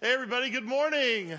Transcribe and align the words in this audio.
Hey, 0.00 0.14
everybody, 0.14 0.48
good 0.48 0.64
morning. 0.64 1.36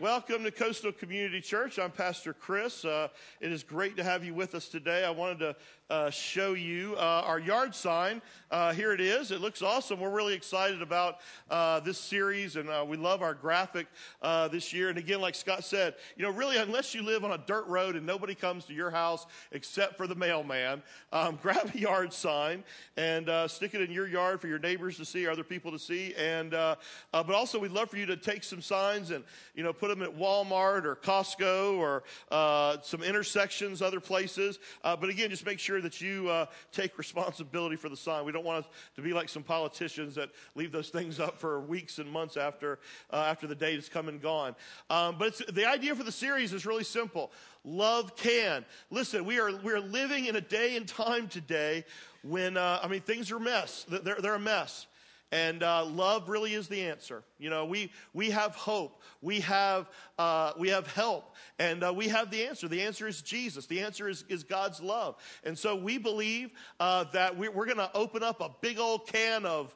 Welcome 0.00 0.42
to 0.44 0.50
Coastal 0.50 0.90
Community 0.90 1.42
Church. 1.42 1.78
I'm 1.78 1.90
Pastor 1.90 2.32
Chris. 2.32 2.82
Uh, 2.82 3.08
it 3.42 3.52
is 3.52 3.62
great 3.62 3.94
to 3.98 4.02
have 4.02 4.24
you 4.24 4.32
with 4.32 4.54
us 4.54 4.70
today. 4.70 5.04
I 5.04 5.10
wanted 5.10 5.40
to 5.40 5.56
uh, 5.92 6.08
show 6.08 6.54
you 6.54 6.94
uh, 6.96 7.22
our 7.26 7.38
yard 7.38 7.74
sign. 7.74 8.22
Uh, 8.50 8.72
here 8.72 8.92
it 8.92 9.00
is. 9.00 9.30
It 9.30 9.42
looks 9.42 9.60
awesome. 9.60 10.00
We're 10.00 10.10
really 10.10 10.32
excited 10.32 10.80
about 10.80 11.18
uh, 11.50 11.80
this 11.80 11.98
series, 11.98 12.56
and 12.56 12.68
uh, 12.70 12.84
we 12.86 12.96
love 12.96 13.20
our 13.20 13.34
graphic 13.34 13.86
this 14.50 14.72
year. 14.72 14.88
And 14.88 14.96
again, 14.96 15.20
like 15.20 15.34
Scott 15.34 15.64
said, 15.64 15.94
you 16.16 16.22
know, 16.22 16.30
really, 16.30 16.56
unless 16.56 16.94
you 16.94 17.02
live 17.02 17.24
on 17.24 17.32
a 17.32 17.38
dirt 17.38 17.66
road 17.66 17.94
and 17.94 18.06
nobody 18.06 18.34
comes 18.34 18.64
to 18.66 18.72
your 18.72 18.90
house 18.90 19.26
except 19.52 19.98
for 19.98 20.06
the 20.06 20.14
mailman, 20.14 20.82
um, 21.12 21.38
grab 21.42 21.70
a 21.74 21.78
yard 21.78 22.12
sign 22.14 22.64
and 22.96 23.28
stick 23.50 23.74
it 23.74 23.82
in 23.82 23.90
your 23.90 24.08
yard 24.08 24.40
for 24.40 24.48
your 24.48 24.58
neighbors 24.58 24.96
to 24.96 25.04
see, 25.04 25.26
other 25.26 25.44
people 25.44 25.70
to 25.72 25.78
see. 25.78 26.14
And 26.14 26.52
but 26.52 27.30
also, 27.30 27.58
we'd 27.58 27.72
love 27.72 27.90
for 27.90 27.98
you 27.98 28.06
to 28.06 28.16
take 28.16 28.44
some 28.44 28.62
signs 28.62 29.10
and 29.10 29.24
you 29.54 29.62
know 29.62 29.74
put 29.74 29.88
them 29.88 30.02
at 30.02 30.16
Walmart 30.16 30.86
or 30.86 30.96
Costco 30.96 31.76
or 31.76 32.02
some 32.82 33.02
intersections, 33.02 33.82
other 33.82 34.00
places. 34.00 34.58
but 34.82 35.10
again, 35.10 35.28
just 35.28 35.44
make 35.44 35.58
sure 35.58 35.81
that 35.82 36.00
you 36.00 36.28
uh, 36.28 36.46
take 36.72 36.98
responsibility 36.98 37.76
for 37.76 37.88
the 37.88 37.96
sign. 37.96 38.24
We 38.24 38.32
don't 38.32 38.44
want 38.44 38.64
us 38.64 38.70
to 38.96 39.02
be 39.02 39.12
like 39.12 39.28
some 39.28 39.42
politicians 39.42 40.14
that 40.14 40.30
leave 40.54 40.72
those 40.72 40.88
things 40.88 41.20
up 41.20 41.38
for 41.38 41.60
weeks 41.60 41.98
and 41.98 42.10
months 42.10 42.36
after, 42.36 42.78
uh, 43.12 43.16
after 43.16 43.46
the 43.46 43.54
date 43.54 43.76
has 43.76 43.88
come 43.88 44.08
and 44.08 44.20
gone. 44.20 44.54
Um, 44.90 45.16
but 45.18 45.40
the 45.52 45.66
idea 45.66 45.94
for 45.94 46.04
the 46.04 46.12
series 46.12 46.52
is 46.52 46.66
really 46.66 46.84
simple. 46.84 47.32
Love 47.64 48.16
can. 48.16 48.64
Listen, 48.90 49.24
we 49.24 49.38
are, 49.38 49.54
we 49.56 49.72
are 49.72 49.80
living 49.80 50.26
in 50.26 50.36
a 50.36 50.40
day 50.40 50.76
and 50.76 50.88
time 50.88 51.28
today 51.28 51.84
when, 52.22 52.56
uh, 52.56 52.80
I 52.82 52.88
mean, 52.88 53.00
things 53.00 53.30
are 53.30 53.36
a 53.36 53.40
mess. 53.40 53.86
They're, 53.88 54.16
they're 54.20 54.34
a 54.34 54.40
mess. 54.40 54.86
And 55.32 55.62
uh, 55.62 55.86
love 55.86 56.28
really 56.28 56.52
is 56.52 56.68
the 56.68 56.82
answer. 56.82 57.24
You 57.38 57.48
know, 57.48 57.64
we, 57.64 57.90
we 58.12 58.30
have 58.30 58.54
hope. 58.54 59.00
We 59.22 59.40
have, 59.40 59.88
uh, 60.18 60.52
we 60.58 60.68
have 60.68 60.86
help. 60.86 61.34
And 61.58 61.82
uh, 61.82 61.92
we 61.96 62.08
have 62.08 62.30
the 62.30 62.44
answer. 62.44 62.68
The 62.68 62.82
answer 62.82 63.08
is 63.08 63.22
Jesus. 63.22 63.64
The 63.64 63.80
answer 63.80 64.10
is, 64.10 64.24
is 64.28 64.44
God's 64.44 64.82
love. 64.82 65.16
And 65.42 65.58
so 65.58 65.74
we 65.74 65.96
believe 65.96 66.50
uh, 66.78 67.04
that 67.14 67.36
we, 67.38 67.48
we're 67.48 67.64
going 67.64 67.78
to 67.78 67.90
open 67.94 68.22
up 68.22 68.42
a 68.42 68.50
big 68.60 68.78
old 68.78 69.06
can 69.06 69.46
of 69.46 69.74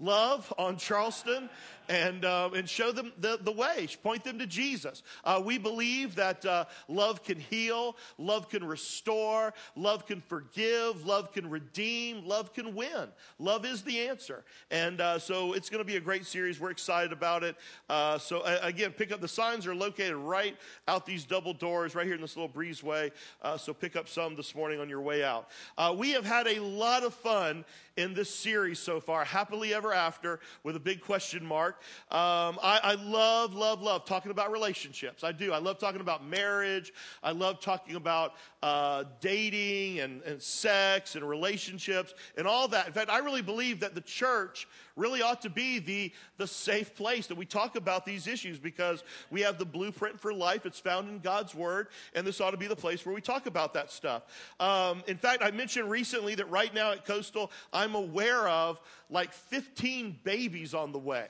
love 0.00 0.52
on 0.58 0.76
Charleston 0.76 1.48
and, 1.92 2.24
uh, 2.24 2.48
and 2.54 2.66
show 2.66 2.90
them 2.90 3.12
the, 3.18 3.38
the 3.42 3.52
way, 3.52 3.86
point 4.02 4.24
them 4.24 4.38
to 4.38 4.46
Jesus. 4.46 5.02
Uh, 5.24 5.42
we 5.44 5.58
believe 5.58 6.14
that 6.14 6.44
uh, 6.46 6.64
love 6.88 7.22
can 7.22 7.38
heal, 7.38 7.96
love 8.16 8.48
can 8.48 8.64
restore, 8.64 9.52
love 9.76 10.06
can 10.06 10.22
forgive, 10.22 11.04
love 11.04 11.32
can 11.32 11.50
redeem, 11.50 12.26
love 12.26 12.54
can 12.54 12.74
win. 12.74 13.08
Love 13.38 13.66
is 13.66 13.82
the 13.82 14.08
answer. 14.08 14.42
And 14.70 15.02
uh, 15.02 15.18
so 15.18 15.52
it's 15.52 15.68
going 15.68 15.82
to 15.82 15.86
be 15.86 15.96
a 15.96 16.00
great 16.00 16.24
series. 16.24 16.58
We're 16.58 16.70
excited 16.70 17.12
about 17.12 17.44
it. 17.44 17.56
Uh, 17.90 18.16
so, 18.16 18.42
again, 18.62 18.92
pick 18.92 19.12
up 19.12 19.20
the 19.20 19.28
signs 19.28 19.66
are 19.66 19.74
located 19.74 20.16
right 20.16 20.56
out 20.88 21.04
these 21.04 21.24
double 21.24 21.52
doors, 21.52 21.94
right 21.94 22.06
here 22.06 22.14
in 22.14 22.22
this 22.22 22.36
little 22.36 22.48
breezeway. 22.48 23.10
Uh, 23.42 23.58
so 23.58 23.74
pick 23.74 23.96
up 23.96 24.08
some 24.08 24.34
this 24.34 24.54
morning 24.54 24.80
on 24.80 24.88
your 24.88 25.02
way 25.02 25.22
out. 25.22 25.50
we 25.98 26.12
have 26.12 26.24
had 26.24 26.46
a 26.46 26.58
lot 26.60 27.02
of 27.02 27.12
fun 27.12 27.66
in 27.96 28.14
this 28.14 28.34
series 28.34 28.78
so 28.78 29.00
far, 29.00 29.24
Happily 29.24 29.74
Ever 29.74 29.92
After, 29.92 30.40
with 30.62 30.76
a 30.76 30.80
big 30.80 31.00
question 31.00 31.44
mark. 31.44 31.82
Um, 32.10 32.58
I, 32.62 32.80
I, 32.82 32.94
love, 32.94 33.54
love, 33.54 33.82
love 33.82 34.04
talking 34.04 34.30
about 34.30 34.50
relationships. 34.50 35.24
I 35.24 35.32
do. 35.32 35.52
I 35.52 35.58
love 35.58 35.78
talking 35.78 36.00
about 36.00 36.26
marriage. 36.26 36.92
I 37.22 37.32
love 37.32 37.60
talking 37.60 37.96
about 37.96 38.34
uh, 38.62 39.04
dating 39.20 40.00
and, 40.00 40.22
and 40.22 40.40
sex 40.40 41.16
and 41.16 41.28
relationships 41.28 42.14
and 42.36 42.46
all 42.46 42.68
that. 42.68 42.86
In 42.86 42.92
fact, 42.92 43.10
I 43.10 43.18
really 43.18 43.42
believe 43.42 43.80
that 43.80 43.94
the 43.94 44.00
church 44.00 44.68
really 44.96 45.22
ought 45.22 45.40
to 45.42 45.50
be 45.50 45.78
the, 45.78 46.12
the 46.36 46.46
safe 46.46 46.94
place 46.94 47.26
that 47.26 47.36
we 47.36 47.46
talk 47.46 47.76
about 47.76 48.04
these 48.04 48.26
issues 48.26 48.58
because 48.58 49.02
we 49.30 49.40
have 49.40 49.58
the 49.58 49.64
blueprint 49.64 50.20
for 50.20 50.32
life. 50.32 50.66
It's 50.66 50.78
found 50.78 51.08
in 51.08 51.18
God's 51.18 51.54
Word, 51.54 51.88
and 52.14 52.26
this 52.26 52.40
ought 52.40 52.50
to 52.50 52.56
be 52.56 52.66
the 52.66 52.76
place 52.76 53.04
where 53.04 53.14
we 53.14 53.20
talk 53.20 53.46
about 53.46 53.74
that 53.74 53.90
stuff. 53.90 54.22
Um, 54.60 55.02
in 55.06 55.16
fact, 55.16 55.42
I 55.42 55.50
mentioned 55.50 55.90
recently 55.90 56.34
that 56.36 56.48
right 56.50 56.72
now 56.74 56.92
at 56.92 57.04
Coastal, 57.04 57.50
I'm 57.72 57.81
aware 57.94 58.48
of 58.48 58.80
like 59.10 59.32
15 59.32 60.18
babies 60.24 60.74
on 60.74 60.92
the 60.92 60.98
way. 60.98 61.28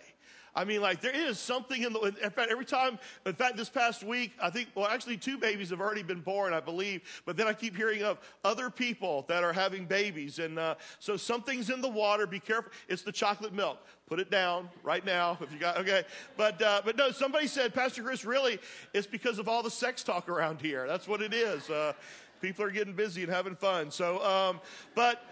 I 0.54 0.64
mean, 0.64 0.82
like 0.82 1.00
there 1.00 1.14
is 1.14 1.38
something 1.38 1.82
in 1.82 1.94
the. 1.94 2.00
In 2.00 2.30
fact, 2.30 2.50
every 2.50 2.66
time. 2.66 2.98
In 3.24 3.32
fact, 3.32 3.56
this 3.56 3.70
past 3.70 4.02
week, 4.04 4.32
I 4.40 4.50
think. 4.50 4.68
Well, 4.74 4.86
actually, 4.86 5.16
two 5.16 5.38
babies 5.38 5.70
have 5.70 5.80
already 5.80 6.02
been 6.02 6.20
born, 6.20 6.52
I 6.52 6.60
believe. 6.60 7.22
But 7.24 7.38
then 7.38 7.46
I 7.46 7.54
keep 7.54 7.74
hearing 7.74 8.02
of 8.02 8.18
other 8.44 8.68
people 8.68 9.24
that 9.28 9.44
are 9.44 9.52
having 9.52 9.86
babies, 9.86 10.38
and 10.38 10.58
uh, 10.58 10.74
so 10.98 11.16
something's 11.16 11.70
in 11.70 11.80
the 11.80 11.88
water. 11.88 12.26
Be 12.26 12.38
careful. 12.38 12.70
It's 12.88 13.02
the 13.02 13.12
chocolate 13.12 13.54
milk. 13.54 13.78
Put 14.06 14.20
it 14.20 14.30
down 14.30 14.68
right 14.82 15.04
now 15.06 15.38
if 15.40 15.50
you 15.50 15.58
got. 15.58 15.78
Okay, 15.78 16.04
but 16.36 16.60
uh, 16.60 16.82
but 16.84 16.96
no. 16.96 17.10
Somebody 17.12 17.46
said, 17.46 17.72
Pastor 17.72 18.02
Chris, 18.02 18.22
really, 18.26 18.58
it's 18.92 19.06
because 19.06 19.38
of 19.38 19.48
all 19.48 19.62
the 19.62 19.70
sex 19.70 20.02
talk 20.02 20.28
around 20.28 20.60
here. 20.60 20.86
That's 20.86 21.08
what 21.08 21.22
it 21.22 21.32
is. 21.32 21.70
Uh, 21.70 21.94
people 22.42 22.62
are 22.62 22.70
getting 22.70 22.92
busy 22.92 23.22
and 23.22 23.32
having 23.32 23.56
fun. 23.56 23.90
So, 23.90 24.22
um, 24.22 24.60
but. 24.94 25.24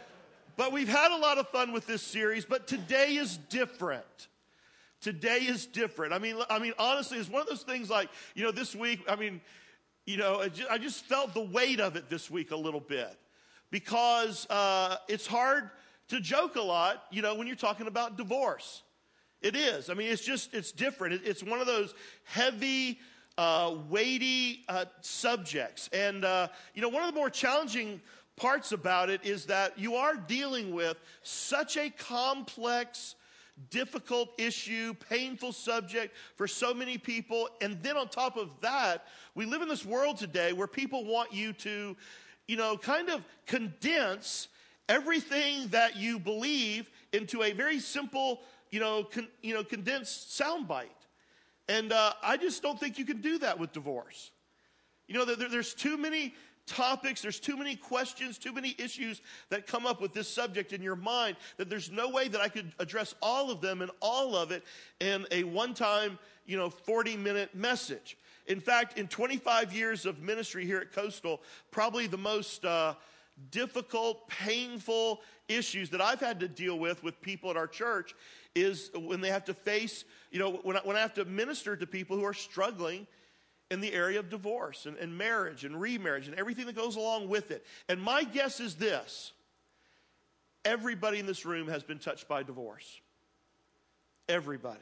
But 0.61 0.73
we've 0.73 0.91
had 0.91 1.11
a 1.11 1.17
lot 1.17 1.39
of 1.39 1.49
fun 1.49 1.73
with 1.73 1.87
this 1.87 2.03
series, 2.03 2.45
but 2.45 2.67
today 2.67 3.17
is 3.17 3.39
different. 3.39 4.29
Today 5.01 5.39
is 5.39 5.65
different. 5.65 6.13
I 6.13 6.19
mean, 6.19 6.37
I 6.51 6.59
mean, 6.59 6.75
honestly, 6.79 7.17
it's 7.17 7.31
one 7.31 7.41
of 7.41 7.49
those 7.49 7.63
things 7.63 7.89
like, 7.89 8.11
you 8.35 8.45
know, 8.45 8.51
this 8.51 8.75
week, 8.77 9.01
I 9.09 9.17
mean, 9.17 9.41
you 10.05 10.19
know, 10.19 10.47
I 10.71 10.77
just 10.77 11.07
felt 11.07 11.33
the 11.33 11.41
weight 11.41 11.81
of 11.81 11.97
it 11.97 12.11
this 12.11 12.31
week 12.31 12.51
a 12.51 12.57
little 12.57 12.79
bit 12.81 13.17
because 13.71 14.47
uh, 14.51 14.97
it's 15.09 15.27
hard 15.27 15.71
to 16.09 16.21
joke 16.21 16.57
a 16.57 16.61
lot, 16.61 17.05
you 17.11 17.23
know, 17.23 17.37
when 17.37 17.47
you're 17.47 17.57
talking 17.57 17.87
about 17.87 18.19
divorce. 18.19 18.83
It 19.41 19.57
is. 19.57 19.89
I 19.89 19.95
mean, 19.95 20.13
it's 20.13 20.27
just, 20.27 20.53
it's 20.53 20.73
different. 20.73 21.23
It's 21.25 21.43
one 21.43 21.63
of 21.63 21.67
those 21.67 21.95
heavy, 22.25 22.99
uh, 23.39 23.77
weighty 23.89 24.65
uh, 24.69 24.85
subjects. 25.01 25.89
And, 25.95 26.23
uh, 26.23 26.49
you 26.75 26.83
know, 26.83 26.91
one 26.91 27.03
of 27.03 27.09
the 27.09 27.19
more 27.19 27.31
challenging 27.31 28.03
parts 28.41 28.73
about 28.73 29.11
it 29.11 29.25
is 29.25 29.47
that 29.47 29.79
you 29.79 29.97
are 29.97 30.17
dealing 30.17 30.73
with 30.75 30.99
such 31.23 31.77
a 31.77 31.91
complex 31.91 33.15
difficult 33.69 34.31
issue, 34.39 34.95
painful 35.11 35.53
subject 35.53 36.17
for 36.37 36.49
so 36.49 36.73
many 36.73 36.97
people. 36.97 37.51
And 37.61 37.83
then 37.83 37.99
on 37.99 38.09
top 38.09 38.39
of 38.39 38.49
that, 38.63 39.07
we 39.35 39.45
live 39.45 39.61
in 39.61 39.69
this 39.69 39.85
world 39.85 40.17
today 40.17 40.55
where 40.55 40.67
people 40.67 41.05
want 41.05 41.35
you 41.35 41.53
to, 41.53 41.95
you 42.49 42.57
know, 42.57 42.79
kind 42.79 43.11
of 43.11 43.23
condense 43.47 44.49
everything 44.89 45.69
that 45.69 45.97
you 45.97 46.19
believe 46.19 46.89
into 47.13 47.43
a 47.43 47.53
very 47.53 47.79
simple, 47.79 48.41
you 48.71 48.81
know, 48.81 49.05
con, 49.05 49.29
you 49.43 49.53
know, 49.53 49.63
condensed 49.63 50.41
soundbite. 50.41 50.87
And 51.69 51.93
uh, 51.93 52.15
I 52.23 52.39
just 52.39 52.63
don't 52.63 52.81
think 52.81 52.99
you 52.99 53.05
can 53.05 53.21
do 53.21 53.39
that 53.39 53.59
with 53.59 53.73
divorce. 53.73 54.31
You 55.07 55.15
know, 55.15 55.25
there, 55.27 55.49
there's 55.49 55.75
too 55.75 55.99
many 55.99 56.35
topics, 56.71 57.21
there's 57.21 57.41
too 57.41 57.57
many 57.57 57.75
questions, 57.75 58.39
too 58.39 58.53
many 58.53 58.77
issues 58.79 59.21
that 59.51 59.67
come 59.67 59.87
up 59.87 60.01
with 60.01 60.15
this 60.15 60.29
subject 60.29 60.73
in 60.73 60.81
your 60.81 60.97
mind 60.97 61.37
that 61.57 61.69
there's 61.69 61.91
no 61.91 62.09
way 62.09 62.29
that 62.29 62.41
I 62.41 62.49
could 62.49 62.73
address 62.79 63.15
all 63.21 63.51
of 63.51 63.61
them 63.61 63.83
and 63.83 63.91
all 64.01 64.37
of 64.37 64.53
it 64.53 64.63
in 65.01 65.27
a 65.33 65.43
one 65.43 65.75
time, 65.75 66.19
you 66.47 66.57
know, 66.57 66.71
40 66.71 67.17
minute 67.17 67.55
message. 67.55 68.17
In 68.47 68.61
fact, 68.61 68.99
in 68.99 69.09
25 69.09 69.73
years 69.73 70.07
of 70.07 70.21
ministry 70.23 70.65
here 70.65 70.79
at 70.79 70.93
Coastal, 70.93 71.43
probably 71.71 72.07
the 72.07 72.19
most 72.19 72.65
uh, 72.65 72.95
difficult, 73.51 74.29
painful 74.29 75.21
issues 75.49 75.91
that 75.91 76.01
I've 76.01 76.21
had 76.21 76.39
to 76.41 76.49
deal 76.49 76.79
with 76.79 77.03
with 77.03 77.21
people 77.21 77.51
at 77.51 77.57
our 77.57 77.67
church 77.67 78.15
is 78.55 78.91
when 78.95 79.21
they 79.21 79.29
have 79.29 79.45
to 79.47 79.55
face, 79.55 80.05
you 80.31 80.39
know, 80.39 80.61
when 80.63 80.77
I, 80.77 80.81
when 80.81 80.97
I 80.97 81.01
have 81.01 81.15
to 81.15 81.25
minister 81.25 81.77
to 81.77 81.87
people 81.87 82.17
who 82.17 82.25
are 82.25 82.35
struggling 82.35 83.07
in 83.71 83.81
the 83.81 83.93
area 83.93 84.19
of 84.19 84.29
divorce 84.29 84.87
and, 84.87 84.97
and 84.97 85.17
marriage 85.17 85.65
and 85.65 85.81
remarriage 85.81 86.27
and 86.27 86.37
everything 86.37 86.67
that 86.67 86.75
goes 86.77 86.97
along 86.97 87.29
with 87.29 87.51
it. 87.51 87.65
And 87.89 88.03
my 88.03 88.25
guess 88.25 88.61
is 88.61 88.75
this 88.75 89.33
everybody 90.65 91.19
in 91.19 91.27
this 91.27 91.47
room 91.47 91.69
has 91.69 91.83
been 91.83 91.99
touched 91.99 92.29
by 92.29 92.43
divorce. 92.43 93.01
Everybody. 94.29 94.79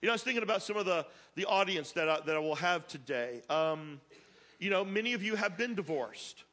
You 0.00 0.06
know, 0.06 0.12
I 0.12 0.14
was 0.14 0.22
thinking 0.22 0.42
about 0.42 0.62
some 0.62 0.76
of 0.76 0.86
the, 0.86 1.06
the 1.36 1.44
audience 1.46 1.92
that 1.92 2.08
I, 2.08 2.20
that 2.26 2.36
I 2.36 2.38
will 2.38 2.56
have 2.56 2.86
today. 2.86 3.40
Um, 3.48 4.00
you 4.58 4.70
know, 4.70 4.84
many 4.84 5.12
of 5.12 5.22
you 5.22 5.34
have 5.34 5.56
been 5.56 5.74
divorced. 5.74 6.44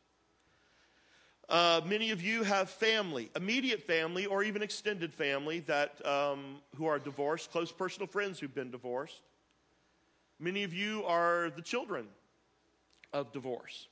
Uh, 1.47 1.81
many 1.85 2.11
of 2.11 2.21
you 2.21 2.43
have 2.43 2.69
family, 2.69 3.31
immediate 3.35 3.81
family, 3.81 4.27
or 4.27 4.43
even 4.43 4.61
extended 4.61 5.11
family 5.13 5.61
that 5.61 6.05
um, 6.05 6.57
who 6.75 6.85
are 6.85 6.99
divorced, 6.99 7.51
close 7.51 7.71
personal 7.71 8.05
friends 8.05 8.39
who've 8.39 8.53
been 8.53 8.69
divorced. 8.69 9.21
Many 10.39 10.63
of 10.63 10.73
you 10.73 11.03
are 11.05 11.51
the 11.55 11.61
children 11.61 12.07
of 13.11 13.31
divorce. 13.31 13.87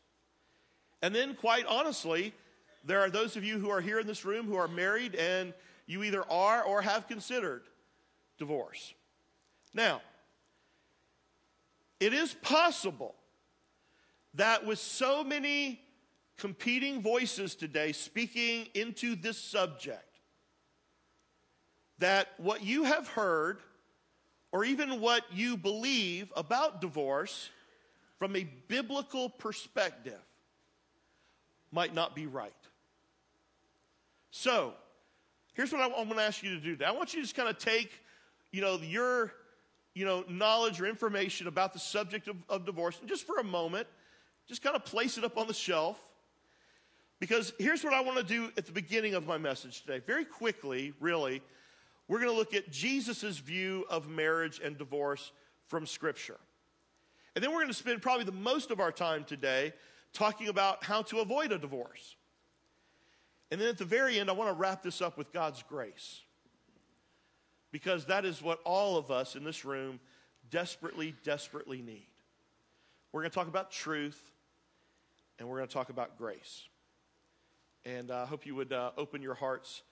And 1.01 1.13
then, 1.13 1.35
quite 1.35 1.65
honestly, 1.65 2.33
there 2.85 3.01
are 3.01 3.09
those 3.09 3.35
of 3.35 3.43
you 3.43 3.59
who 3.59 3.69
are 3.69 3.81
here 3.81 3.99
in 3.99 4.07
this 4.07 4.25
room 4.25 4.45
who 4.45 4.55
are 4.55 4.67
married 4.67 5.13
and 5.15 5.53
you 5.85 6.03
either 6.03 6.23
are 6.31 6.63
or 6.63 6.81
have 6.81 7.07
considered 7.07 7.63
divorce. 8.37 8.93
Now, 9.73 10.01
it 11.99 12.13
is 12.13 12.33
possible 12.33 13.15
that 14.35 14.65
with 14.65 14.79
so 14.79 15.23
many 15.23 15.81
competing 16.37 17.01
voices 17.01 17.55
today 17.55 17.91
speaking 17.91 18.67
into 18.73 19.15
this 19.15 19.37
subject, 19.37 20.03
that 21.99 22.29
what 22.37 22.63
you 22.63 22.83
have 22.83 23.07
heard 23.07 23.59
or 24.51 24.63
even 24.63 25.01
what 25.01 25.23
you 25.31 25.57
believe 25.57 26.31
about 26.35 26.81
divorce 26.81 27.49
from 28.17 28.35
a 28.35 28.47
biblical 28.67 29.29
perspective 29.29 30.19
might 31.71 31.93
not 31.93 32.15
be 32.15 32.25
right. 32.25 32.53
So, 34.31 34.73
here's 35.53 35.71
what 35.71 35.81
I'm 35.81 35.91
going 35.91 36.17
to 36.17 36.23
ask 36.23 36.43
you 36.43 36.55
to 36.55 36.61
do. 36.61 36.71
Today. 36.73 36.85
I 36.85 36.91
want 36.91 37.13
you 37.13 37.19
to 37.19 37.23
just 37.23 37.35
kind 37.35 37.49
of 37.49 37.57
take, 37.57 37.91
you 38.51 38.61
know, 38.61 38.77
your, 38.77 39.33
you 39.93 40.05
know, 40.05 40.23
knowledge 40.29 40.79
or 40.79 40.85
information 40.85 41.47
about 41.47 41.73
the 41.73 41.79
subject 41.79 42.27
of, 42.27 42.37
of 42.49 42.65
divorce, 42.65 42.99
and 42.99 43.09
just 43.09 43.25
for 43.25 43.37
a 43.37 43.43
moment, 43.43 43.87
just 44.47 44.61
kind 44.61 44.75
of 44.75 44.85
place 44.85 45.17
it 45.17 45.23
up 45.23 45.37
on 45.37 45.47
the 45.47 45.53
shelf. 45.53 45.99
Because 47.19 47.51
here's 47.57 47.83
what 47.83 47.93
I 47.93 48.01
want 48.01 48.17
to 48.19 48.23
do 48.23 48.51
at 48.57 48.67
the 48.67 48.71
beginning 48.71 49.15
of 49.15 49.25
my 49.25 49.39
message 49.39 49.81
today. 49.81 49.99
Very 50.05 50.23
quickly, 50.23 50.93
really, 50.99 51.41
we're 52.07 52.19
going 52.19 52.31
to 52.31 52.37
look 52.37 52.53
at 52.53 52.71
Jesus' 52.71 53.37
view 53.37 53.85
of 53.89 54.07
marriage 54.09 54.61
and 54.63 54.77
divorce 54.77 55.31
from 55.67 55.85
Scripture. 55.85 56.37
And 57.35 57.43
then 57.43 57.51
we're 57.51 57.59
going 57.59 57.67
to 57.67 57.73
spend 57.73 58.01
probably 58.01 58.25
the 58.25 58.31
most 58.31 58.71
of 58.71 58.79
our 58.79 58.91
time 58.91 59.23
today 59.23 59.73
talking 60.13 60.47
about 60.47 60.83
how 60.83 61.01
to 61.03 61.19
avoid 61.19 61.51
a 61.51 61.57
divorce. 61.57 62.15
And 63.51 63.61
then 63.61 63.67
at 63.67 63.77
the 63.77 63.85
very 63.85 64.19
end, 64.19 64.29
I 64.29 64.33
want 64.33 64.49
to 64.49 64.59
wrap 64.59 64.81
this 64.81 65.01
up 65.01 65.17
with 65.17 65.31
God's 65.31 65.63
grace. 65.63 66.21
Because 67.71 68.05
that 68.05 68.25
is 68.25 68.41
what 68.41 68.59
all 68.63 68.97
of 68.97 69.11
us 69.11 69.35
in 69.35 69.43
this 69.43 69.65
room 69.65 69.99
desperately, 70.49 71.13
desperately 71.23 71.81
need. 71.81 72.07
We're 73.11 73.21
going 73.21 73.31
to 73.31 73.35
talk 73.35 73.47
about 73.47 73.71
truth, 73.71 74.19
and 75.37 75.47
we're 75.47 75.57
going 75.57 75.67
to 75.67 75.73
talk 75.73 75.89
about 75.89 76.17
grace. 76.17 76.63
And 77.85 78.11
I 78.11 78.21
uh, 78.21 78.25
hope 78.25 78.45
you 78.45 78.55
would 78.55 78.73
uh, 78.73 78.91
open 78.97 79.21
your 79.21 79.33
hearts 79.33 79.83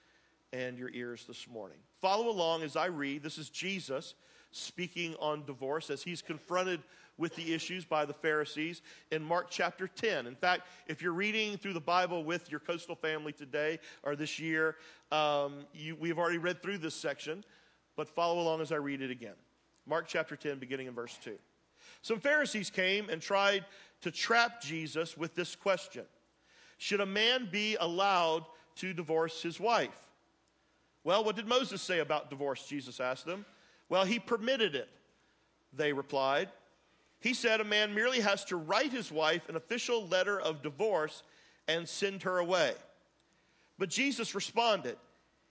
and 0.56 0.78
your 0.78 0.90
ears 0.94 1.25
this 1.28 1.48
morning. 1.50 1.78
Follow 2.02 2.30
along 2.30 2.63
as 2.63 2.78
I 2.78 2.86
read. 2.86 3.24
This 3.24 3.38
is 3.38 3.50
Jesus 3.50 4.16
speaking 4.52 5.13
on 5.19 5.44
divorce 5.46 5.90
as 5.90 6.02
he's 6.02 6.22
confronted 6.22 6.81
with 7.18 7.36
the 7.36 7.54
issues 7.54 7.84
by 7.84 8.06
the 8.06 8.13
Pharisees 8.13 8.81
in 9.12 9.22
Mark 9.22 9.48
chapter 9.50 9.88
10. 9.88 10.28
In 10.28 10.36
fact, 10.36 10.68
if 10.88 11.02
you're 11.02 11.12
reading 11.12 11.57
through 11.57 11.74
the 11.74 11.81
Bible 11.81 12.24
with 12.24 12.50
your 12.50 12.62
coastal 12.62 12.96
family 12.96 13.34
today 13.34 13.80
or 14.04 14.16
this 14.16 14.40
year, 14.40 14.78
um, 15.12 15.66
you, 15.74 15.96
we've 15.98 16.18
already 16.18 16.38
read 16.38 16.62
through 16.62 16.78
this 16.78 16.96
section, 16.96 17.44
but 17.98 18.08
follow 18.08 18.42
along 18.42 18.62
as 18.62 18.72
I 18.72 18.78
read 18.78 19.01
it 19.01 19.12
again. 19.12 19.36
Mark 19.86 20.06
chapter 20.08 20.38
10, 20.38 20.58
beginning 20.60 20.88
in 20.88 20.94
verse 20.94 21.18
2. 21.22 21.38
Some 22.01 22.22
Pharisees 22.22 22.69
came 22.69 23.10
and 23.10 23.22
tried 23.22 23.66
to 24.01 24.12
trap 24.12 24.62
Jesus 24.62 25.18
with 25.18 25.36
this 25.36 25.54
question 25.54 26.06
Should 26.78 27.01
a 27.01 27.06
man 27.06 27.50
be 27.51 27.75
allowed 27.78 28.46
to 28.78 28.94
divorce 28.94 29.42
his 29.42 29.60
wife? 29.60 30.05
Well, 31.06 31.24
what 31.24 31.36
did 31.36 31.48
Moses 31.48 31.84
say 31.84 32.00
about 32.00 32.31
divorce? 32.31 32.66
Jesus 32.66 33.00
asked 33.00 33.28
them. 33.28 33.46
Well, 33.88 34.04
he 34.06 34.18
permitted 34.18 34.74
it, 34.74 34.90
they 35.72 35.94
replied. 35.94 36.50
He 37.19 37.36
said 37.36 37.62
a 37.62 37.63
man 37.63 37.94
merely 37.94 38.19
has 38.22 38.44
to 38.46 38.57
write 38.57 38.92
his 38.92 39.12
wife 39.12 39.48
an 39.48 39.56
official 39.56 40.07
letter 40.07 40.40
of 40.40 40.63
divorce 40.63 41.22
and 41.68 41.88
send 41.88 42.24
her 42.24 42.40
away. 42.40 42.74
But 43.78 43.90
Jesus 43.90 44.34
responded, 44.34 44.98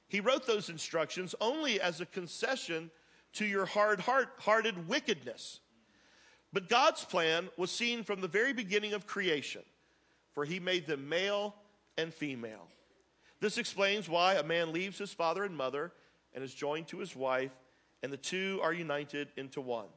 He 0.08 0.20
wrote 0.20 0.44
those 0.44 0.68
instructions 0.68 1.36
only 1.40 1.80
as 1.80 2.00
a 2.00 2.06
concession 2.06 2.90
to 3.34 3.46
your 3.46 3.64
hard 3.64 4.00
hearted 4.00 4.88
wickedness. 4.88 5.60
But 6.52 6.68
God's 6.68 7.04
plan 7.04 7.48
was 7.56 7.70
seen 7.70 8.02
from 8.02 8.20
the 8.20 8.28
very 8.28 8.52
beginning 8.52 8.92
of 8.92 9.06
creation, 9.06 9.62
for 10.32 10.44
He 10.44 10.58
made 10.58 10.86
them 10.88 11.08
male 11.08 11.54
and 11.96 12.12
female. 12.12 12.66
This 13.44 13.58
explains 13.58 14.08
why 14.08 14.37
a 14.37 14.43
man 14.43 14.73
leaves 14.73 14.96
his 14.96 15.12
father 15.12 15.44
and 15.44 15.55
mother 15.55 15.93
and 16.32 16.43
is 16.43 16.55
joined 16.55 16.88
to 16.88 16.96
his 16.96 17.14
wife, 17.14 17.50
and 18.02 18.11
the 18.11 18.17
two 18.17 18.58
are 18.62 18.73
united 18.73 19.29
into 19.37 19.61
one. 19.61 19.88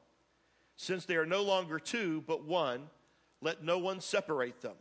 Since 0.76 1.06
they 1.06 1.16
are 1.16 1.26
no 1.26 1.44
longer 1.44 1.80
two, 1.80 2.26
but 2.28 2.44
one, 2.44 2.90
let 3.40 3.64
no 3.64 3.78
one 3.78 4.02
separate 4.02 4.60
them, 4.60 4.76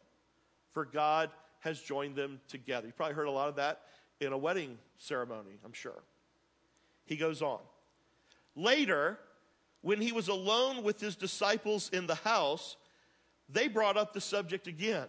for 0.72 0.84
God 0.84 1.30
has 1.60 1.80
joined 1.80 2.16
them 2.16 2.40
together. 2.48 2.88
You 2.88 2.92
probably 2.92 3.14
heard 3.14 3.28
a 3.28 3.30
lot 3.30 3.48
of 3.48 3.54
that 3.54 3.82
in 4.18 4.32
a 4.32 4.36
wedding 4.36 4.78
ceremony, 4.96 5.60
I'm 5.64 5.72
sure. 5.72 6.02
He 7.04 7.14
goes 7.14 7.42
on. 7.42 7.60
Later, 8.56 9.16
when 9.82 10.00
he 10.00 10.10
was 10.10 10.26
alone 10.26 10.82
with 10.82 11.00
his 11.00 11.14
disciples 11.14 11.88
in 11.92 12.08
the 12.08 12.16
house, 12.16 12.76
they 13.48 13.68
brought 13.68 13.96
up 13.96 14.12
the 14.12 14.20
subject 14.20 14.66
again. 14.66 15.06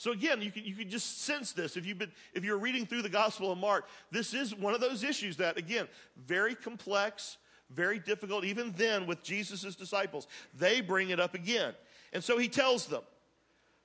So 0.00 0.12
again, 0.12 0.40
you 0.40 0.50
can, 0.50 0.64
you 0.64 0.74
can 0.74 0.88
just 0.88 1.24
sense 1.24 1.52
this. 1.52 1.76
If, 1.76 1.84
you've 1.84 1.98
been, 1.98 2.10
if 2.32 2.42
you're 2.42 2.56
reading 2.56 2.86
through 2.86 3.02
the 3.02 3.10
Gospel 3.10 3.52
of 3.52 3.58
Mark, 3.58 3.86
this 4.10 4.32
is 4.32 4.54
one 4.54 4.72
of 4.72 4.80
those 4.80 5.04
issues 5.04 5.36
that, 5.36 5.58
again, 5.58 5.88
very 6.26 6.54
complex, 6.54 7.36
very 7.68 7.98
difficult, 7.98 8.46
even 8.46 8.72
then 8.78 9.06
with 9.06 9.22
Jesus' 9.22 9.74
disciples. 9.76 10.26
They 10.58 10.80
bring 10.80 11.10
it 11.10 11.20
up 11.20 11.34
again. 11.34 11.74
And 12.14 12.24
so 12.24 12.38
he 12.38 12.48
tells 12.48 12.86
them 12.86 13.02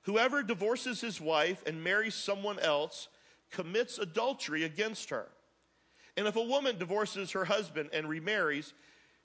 whoever 0.04 0.42
divorces 0.42 1.02
his 1.02 1.20
wife 1.20 1.62
and 1.68 1.84
marries 1.84 2.16
someone 2.16 2.60
else 2.60 3.10
commits 3.52 3.98
adultery 3.98 4.64
against 4.64 5.10
her. 5.10 5.28
And 6.16 6.28
if 6.28 6.38
a 6.38 6.44
woman 6.44 6.78
divorces 6.78 7.32
her 7.32 7.44
husband 7.44 7.90
and 7.92 8.08
remarries, 8.08 8.74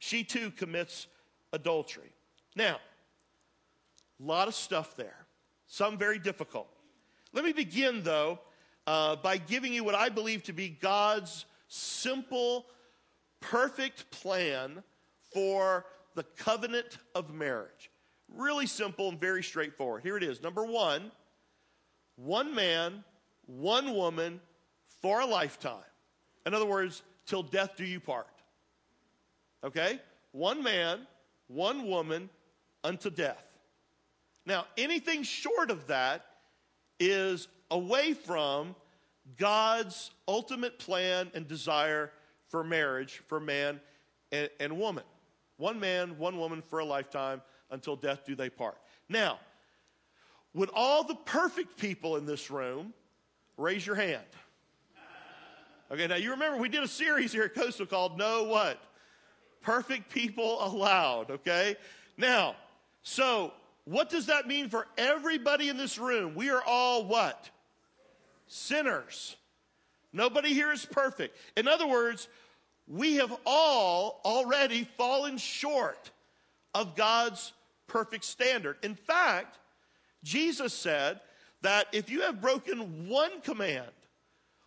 she 0.00 0.24
too 0.24 0.50
commits 0.50 1.06
adultery. 1.52 2.10
Now, 2.56 2.80
a 4.20 4.26
lot 4.26 4.48
of 4.48 4.56
stuff 4.56 4.96
there, 4.96 5.24
some 5.68 5.96
very 5.96 6.18
difficult. 6.18 6.66
Let 7.32 7.44
me 7.44 7.52
begin, 7.52 8.02
though, 8.02 8.40
uh, 8.86 9.16
by 9.16 9.36
giving 9.36 9.72
you 9.72 9.84
what 9.84 9.94
I 9.94 10.08
believe 10.08 10.42
to 10.44 10.52
be 10.52 10.68
God's 10.68 11.44
simple 11.68 12.66
perfect 13.40 14.10
plan 14.10 14.82
for 15.32 15.86
the 16.14 16.24
covenant 16.36 16.98
of 17.14 17.32
marriage. 17.32 17.90
Really 18.34 18.66
simple 18.66 19.08
and 19.08 19.20
very 19.20 19.42
straightforward. 19.42 20.02
Here 20.02 20.16
it 20.16 20.22
is. 20.22 20.42
Number 20.42 20.64
one, 20.64 21.10
one 22.16 22.54
man, 22.54 23.04
one 23.46 23.94
woman 23.94 24.40
for 25.00 25.20
a 25.20 25.26
lifetime. 25.26 25.78
In 26.46 26.54
other 26.54 26.66
words, 26.66 27.02
till 27.26 27.42
death 27.42 27.76
do 27.76 27.84
you 27.84 28.00
part. 28.00 28.26
Okay? 29.64 30.00
One 30.32 30.62
man, 30.62 31.06
one 31.48 31.86
woman 31.86 32.28
unto 32.84 33.10
death. 33.10 33.44
Now, 34.46 34.66
anything 34.76 35.22
short 35.22 35.70
of 35.70 35.86
that 35.88 36.26
is 37.00 37.48
away 37.70 38.12
from 38.12 38.76
God's 39.36 40.10
ultimate 40.28 40.78
plan 40.78 41.30
and 41.34 41.48
desire 41.48 42.12
for 42.48 42.62
marriage 42.62 43.22
for 43.26 43.40
man 43.40 43.80
and, 44.30 44.48
and 44.60 44.78
woman. 44.78 45.04
One 45.56 45.80
man, 45.80 46.18
one 46.18 46.38
woman 46.38 46.62
for 46.62 46.78
a 46.78 46.84
lifetime 46.84 47.42
until 47.70 47.96
death 47.96 48.24
do 48.26 48.34
they 48.34 48.50
part. 48.50 48.76
Now, 49.08 49.38
would 50.54 50.70
all 50.74 51.04
the 51.04 51.14
perfect 51.14 51.76
people 51.76 52.16
in 52.16 52.26
this 52.26 52.50
room 52.50 52.92
raise 53.56 53.86
your 53.86 53.96
hand? 53.96 54.24
Okay, 55.92 56.06
now 56.06 56.16
you 56.16 56.30
remember 56.30 56.58
we 56.58 56.68
did 56.68 56.82
a 56.82 56.88
series 56.88 57.32
here 57.32 57.44
at 57.44 57.54
Coastal 57.54 57.86
called 57.86 58.16
No 58.16 58.44
What? 58.44 58.80
Perfect 59.60 60.10
People 60.10 60.64
Allowed, 60.64 61.30
okay? 61.30 61.76
Now, 62.16 62.54
so 63.02 63.52
what 63.84 64.10
does 64.10 64.26
that 64.26 64.46
mean 64.46 64.68
for 64.68 64.86
everybody 64.96 65.68
in 65.68 65.76
this 65.76 65.98
room? 65.98 66.34
We 66.34 66.50
are 66.50 66.62
all 66.64 67.04
what? 67.04 67.50
Sinners. 68.46 69.36
Nobody 70.12 70.52
here 70.54 70.72
is 70.72 70.84
perfect. 70.84 71.36
In 71.56 71.68
other 71.68 71.86
words, 71.86 72.28
we 72.86 73.16
have 73.16 73.34
all 73.46 74.20
already 74.24 74.84
fallen 74.96 75.38
short 75.38 76.10
of 76.74 76.96
God's 76.96 77.52
perfect 77.86 78.24
standard. 78.24 78.76
In 78.82 78.94
fact, 78.94 79.58
Jesus 80.24 80.74
said 80.74 81.20
that 81.62 81.86
if 81.92 82.10
you 82.10 82.22
have 82.22 82.40
broken 82.40 83.08
one 83.08 83.40
command 83.42 83.90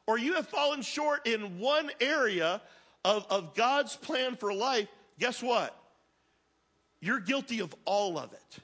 or 0.08 0.18
you 0.18 0.34
have 0.34 0.48
fallen 0.48 0.82
short 0.82 1.28
in 1.28 1.60
one 1.60 1.92
area 2.00 2.62
of, 3.06 3.26
of 3.30 3.56
God's 3.56 3.96
plan 3.96 4.36
for 4.36 4.54
life, 4.54 4.88
guess 5.20 5.42
what? 5.42 5.78
You're 7.02 7.20
guilty 7.20 7.60
of 7.60 7.76
all 7.86 8.18
of 8.18 8.32
it. 8.32 8.63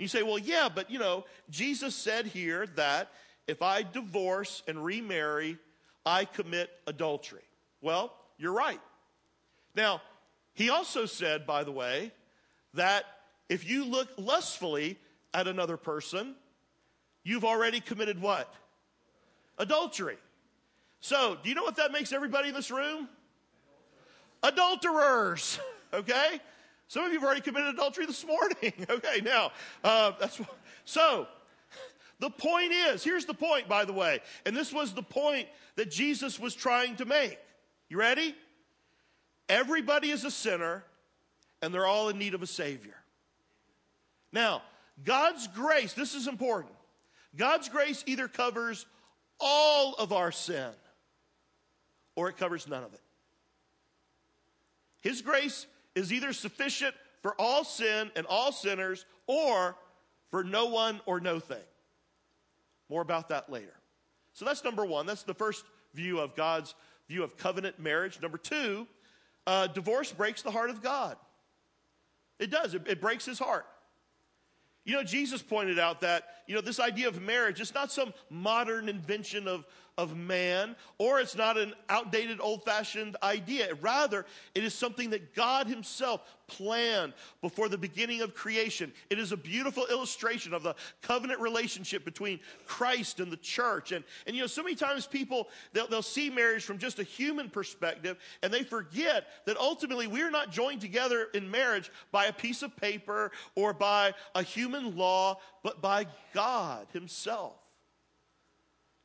You 0.00 0.08
say, 0.08 0.22
well, 0.22 0.38
yeah, 0.38 0.70
but 0.74 0.90
you 0.90 0.98
know, 0.98 1.26
Jesus 1.50 1.94
said 1.94 2.24
here 2.26 2.66
that 2.76 3.10
if 3.46 3.60
I 3.60 3.82
divorce 3.82 4.62
and 4.66 4.82
remarry, 4.82 5.58
I 6.06 6.24
commit 6.24 6.70
adultery. 6.86 7.42
Well, 7.82 8.14
you're 8.38 8.54
right. 8.54 8.80
Now, 9.76 10.00
he 10.54 10.70
also 10.70 11.04
said, 11.04 11.46
by 11.46 11.64
the 11.64 11.70
way, 11.70 12.12
that 12.72 13.04
if 13.50 13.68
you 13.68 13.84
look 13.84 14.08
lustfully 14.16 14.98
at 15.34 15.46
another 15.46 15.76
person, 15.76 16.34
you've 17.22 17.44
already 17.44 17.80
committed 17.80 18.22
what? 18.22 18.52
Adultery. 19.58 20.16
So, 21.00 21.36
do 21.42 21.50
you 21.50 21.54
know 21.54 21.62
what 21.64 21.76
that 21.76 21.92
makes 21.92 22.10
everybody 22.10 22.48
in 22.48 22.54
this 22.54 22.70
room? 22.70 23.06
Adulterers. 24.42 25.60
Okay? 25.92 26.40
Some 26.90 27.04
of 27.04 27.12
you 27.12 27.20
have 27.20 27.24
already 27.24 27.40
committed 27.40 27.74
adultery 27.74 28.04
this 28.04 28.26
morning. 28.26 28.74
okay, 28.90 29.20
now, 29.22 29.52
uh, 29.82 30.12
that's 30.20 30.38
what, 30.38 30.58
so 30.84 31.26
the 32.18 32.30
point 32.30 32.72
is 32.72 33.02
here's 33.02 33.24
the 33.24 33.34
point, 33.34 33.68
by 33.68 33.84
the 33.84 33.92
way, 33.92 34.20
and 34.44 34.54
this 34.54 34.72
was 34.72 34.92
the 34.92 35.02
point 35.02 35.48
that 35.76 35.90
Jesus 35.90 36.38
was 36.38 36.54
trying 36.54 36.96
to 36.96 37.04
make. 37.04 37.38
You 37.88 37.98
ready? 37.98 38.34
everybody 39.50 40.10
is 40.10 40.24
a 40.24 40.30
sinner 40.30 40.84
and 41.60 41.74
they're 41.74 41.86
all 41.86 42.08
in 42.08 42.16
need 42.16 42.32
of 42.32 42.42
a 42.42 42.46
Savior. 42.46 42.94
Now, 44.32 44.62
God's 45.04 45.48
grace, 45.48 45.92
this 45.92 46.14
is 46.14 46.28
important. 46.28 46.72
God's 47.36 47.68
grace 47.68 48.02
either 48.06 48.28
covers 48.28 48.86
all 49.38 49.94
of 49.94 50.12
our 50.12 50.32
sin 50.32 50.70
or 52.14 52.28
it 52.28 52.36
covers 52.36 52.68
none 52.68 52.84
of 52.84 52.94
it. 52.94 53.00
His 55.00 55.20
grace 55.20 55.66
is 55.94 56.12
either 56.12 56.32
sufficient 56.32 56.94
for 57.22 57.34
all 57.38 57.64
sin 57.64 58.10
and 58.16 58.26
all 58.26 58.52
sinners 58.52 59.04
or 59.26 59.76
for 60.30 60.44
no 60.44 60.66
one 60.66 61.00
or 61.06 61.20
no 61.20 61.40
thing. 61.40 61.58
More 62.88 63.02
about 63.02 63.28
that 63.28 63.50
later. 63.50 63.74
So 64.32 64.44
that's 64.44 64.64
number 64.64 64.84
one. 64.84 65.06
That's 65.06 65.22
the 65.22 65.34
first 65.34 65.64
view 65.94 66.20
of 66.20 66.34
God's 66.36 66.74
view 67.08 67.22
of 67.22 67.36
covenant 67.36 67.78
marriage. 67.78 68.20
Number 68.22 68.38
two, 68.38 68.86
uh, 69.46 69.66
divorce 69.66 70.12
breaks 70.12 70.42
the 70.42 70.50
heart 70.50 70.70
of 70.70 70.82
God. 70.82 71.16
It 72.38 72.50
does, 72.50 72.74
it, 72.74 72.82
it 72.86 73.00
breaks 73.00 73.26
his 73.26 73.38
heart. 73.38 73.66
You 74.84 74.94
know, 74.94 75.04
Jesus 75.04 75.42
pointed 75.42 75.78
out 75.78 76.00
that, 76.00 76.24
you 76.46 76.54
know, 76.54 76.60
this 76.60 76.80
idea 76.80 77.08
of 77.08 77.20
marriage 77.20 77.60
is 77.60 77.74
not 77.74 77.92
some 77.92 78.14
modern 78.30 78.88
invention 78.88 79.46
of, 79.46 79.66
of 80.00 80.16
man, 80.16 80.74
or 80.96 81.20
it's 81.20 81.36
not 81.36 81.58
an 81.58 81.74
outdated, 81.90 82.40
old 82.40 82.64
fashioned 82.64 83.18
idea. 83.22 83.74
Rather, 83.82 84.24
it 84.54 84.64
is 84.64 84.72
something 84.72 85.10
that 85.10 85.34
God 85.34 85.66
Himself 85.66 86.22
planned 86.46 87.12
before 87.42 87.68
the 87.68 87.76
beginning 87.76 88.22
of 88.22 88.34
creation. 88.34 88.92
It 89.10 89.18
is 89.18 89.30
a 89.30 89.36
beautiful 89.36 89.86
illustration 89.88 90.54
of 90.54 90.62
the 90.62 90.74
covenant 91.02 91.38
relationship 91.38 92.02
between 92.02 92.40
Christ 92.64 93.20
and 93.20 93.30
the 93.30 93.36
church. 93.36 93.92
And, 93.92 94.02
and 94.26 94.34
you 94.34 94.42
know, 94.42 94.46
so 94.46 94.62
many 94.62 94.74
times 94.74 95.06
people, 95.06 95.48
they'll, 95.74 95.86
they'll 95.86 96.00
see 96.00 96.30
marriage 96.30 96.64
from 96.64 96.78
just 96.78 96.98
a 96.98 97.04
human 97.04 97.50
perspective, 97.50 98.16
and 98.42 98.50
they 98.50 98.62
forget 98.62 99.26
that 99.44 99.58
ultimately 99.58 100.06
we're 100.06 100.30
not 100.30 100.50
joined 100.50 100.80
together 100.80 101.28
in 101.34 101.50
marriage 101.50 101.90
by 102.10 102.24
a 102.24 102.32
piece 102.32 102.62
of 102.62 102.74
paper 102.74 103.32
or 103.54 103.74
by 103.74 104.14
a 104.34 104.42
human 104.42 104.96
law, 104.96 105.38
but 105.62 105.82
by 105.82 106.06
God 106.32 106.86
Himself. 106.94 107.52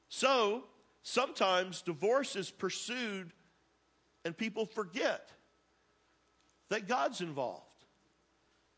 So, 0.08 0.64
sometimes 1.06 1.84
divorce 1.84 2.36
is 2.36 2.50
pursued 2.50 3.32
and 4.26 4.36
people 4.36 4.66
forget 4.66 5.30
that 6.70 6.88
God's 6.88 7.22
involved. 7.22 7.62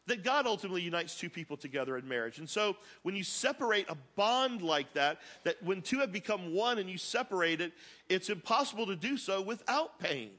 That 0.07 0.23
God 0.23 0.45
ultimately 0.45 0.81
unites 0.81 1.17
two 1.17 1.29
people 1.29 1.55
together 1.57 1.97
in 1.97 2.07
marriage. 2.07 2.37
And 2.37 2.49
so 2.49 2.75
when 3.03 3.15
you 3.15 3.23
separate 3.23 3.89
a 3.89 3.97
bond 4.15 4.61
like 4.61 4.93
that, 4.93 5.19
that 5.45 5.61
when 5.63 5.81
two 5.81 5.99
have 5.99 6.11
become 6.11 6.53
one 6.53 6.79
and 6.79 6.89
you 6.89 6.97
separate 6.97 7.61
it, 7.61 7.71
it's 8.09 8.29
impossible 8.29 8.85
to 8.87 8.95
do 8.95 9.17
so 9.17 9.41
without 9.41 9.97
pain, 9.99 10.31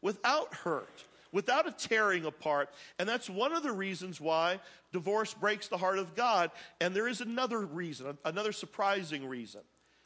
without 0.00 0.54
hurt, 0.54 1.04
without 1.32 1.68
a 1.68 1.72
tearing 1.72 2.24
apart. 2.24 2.70
And 3.00 3.08
that's 3.08 3.28
one 3.28 3.52
of 3.52 3.64
the 3.64 3.72
reasons 3.72 4.20
why 4.20 4.60
divorce 4.92 5.34
breaks 5.34 5.66
the 5.66 5.78
heart 5.78 5.98
of 5.98 6.14
God. 6.14 6.52
And 6.80 6.94
there 6.94 7.08
is 7.08 7.20
another 7.20 7.60
reason, 7.60 8.16
another 8.24 8.52
surprising 8.52 9.28
reason. 9.28 9.62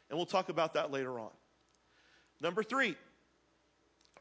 And 0.09 0.17
we'll 0.17 0.25
talk 0.25 0.49
about 0.49 0.73
that 0.75 0.91
later 0.91 1.19
on. 1.19 1.31
Number 2.41 2.63
three, 2.63 2.95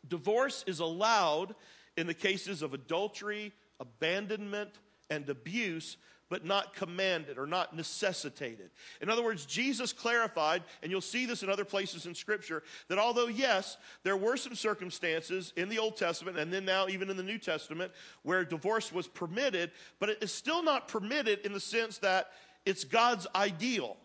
divorce 0.08 0.64
is 0.66 0.80
allowed 0.80 1.54
in 1.96 2.06
the 2.06 2.14
cases 2.14 2.62
of 2.62 2.74
adultery, 2.74 3.52
abandonment, 3.80 4.70
and 5.10 5.28
abuse, 5.28 5.96
but 6.28 6.44
not 6.44 6.74
commanded 6.74 7.38
or 7.38 7.46
not 7.46 7.76
necessitated. 7.76 8.70
In 9.00 9.08
other 9.08 9.22
words, 9.22 9.46
Jesus 9.46 9.92
clarified, 9.92 10.64
and 10.82 10.90
you'll 10.90 11.00
see 11.00 11.24
this 11.24 11.42
in 11.42 11.48
other 11.48 11.64
places 11.64 12.06
in 12.06 12.14
Scripture, 12.14 12.64
that 12.88 12.98
although, 12.98 13.28
yes, 13.28 13.76
there 14.02 14.16
were 14.16 14.36
some 14.36 14.56
circumstances 14.56 15.52
in 15.56 15.68
the 15.68 15.78
Old 15.78 15.96
Testament 15.96 16.36
and 16.36 16.52
then 16.52 16.64
now 16.64 16.88
even 16.88 17.10
in 17.10 17.16
the 17.16 17.22
New 17.22 17.38
Testament 17.38 17.92
where 18.22 18.44
divorce 18.44 18.92
was 18.92 19.06
permitted, 19.06 19.70
but 20.00 20.08
it 20.08 20.18
is 20.20 20.32
still 20.32 20.64
not 20.64 20.88
permitted 20.88 21.40
in 21.40 21.52
the 21.52 21.60
sense 21.60 21.98
that 21.98 22.30
it's 22.64 22.82
God's 22.82 23.28
ideal. 23.36 23.96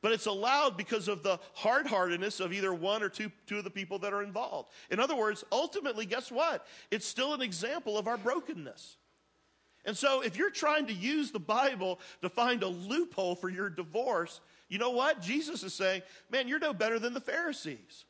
But 0.00 0.12
it's 0.12 0.26
allowed 0.26 0.76
because 0.76 1.08
of 1.08 1.22
the 1.22 1.40
hard 1.54 1.86
heartedness 1.86 2.38
of 2.40 2.52
either 2.52 2.72
one 2.72 3.02
or 3.02 3.08
two, 3.08 3.32
two 3.46 3.58
of 3.58 3.64
the 3.64 3.70
people 3.70 3.98
that 4.00 4.12
are 4.12 4.22
involved. 4.22 4.70
In 4.90 5.00
other 5.00 5.16
words, 5.16 5.44
ultimately, 5.50 6.06
guess 6.06 6.30
what? 6.30 6.66
It's 6.90 7.06
still 7.06 7.34
an 7.34 7.42
example 7.42 7.98
of 7.98 8.06
our 8.06 8.16
brokenness. 8.16 8.96
And 9.84 9.96
so, 9.96 10.20
if 10.20 10.36
you're 10.36 10.50
trying 10.50 10.86
to 10.86 10.92
use 10.92 11.30
the 11.30 11.40
Bible 11.40 11.98
to 12.22 12.28
find 12.28 12.62
a 12.62 12.68
loophole 12.68 13.34
for 13.34 13.48
your 13.48 13.70
divorce, 13.70 14.40
you 14.68 14.78
know 14.78 14.90
what? 14.90 15.22
Jesus 15.22 15.62
is 15.62 15.72
saying, 15.72 16.02
man, 16.30 16.46
you're 16.46 16.58
no 16.58 16.74
better 16.74 16.98
than 16.98 17.14
the 17.14 17.20
Pharisees. 17.20 18.04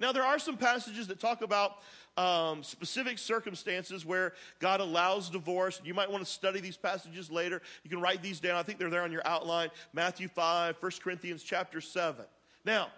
Now, 0.00 0.12
there 0.12 0.24
are 0.24 0.38
some 0.38 0.56
passages 0.56 1.08
that 1.08 1.20
talk 1.20 1.42
about 1.42 1.76
um, 2.16 2.62
specific 2.62 3.18
circumstances 3.18 4.04
where 4.04 4.32
God 4.58 4.80
allows 4.80 5.28
divorce. 5.28 5.78
You 5.84 5.92
might 5.92 6.10
want 6.10 6.24
to 6.24 6.30
study 6.30 6.58
these 6.60 6.78
passages 6.78 7.30
later. 7.30 7.60
You 7.84 7.90
can 7.90 8.00
write 8.00 8.22
these 8.22 8.40
down. 8.40 8.56
I 8.56 8.62
think 8.62 8.78
they're 8.78 8.88
there 8.88 9.02
on 9.02 9.12
your 9.12 9.26
outline 9.26 9.68
Matthew 9.92 10.28
5, 10.28 10.76
1 10.80 10.92
Corinthians 11.04 11.42
chapter 11.42 11.82
7. 11.82 12.24
Now, 12.64 12.88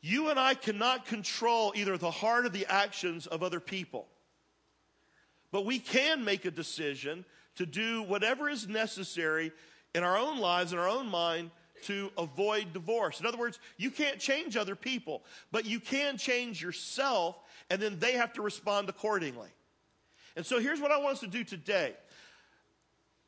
you 0.00 0.30
and 0.30 0.38
I 0.38 0.54
cannot 0.54 1.06
control 1.06 1.72
either 1.76 1.96
the 1.96 2.10
heart 2.10 2.44
or 2.44 2.48
the 2.48 2.66
actions 2.66 3.28
of 3.28 3.44
other 3.44 3.60
people. 3.60 4.08
But 5.52 5.64
we 5.64 5.78
can 5.78 6.24
make 6.24 6.44
a 6.44 6.50
decision 6.50 7.24
to 7.54 7.66
do 7.66 8.02
whatever 8.02 8.50
is 8.50 8.66
necessary 8.66 9.52
in 9.94 10.02
our 10.02 10.18
own 10.18 10.40
lives, 10.40 10.72
in 10.72 10.78
our 10.80 10.88
own 10.88 11.08
mind, 11.08 11.52
to 11.84 12.10
avoid 12.18 12.72
divorce. 12.72 13.20
In 13.20 13.26
other 13.26 13.38
words, 13.38 13.58
you 13.76 13.90
can't 13.90 14.18
change 14.18 14.56
other 14.56 14.76
people, 14.76 15.22
but 15.52 15.64
you 15.64 15.80
can 15.80 16.16
change 16.16 16.62
yourself, 16.62 17.36
and 17.70 17.80
then 17.80 17.98
they 17.98 18.12
have 18.12 18.32
to 18.34 18.42
respond 18.42 18.88
accordingly. 18.88 19.48
And 20.36 20.44
so 20.44 20.58
here's 20.58 20.80
what 20.80 20.90
I 20.90 20.98
want 20.98 21.14
us 21.14 21.20
to 21.20 21.26
do 21.26 21.44
today 21.44 21.94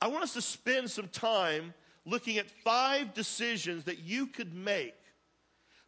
I 0.01 0.09
want 0.09 0.25
us 0.25 0.35
to 0.35 0.43
spend 0.43 0.91
some 0.91 1.09
time 1.09 1.73
looking 2.05 2.39
at 2.39 2.51
five 2.51 3.15
decisions 3.15 3.85
that 3.85 4.01
you 4.01 4.27
could 4.27 4.55
make 4.55 4.95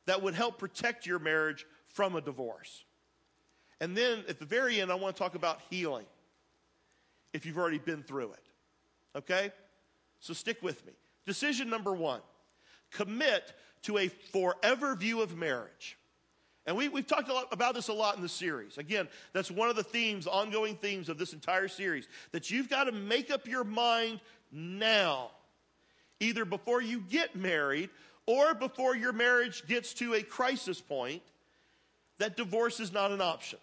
that 0.07 0.23
would 0.23 0.35
help 0.35 0.59
protect 0.59 1.07
your 1.07 1.19
marriage 1.19 1.67
from 1.89 2.17
a 2.17 2.21
divorce. 2.21 2.85
And 3.81 3.97
then 3.97 4.25
at 4.29 4.39
the 4.39 4.45
very 4.45 4.81
end, 4.81 4.91
I 4.91 4.95
want 4.95 5.15
to 5.15 5.23
talk 5.23 5.35
about 5.35 5.61
healing 5.71 6.07
if 7.33 7.47
you've 7.47 7.59
already 7.59 7.79
been 7.79 8.03
through 8.03 8.33
it. 8.33 8.47
Okay? 9.17 9.53
So 10.21 10.33
stick 10.33 10.63
with 10.63 10.85
me. 10.87 10.93
Decision 11.27 11.69
number 11.69 11.93
one 11.93 12.21
commit 12.91 13.53
to 13.83 13.99
a 13.99 14.09
forever 14.09 14.95
view 14.95 15.21
of 15.21 15.37
marriage. 15.37 15.97
And 16.67 16.77
we, 16.77 16.85
have 16.85 17.07
talked 17.07 17.29
lot, 17.29 17.49
about 17.51 17.75
this 17.75 17.89
a 17.89 17.95
lot 17.95 18.17
in 18.17 18.23
the 18.23 18.29
series. 18.29 18.77
Again, 18.77 19.09
that's 19.33 19.51
one 19.51 19.71
of 19.71 19.77
the 19.77 19.83
themes, 19.83 20.27
ongoing 20.27 20.77
themes 20.77 21.09
of 21.09 21.17
this 21.17 21.33
entire 21.33 21.69
series, 21.69 22.07
that 22.33 22.51
you've 22.51 22.69
got 22.69 22.85
to 22.85 22.93
make 22.93 23.31
up 23.31 23.49
your 23.49 23.65
mind 23.65 24.21
now, 24.53 25.31
either 26.21 26.45
before 26.45 26.83
you 26.83 27.01
get 27.09 27.35
married 27.35 27.89
or 28.27 28.53
before 28.53 28.95
your 28.95 29.15
marriage 29.15 29.67
gets 29.67 29.95
to 29.95 30.13
a 30.13 30.23
crisis 30.23 30.79
point, 30.79 31.23
that 32.19 32.37
divorce 32.37 32.81
is 32.81 32.93
not 32.93 33.13
an 33.13 33.23
option. 33.23 33.59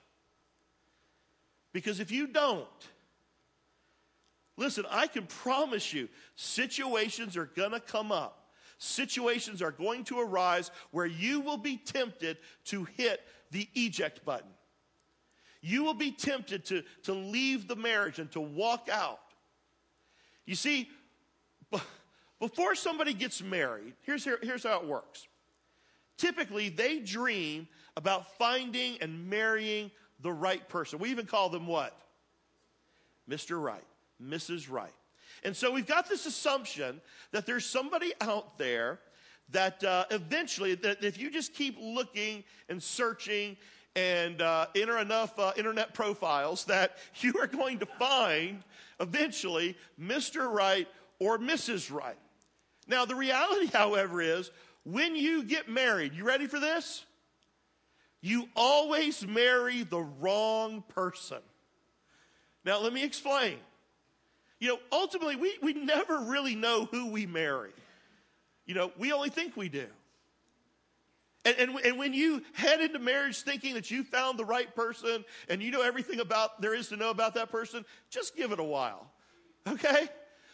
Because 1.73 1.99
if 1.99 2.09
you 2.09 2.25
don't, 2.25 2.65
listen, 4.57 4.85
I 4.89 5.05
can 5.05 5.27
promise 5.27 5.93
you, 5.93 6.09
situations 6.35 7.37
are 7.37 7.45
going 7.45 7.71
to 7.71 7.79
come 7.79 8.11
up 8.11 8.44
situations 8.77 9.61
are 9.61 9.71
going 9.71 10.03
to 10.05 10.19
arise 10.19 10.71
where 10.91 11.05
you 11.05 11.41
will 11.41 11.57
be 11.57 11.77
tempted 11.77 12.37
to 12.65 12.83
hit 12.83 13.21
the 13.51 13.67
eject 13.73 14.25
button. 14.25 14.49
You 15.61 15.83
will 15.83 15.93
be 15.93 16.11
tempted 16.11 16.65
to, 16.65 16.83
to 17.03 17.13
leave 17.13 17.67
the 17.67 17.75
marriage 17.75 18.19
and 18.19 18.31
to 18.33 18.41
walk 18.41 18.87
out. 18.91 19.19
You 20.45 20.55
see, 20.55 20.89
before 22.39 22.75
somebody 22.75 23.13
gets 23.13 23.41
married, 23.41 23.93
here's, 24.01 24.23
here's 24.23 24.63
how 24.63 24.79
it 24.79 24.85
works. 24.85 25.27
Typically, 26.17 26.69
they 26.69 26.99
dream 26.99 27.67
about 27.97 28.37
finding 28.37 28.97
and 29.01 29.29
marrying 29.29 29.91
the 30.21 30.31
right 30.31 30.67
person. 30.69 30.99
We 30.99 31.09
even 31.09 31.25
call 31.25 31.49
them 31.49 31.67
what? 31.67 31.97
Mr. 33.29 33.61
Right, 33.61 33.83
Mrs. 34.23 34.69
Right. 34.69 34.93
And 35.45 35.55
so 35.55 35.71
we've 35.71 35.85
got 35.85 36.09
this 36.09 36.25
assumption 36.25 36.99
that 37.31 37.45
there's 37.45 37.67
somebody 37.67 38.13
out 38.19 38.57
there 38.57 38.99
that 39.51 39.83
uh, 39.83 40.05
eventually, 40.09 40.73
that 40.73 41.03
if 41.03 41.19
you 41.19 41.29
just 41.29 41.53
keep 41.53 41.77
looking 41.79 42.43
and 42.67 42.81
searching 42.81 43.55
and 43.95 44.41
uh, 44.41 44.65
enter 44.75 44.97
enough 44.97 45.37
uh, 45.37 45.53
internet 45.55 45.93
profiles, 45.93 46.65
that 46.65 46.97
you 47.21 47.35
are 47.39 47.45
going 47.45 47.77
to 47.77 47.85
find 47.85 48.63
eventually 48.99 49.77
Mr. 50.01 50.51
Right 50.51 50.87
or 51.19 51.37
Mrs. 51.37 51.93
Right. 51.93 52.17
Now, 52.87 53.05
the 53.05 53.15
reality, 53.15 53.67
however, 53.71 54.23
is 54.23 54.49
when 54.83 55.15
you 55.15 55.43
get 55.43 55.69
married, 55.69 56.15
you 56.15 56.23
ready 56.23 56.47
for 56.47 56.59
this? 56.59 57.05
You 58.19 58.49
always 58.55 59.27
marry 59.27 59.83
the 59.83 60.01
wrong 60.01 60.83
person. 60.89 61.37
Now, 62.63 62.81
let 62.81 62.93
me 62.93 63.03
explain. 63.03 63.57
You 64.59 64.69
know, 64.69 64.79
ultimately, 64.91 65.35
we, 65.35 65.57
we 65.61 65.73
never 65.73 66.19
really 66.19 66.55
know 66.55 66.85
who 66.85 67.07
we 67.11 67.25
marry. 67.25 67.71
You 68.65 68.75
know, 68.75 68.91
we 68.97 69.11
only 69.11 69.29
think 69.29 69.55
we 69.55 69.69
do. 69.69 69.87
And, 71.43 71.55
and, 71.59 71.79
and, 71.85 71.99
when 71.99 72.13
you 72.13 72.41
head 72.53 72.81
into 72.81 72.97
marriage 72.97 73.41
thinking 73.41 73.75
that 73.75 73.91
you 73.91 74.03
found 74.03 74.39
the 74.39 74.45
right 74.45 74.73
person 74.75 75.23
and 75.47 75.61
you 75.61 75.69
know 75.69 75.83
everything 75.83 76.19
about 76.19 76.59
there 76.59 76.73
is 76.73 76.87
to 76.87 76.95
know 76.95 77.11
about 77.11 77.35
that 77.35 77.51
person, 77.51 77.85
just 78.09 78.35
give 78.35 78.51
it 78.51 78.59
a 78.59 78.63
while. 78.63 79.07
Okay? 79.67 80.07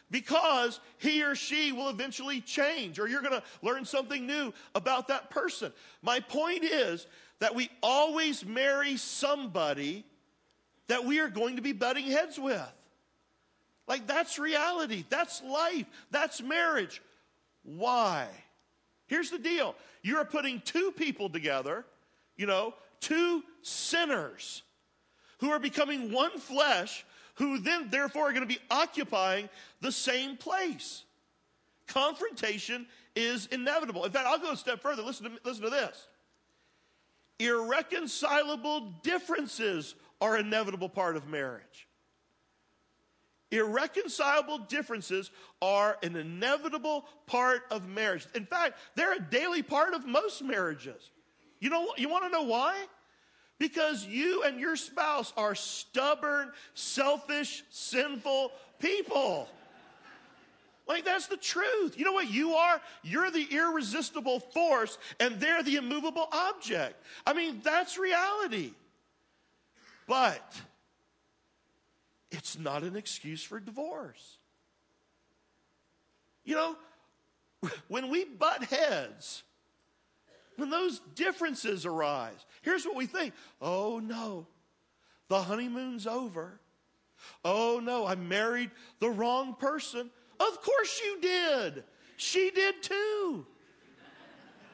Because 0.10 0.82
he 0.98 1.24
or 1.24 1.36
she 1.36 1.72
will 1.72 1.88
eventually 1.88 2.42
change, 2.42 3.00
or 3.00 3.08
you're 3.08 3.22
going 3.22 3.40
to 3.40 3.44
learn 3.62 3.86
something 3.86 4.28
new 4.28 4.54
about 4.76 5.08
that 5.08 5.30
person. 5.30 5.72
My 6.02 6.20
point 6.20 6.66
is 6.66 7.08
that 7.40 7.56
we 7.56 7.70
always 7.82 8.46
marry 8.46 8.98
somebody 8.98 10.06
that 10.88 11.06
we 11.06 11.20
are 11.20 11.30
going 11.30 11.56
to 11.56 11.62
be 11.62 11.72
butting 11.72 12.08
heads 12.08 12.38
with. 12.38 12.62
Like, 13.88 14.08
that's 14.08 14.40
reality. 14.40 15.06
That's 15.10 15.42
life. 15.44 15.86
That's 16.12 16.42
marriage. 16.42 17.02
Why? 17.64 18.28
Here's 19.08 19.30
the 19.30 19.40
deal 19.40 19.76
you 20.02 20.18
are 20.18 20.26
putting 20.26 20.62
two 20.62 20.92
people 20.92 21.30
together, 21.30 21.86
you 22.38 22.46
know, 22.46 22.74
two 23.00 23.44
sinners 23.62 24.64
who 25.40 25.52
are 25.52 25.60
becoming 25.60 26.12
one 26.12 26.38
flesh, 26.38 27.06
who 27.36 27.60
then, 27.60 27.90
therefore, 27.90 28.30
are 28.30 28.34
going 28.34 28.48
to 28.48 28.54
be 28.54 28.62
occupying 28.70 29.50
the 29.82 29.92
same 29.92 30.38
place. 30.38 31.04
Confrontation 31.88 32.88
is 33.16 33.48
inevitable. 33.48 34.06
In 34.06 34.12
fact, 34.12 34.28
I'll 34.28 34.40
go 34.40 34.52
a 34.52 34.58
step 34.58 34.82
further. 34.82 35.02
Listen 35.02 35.32
to, 35.32 35.38
listen 35.44 35.64
to 35.64 35.70
this. 35.70 36.08
Irreconcilable 37.40 38.94
differences 39.04 39.96
are 40.22 40.38
inevitable 40.38 40.90
part 40.90 41.16
of 41.16 41.28
marriage. 41.28 41.88
Irreconcilable 43.52 44.60
differences 44.60 45.30
are 45.62 45.98
an 46.04 46.16
inevitable 46.16 47.06
part 47.28 47.64
of 47.70 47.88
marriage. 47.88 48.26
In 48.34 48.46
fact, 48.46 48.78
they're 48.96 49.14
a 49.14 49.20
daily 49.20 49.62
part 49.62 49.94
of 49.94 50.06
most 50.06 50.42
marriages. 50.42 51.12
You 51.60 51.70
know, 51.70 51.94
you 51.98 52.10
want 52.10 52.24
to 52.24 52.30
know 52.30 52.44
why? 52.44 52.76
Because 53.60 54.06
you 54.06 54.44
and 54.44 54.60
your 54.60 54.76
spouse 54.76 55.34
are 55.38 55.54
stubborn, 55.54 56.52
selfish, 56.74 57.64
sinful 57.70 58.52
people. 58.80 59.48
Like, 60.88 61.06
that's 61.06 61.28
the 61.28 61.38
truth. 61.38 61.98
You 61.98 62.06
know 62.06 62.14
what 62.14 62.32
you 62.32 62.54
are? 62.54 62.82
You're 63.04 63.32
the 63.32 63.48
irresistible 63.52 64.40
force, 64.40 64.98
and 65.20 65.40
they're 65.40 65.62
the 65.62 65.76
immovable 65.76 66.28
object. 66.32 66.96
I 67.26 67.34
mean, 67.34 67.62
that's 67.64 67.98
reality. 67.98 68.72
But 70.08 70.60
it's 72.32 72.58
not 72.58 72.84
an 72.84 72.96
excuse 72.96 73.44
for 73.44 73.60
divorce. 73.60 74.38
You 76.44 76.56
know, 76.56 76.76
when 77.88 78.10
we 78.10 78.26
butt 78.26 78.64
heads, 78.64 79.44
when 80.58 80.70
those 80.70 81.00
differences 81.16 81.86
arise, 81.86 82.46
here's 82.62 82.86
what 82.86 82.96
we 82.96 83.06
think 83.06 83.34
oh 83.62 84.00
no, 84.00 84.48
the 85.28 85.42
honeymoon's 85.42 86.08
over. 86.08 86.60
Oh 87.46 87.80
no, 87.84 88.08
I 88.08 88.16
married 88.16 88.72
the 89.00 89.10
wrong 89.10 89.56
person. 89.56 90.10
Of 90.40 90.62
course 90.62 91.02
you 91.04 91.22
did. 91.22 91.84
She 92.18 92.50
did 92.50 92.82
too. 92.82 93.46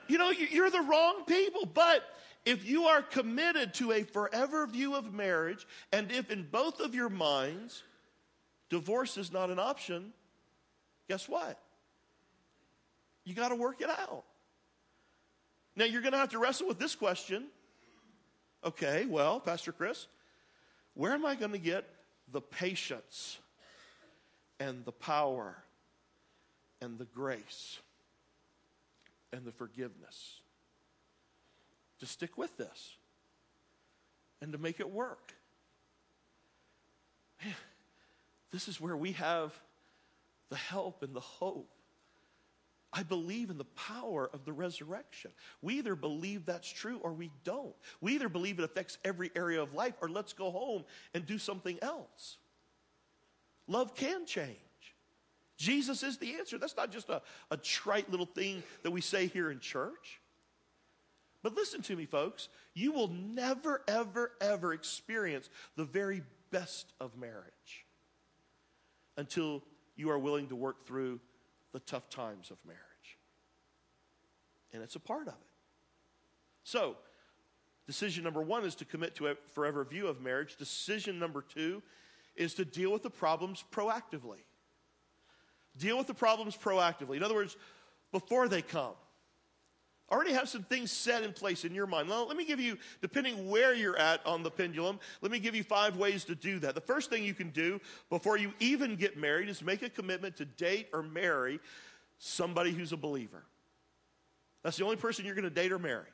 You 0.08 0.18
know, 0.18 0.30
you're 0.30 0.70
the 0.70 0.82
wrong 0.82 1.26
people, 1.26 1.66
but 1.66 2.04
if 2.48 2.66
you 2.66 2.86
are 2.86 3.02
committed 3.02 3.74
to 3.74 3.92
a 3.92 4.04
forever 4.04 4.66
view 4.66 4.96
of 4.96 5.14
marriage, 5.14 5.68
and 5.92 6.10
if 6.10 6.32
in 6.32 6.48
both 6.50 6.80
of 6.80 6.96
your 6.96 7.10
minds 7.10 7.84
divorce 8.70 9.18
is 9.18 9.34
not 9.34 9.50
an 9.50 9.60
option, 9.60 10.14
guess 11.10 11.28
what? 11.28 11.60
You 13.26 13.34
got 13.34 13.50
to 13.50 13.56
work 13.56 13.82
it 13.82 13.90
out. 13.90 14.24
Now, 15.76 15.84
you're 15.84 16.00
going 16.00 16.14
to 16.14 16.20
have 16.20 16.30
to 16.30 16.40
wrestle 16.40 16.70
with 16.70 16.80
this 16.80 16.96
question. 16.96 17.48
Okay, 18.64 19.06
well, 19.06 19.42
Pastor 19.42 19.74
Chris, 19.74 20.08
where 20.94 21.12
am 21.12 21.26
I 21.26 21.36
going 21.36 21.52
to 21.52 21.58
get 21.58 21.84
the 22.32 22.40
patience 22.40 23.40
and 24.58 24.86
the 24.86 24.94
power 24.94 25.58
and 26.82 26.98
the 26.98 27.06
grace 27.14 27.78
and 29.34 29.44
the 29.44 29.52
forgiveness 29.52 30.40
to 32.00 32.06
stick 32.06 32.38
with 32.38 32.56
this 32.58 32.98
and 34.42 34.52
to 34.52 34.58
make 34.58 34.80
it 34.80 34.90
work. 34.90 35.34
Man, 37.44 37.54
this 38.52 38.68
is 38.68 38.80
where 38.80 38.98
we 38.98 39.14
have 39.14 39.54
the 40.50 40.56
help 40.56 41.04
and 41.04 41.14
the 41.14 41.20
hope. 41.20 41.70
I 42.94 43.04
believe 43.04 43.50
in 43.50 43.58
the 43.58 43.66
power 43.66 44.30
of 44.34 44.46
the 44.46 44.54
resurrection. 44.54 45.32
We 45.62 45.76
either 45.76 45.96
believe 45.96 46.46
that's 46.46 46.72
true 46.72 47.00
or 47.04 47.12
we 47.14 47.32
don't. 47.44 47.76
We 48.02 48.16
either 48.16 48.30
believe 48.30 48.60
it 48.60 48.64
affects 48.64 48.98
every 49.04 49.30
area 49.36 49.62
of 49.62 49.74
life 49.74 49.94
or 50.02 50.10
let's 50.10 50.34
go 50.34 50.50
home 50.50 50.86
and 51.14 51.26
do 51.26 51.38
something 51.38 51.78
else. 51.82 52.38
Love 53.68 53.94
can 53.94 54.26
change. 54.26 54.58
Jesus 55.58 56.02
is 56.04 56.18
the 56.18 56.36
answer. 56.36 56.58
That's 56.58 56.78
not 56.78 56.92
just 56.92 57.10
a, 57.10 57.22
a 57.52 57.58
trite 57.58 58.10
little 58.10 58.26
thing 58.26 58.64
that 58.84 58.92
we 58.92 59.02
say 59.02 59.28
here 59.28 59.52
in 59.52 59.60
church. 59.60 60.22
But 61.44 61.56
listen 61.56 61.82
to 61.84 61.96
me, 61.96 62.06
folks. 62.06 62.50
You 62.74 62.92
will 62.92 63.10
never, 63.10 63.82
ever, 63.88 64.32
ever 64.42 64.74
experience 64.74 65.50
the 65.76 65.86
very 65.86 66.24
best 66.52 66.94
of 67.00 67.18
marriage 67.18 67.86
until 69.18 69.64
you 69.96 70.10
are 70.10 70.20
willing 70.20 70.48
to 70.48 70.56
work 70.56 70.86
through 70.86 71.20
the 71.74 71.80
tough 71.80 72.10
times 72.10 72.52
of 72.52 72.58
marriage. 72.66 72.82
And 74.74 74.82
it's 74.84 74.96
a 74.96 75.00
part 75.00 75.28
of 75.28 75.34
it. 75.34 75.40
So, 76.64 76.98
decision 77.86 78.24
number 78.24 78.42
one 78.42 78.66
is 78.66 78.76
to 78.76 78.86
commit 78.86 79.16
to 79.16 79.28
a 79.28 79.36
forever 79.54 79.84
view 79.84 80.08
of 80.08 80.22
marriage. 80.22 80.56
Decision 80.58 81.20
number 81.20 81.42
two 81.42 81.82
is 82.36 82.54
to 82.56 82.66
deal 82.66 82.92
with 82.92 83.04
the 83.04 83.10
problems 83.10 83.64
proactively. 83.72 84.44
Deal 85.78 85.98
with 85.98 86.08
the 86.08 86.14
problems 86.14 86.58
proactively. 86.58 87.18
In 87.18 87.24
other 87.24 87.36
words, 87.36 87.56
before 88.12 88.48
they 88.48 88.62
come 88.62 88.94
already 90.12 90.34
have 90.34 90.48
some 90.48 90.64
things 90.64 90.92
set 90.92 91.24
in 91.24 91.34
place 91.34 91.66
in 91.66 91.74
your 91.74 91.88
mind. 91.88 92.10
Now, 92.10 92.26
let 92.26 92.38
me 92.38 92.46
give 92.46 92.60
you, 92.60 92.78
depending 93.02 93.50
where 93.50 93.74
you're 93.74 93.98
at 93.98 94.26
on 94.26 94.44
the 94.44 94.52
pendulum, 94.52 95.00
let 95.22 95.32
me 95.32 95.40
give 95.40 95.56
you 95.56 95.64
five 95.64 95.98
ways 95.98 96.24
to 96.26 96.36
do 96.36 96.60
that. 96.60 96.76
The 96.76 96.82
first 96.82 97.10
thing 97.10 97.24
you 97.24 97.34
can 97.34 97.50
do 97.50 97.82
before 98.10 98.38
you 98.38 98.54
even 98.60 98.96
get 98.96 99.18
married 99.18 99.50
is 99.50 99.62
make 99.62 99.82
a 99.82 99.90
commitment 99.90 100.38
to 100.38 100.46
date 100.46 100.88
or 100.94 101.04
marry 101.04 101.60
somebody 102.20 102.72
who's 102.72 102.94
a 102.94 102.98
believer. 102.98 103.44
That's 104.64 104.78
the 104.78 104.86
only 104.86 104.98
person 104.98 105.26
you're 105.26 105.36
going 105.36 105.44
to 105.44 105.50
date 105.50 105.72
or 105.72 105.80
marry. 105.80 106.08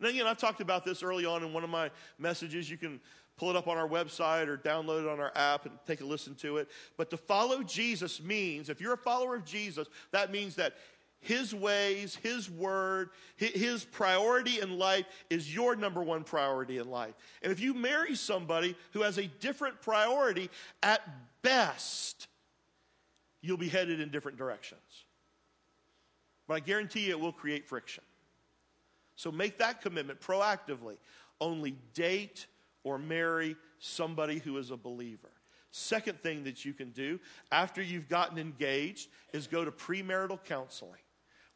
And 0.00 0.08
again, 0.08 0.26
I've 0.26 0.38
talked 0.38 0.60
about 0.60 0.84
this 0.84 1.02
early 1.02 1.26
on 1.26 1.42
in 1.42 1.52
one 1.52 1.64
of 1.64 1.70
my 1.70 1.90
messages. 2.18 2.70
You 2.70 2.76
can 2.76 3.00
pull 3.36 3.50
it 3.50 3.56
up 3.56 3.68
on 3.68 3.76
our 3.76 3.88
website 3.88 4.48
or 4.48 4.56
download 4.56 5.02
it 5.02 5.08
on 5.08 5.20
our 5.20 5.32
app 5.34 5.66
and 5.66 5.74
take 5.86 6.00
a 6.00 6.04
listen 6.04 6.34
to 6.36 6.58
it. 6.58 6.68
But 6.96 7.10
to 7.10 7.16
follow 7.16 7.62
Jesus 7.62 8.22
means, 8.22 8.68
if 8.68 8.80
you're 8.80 8.94
a 8.94 8.98
follower 8.98 9.36
of 9.36 9.44
Jesus, 9.44 9.88
that 10.12 10.30
means 10.30 10.56
that 10.56 10.74
his 11.20 11.54
ways, 11.54 12.16
His 12.22 12.50
word, 12.50 13.10
His 13.36 13.84
priority 13.84 14.60
in 14.60 14.78
life 14.78 15.06
is 15.30 15.52
your 15.52 15.74
number 15.74 16.02
one 16.02 16.24
priority 16.24 16.78
in 16.78 16.90
life. 16.90 17.14
And 17.42 17.50
if 17.50 17.60
you 17.60 17.74
marry 17.74 18.14
somebody 18.14 18.76
who 18.92 19.02
has 19.02 19.18
a 19.18 19.26
different 19.26 19.80
priority, 19.82 20.48
at 20.82 21.02
best, 21.42 22.28
you'll 23.40 23.56
be 23.56 23.68
headed 23.68 24.00
in 24.00 24.10
different 24.10 24.38
directions. 24.38 24.80
But 26.46 26.54
I 26.54 26.60
guarantee 26.60 27.06
you 27.06 27.10
it 27.10 27.20
will 27.20 27.32
create 27.32 27.66
friction. 27.66 28.04
So 29.16 29.32
make 29.32 29.58
that 29.58 29.82
commitment 29.82 30.20
proactively. 30.20 30.96
Only 31.40 31.76
date 31.94 32.46
or 32.84 32.98
marry 32.98 33.56
somebody 33.80 34.38
who 34.38 34.56
is 34.56 34.70
a 34.70 34.76
believer. 34.76 35.30
Second 35.72 36.22
thing 36.22 36.44
that 36.44 36.64
you 36.64 36.72
can 36.72 36.90
do 36.90 37.20
after 37.52 37.82
you've 37.82 38.08
gotten 38.08 38.38
engaged 38.38 39.08
is 39.32 39.46
go 39.46 39.64
to 39.64 39.70
premarital 39.70 40.42
counseling. 40.44 41.00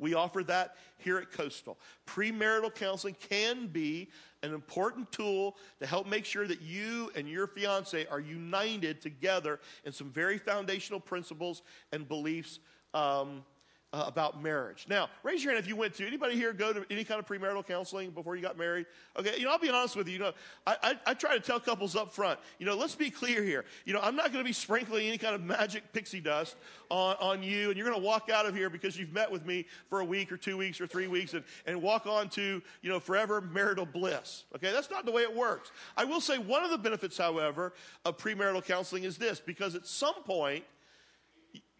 We 0.02 0.14
offer 0.14 0.42
that 0.44 0.74
here 0.98 1.18
at 1.18 1.30
Coastal. 1.30 1.78
Premarital 2.08 2.74
counseling 2.74 3.16
can 3.30 3.68
be 3.68 4.08
an 4.42 4.52
important 4.52 5.12
tool 5.12 5.56
to 5.78 5.86
help 5.86 6.08
make 6.08 6.24
sure 6.24 6.48
that 6.48 6.60
you 6.60 7.12
and 7.14 7.28
your 7.28 7.46
fiance 7.46 8.04
are 8.06 8.18
united 8.18 9.00
together 9.00 9.60
in 9.84 9.92
some 9.92 10.10
very 10.10 10.38
foundational 10.38 10.98
principles 10.98 11.62
and 11.92 12.08
beliefs 12.08 12.58
um, 12.94 13.44
uh, 13.92 14.04
about 14.06 14.42
marriage. 14.42 14.86
Now, 14.88 15.10
raise 15.22 15.44
your 15.44 15.52
hand 15.52 15.62
if 15.62 15.68
you 15.68 15.76
went 15.76 15.94
to 15.94 16.06
anybody 16.06 16.34
here 16.34 16.52
go 16.52 16.72
to 16.72 16.84
any 16.90 17.04
kind 17.04 17.18
of 17.18 17.26
premarital 17.26 17.66
counseling 17.66 18.10
before 18.10 18.36
you 18.36 18.42
got 18.42 18.56
married. 18.56 18.86
Okay, 19.18 19.34
you 19.36 19.44
know, 19.44 19.50
I'll 19.50 19.58
be 19.58 19.68
honest 19.68 19.96
with 19.96 20.06
you. 20.06 20.14
You 20.14 20.18
know, 20.20 20.32
I, 20.66 20.76
I, 20.82 20.94
I 21.08 21.14
try 21.14 21.34
to 21.34 21.40
tell 21.40 21.60
couples 21.60 21.94
up 21.94 22.12
front. 22.12 22.40
You 22.58 22.66
know, 22.66 22.74
let's 22.74 22.94
be 22.94 23.10
clear 23.10 23.42
here. 23.42 23.64
You 23.84 23.92
know, 23.92 24.00
I'm 24.02 24.16
not 24.16 24.32
going 24.32 24.42
to 24.42 24.48
be 24.48 24.52
sprinkling 24.52 25.06
any 25.06 25.18
kind 25.18 25.34
of 25.34 25.42
magic 25.42 25.92
pixie 25.92 26.20
dust 26.20 26.56
on, 26.88 27.16
on 27.20 27.42
you, 27.42 27.68
and 27.68 27.76
you're 27.76 27.86
going 27.86 28.00
to 28.00 28.06
walk 28.06 28.30
out 28.30 28.46
of 28.46 28.54
here 28.54 28.70
because 28.70 28.98
you've 28.98 29.12
met 29.12 29.30
with 29.30 29.44
me 29.44 29.66
for 29.88 30.00
a 30.00 30.04
week 30.04 30.32
or 30.32 30.38
two 30.38 30.56
weeks 30.56 30.80
or 30.80 30.86
three 30.86 31.06
weeks, 31.06 31.34
and, 31.34 31.44
and 31.66 31.80
walk 31.80 32.06
on 32.06 32.28
to 32.30 32.62
you 32.80 32.88
know 32.88 32.98
forever 32.98 33.40
marital 33.40 33.84
bliss. 33.84 34.44
Okay, 34.56 34.72
that's 34.72 34.90
not 34.90 35.04
the 35.04 35.12
way 35.12 35.22
it 35.22 35.34
works. 35.34 35.70
I 35.96 36.04
will 36.04 36.20
say 36.20 36.38
one 36.38 36.64
of 36.64 36.70
the 36.70 36.78
benefits, 36.78 37.18
however, 37.18 37.74
of 38.06 38.16
premarital 38.16 38.64
counseling 38.64 39.04
is 39.04 39.18
this: 39.18 39.38
because 39.38 39.74
at 39.74 39.86
some 39.86 40.22
point 40.24 40.64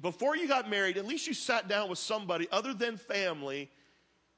before 0.03 0.37
you 0.37 0.49
got 0.49 0.69
married, 0.69 0.99
at 0.99 1.07
least 1.07 1.27
you 1.27 1.35
sat 1.35 1.69
down 1.69 1.89
with 1.89 1.99
somebody 1.99 2.49
other 2.51 2.75
than 2.75 2.97
family 2.97 3.71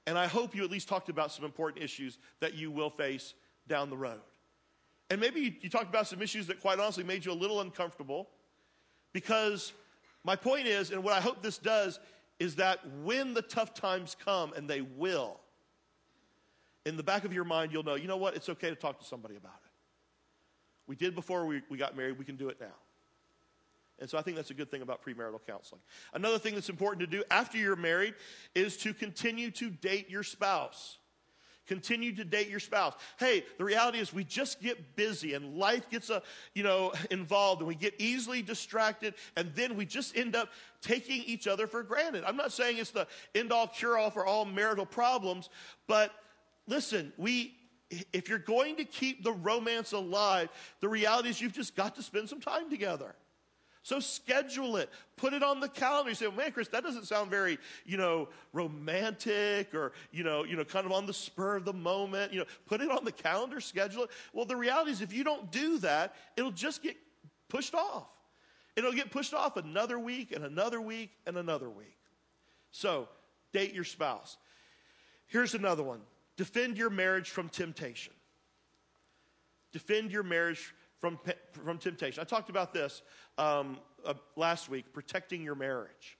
And 0.07 0.19
I 0.19 0.27
hope 0.27 0.55
you 0.55 0.65
at 0.65 0.71
least 0.71 0.89
talked 0.89 1.09
about 1.09 1.33
some 1.33 1.45
important 1.45 1.83
issues 1.83 2.19
that 2.41 2.55
you 2.55 2.71
will 2.71 2.91
face 2.91 3.35
down 3.67 3.89
the 3.89 3.97
road. 3.97 4.21
And 5.11 5.21
maybe 5.21 5.41
you, 5.41 5.53
you 5.61 5.71
talked 5.71 5.89
about 5.89 6.07
some 6.07 6.21
issues 6.21 6.47
that 6.49 6.61
quite 6.61 6.79
honestly 6.79 7.05
made 7.05 7.25
you 7.25 7.33
a 7.33 7.35
little 7.35 7.61
uncomfortable 7.61 8.29
because 9.13 9.73
my 10.25 10.37
point 10.37 10.67
is, 10.67 10.91
and 10.91 11.03
what 11.03 11.15
I 11.15 11.21
hope 11.21 11.43
this 11.43 11.59
does, 11.59 11.99
is 12.39 12.57
that 12.57 12.81
when 13.03 13.33
the 13.33 13.43
tough 13.43 13.75
times 13.75 14.17
come, 14.25 14.53
and 14.55 14.69
they 14.69 14.81
will, 14.81 15.39
in 16.85 16.97
the 16.97 17.03
back 17.03 17.25
of 17.25 17.33
your 17.33 17.45
mind, 17.45 17.73
you'll 17.73 17.85
know, 17.85 17.95
you 17.95 18.09
know 18.09 18.17
what? 18.17 18.35
It's 18.35 18.49
okay 18.49 18.69
to 18.69 18.75
talk 18.75 18.99
to 18.99 19.05
somebody 19.05 19.37
about 19.37 19.61
it. 19.65 19.71
We 20.87 20.97
did 20.97 21.15
before 21.15 21.47
we, 21.47 21.63
we 21.71 21.79
got 21.79 21.97
married, 21.97 22.19
we 22.19 22.25
can 22.25 22.37
do 22.37 22.49
it 22.49 22.59
now. 22.61 22.75
And 24.05 24.11
so 24.11 24.19
I 24.19 24.21
think 24.21 24.37
that's 24.37 24.51
a 24.51 24.55
good 24.55 24.71
thing 24.71 24.83
about 24.83 25.03
premarital 25.03 25.41
counseling. 25.47 25.81
Another 26.13 26.39
thing 26.39 26.53
that's 26.53 26.69
important 26.69 27.01
to 27.01 27.07
do 27.07 27.25
after 27.31 27.57
you're 27.57 27.75
married 27.75 28.13
is 28.55 28.77
to 28.77 28.93
continue 28.93 29.51
to 29.53 29.71
date 29.71 30.11
your 30.11 30.23
spouse. 30.23 30.99
Continue 31.67 32.15
to 32.17 32.23
date 32.23 32.51
your 32.51 32.61
spouse. 32.61 32.93
Hey, 33.19 33.47
the 33.57 33.65
reality 33.65 34.01
is 34.01 34.13
we 34.13 34.23
just 34.23 34.61
get 34.61 34.95
busy 34.95 35.33
and 35.33 35.57
life 35.57 35.89
gets 35.89 36.11
a, 36.11 36.17
uh, 36.17 36.21
you 36.55 36.63
know, 36.63 36.93
involved 37.11 37.63
and 37.63 37.67
we 37.67 37.75
get 37.75 37.95
easily 37.99 38.43
distracted 38.43 39.15
and 39.37 39.51
then 39.55 39.75
we 39.75 39.87
just 39.87 40.15
end 40.19 40.37
up 40.37 40.51
taking 40.83 41.23
each 41.23 41.47
other 41.47 41.67
for 41.67 41.83
granted. 41.83 42.25
I'm 42.27 42.37
not 42.37 42.53
saying 42.53 42.77
it's 42.77 42.91
the 42.91 43.07
end 43.35 43.53
all 43.53 43.69
cure 43.69 43.97
all 43.97 44.11
for 44.11 44.27
all 44.27 44.45
marital 44.45 44.85
problems, 44.85 45.49
but 45.87 46.13
listen, 46.67 47.11
we 47.17 47.55
if 48.13 48.29
you're 48.29 48.39
going 48.39 48.77
to 48.77 48.85
keep 48.85 49.25
the 49.25 49.33
romance 49.33 49.93
alive, 49.93 50.51
the 50.81 50.91
reality 50.91 51.31
is 51.31 51.41
you've 51.41 51.55
just 51.55 51.75
got 51.75 51.95
to 51.95 52.03
spend 52.03 52.29
some 52.29 52.41
time 52.41 52.69
together. 52.69 53.15
So 53.85 54.01
schedule 54.01 54.79
it. 54.79 54.89
Put 55.17 55.35
it 55.35 55.43
on 55.43 55.61
the 55.61 55.69
calendar. 55.69 56.09
You 56.09 56.15
say, 56.15 56.27
well, 56.27 56.39
man, 56.39 56.53
Chris, 56.53 56.69
that 56.69 56.83
doesn't 56.83 57.05
sound 57.05 57.31
very, 57.31 57.59
you 57.85 57.99
know, 57.99 58.31
romantic 58.55 59.75
or, 59.75 59.93
you 60.11 60.25
know, 60.25 60.43
you 60.43 60.57
know, 60.57 60.65
kind 60.65 60.87
of 60.87 60.93
on 60.93 61.05
the 61.05 61.13
spur 61.13 61.57
of 61.57 61.67
the 61.67 61.75
moment. 61.75 62.33
You 62.33 62.41
know, 62.41 62.47
put 62.65 62.81
it 62.81 62.91
on 62.91 63.05
the 63.05 63.13
calendar, 63.13 63.61
schedule 63.61 64.05
it. 64.05 64.11
Well, 64.33 64.47
the 64.47 64.57
reality 64.57 64.91
is 64.91 65.03
if 65.03 65.13
you 65.13 65.23
don't 65.23 65.53
do 65.53 65.77
that, 65.81 66.17
it'll 66.35 66.51
just 66.51 66.83
get 66.83 66.97
pushed 67.51 67.75
off. 67.75 68.07
It'll 68.75 68.91
get 68.91 69.11
pushed 69.11 69.35
off 69.35 69.59
another 69.59 69.99
week 69.99 70.33
and 70.33 70.47
another 70.47 70.81
week 70.81 71.11
and 71.27 71.37
another 71.37 71.69
week. 71.69 71.99
So, 72.73 73.07
date 73.53 73.75
your 73.75 73.85
spouse. 73.85 74.39
Here's 75.27 75.55
another 75.55 75.83
one. 75.83 76.01
Defend 76.39 76.79
your 76.79 76.89
marriage 76.89 77.29
from 77.29 77.51
temptation. 77.51 78.15
Defend 79.73 80.11
your 80.11 80.23
marriage 80.23 80.75
from, 81.05 81.19
from 81.63 81.77
temptation. 81.77 82.23
I 82.23 82.25
talked 82.25 82.49
about 82.49 82.73
this 82.73 83.03
um, 83.37 83.77
uh, 84.07 84.15
last 84.37 84.71
week 84.71 84.95
protecting 84.95 85.43
your 85.43 85.55
marriage. 85.55 86.17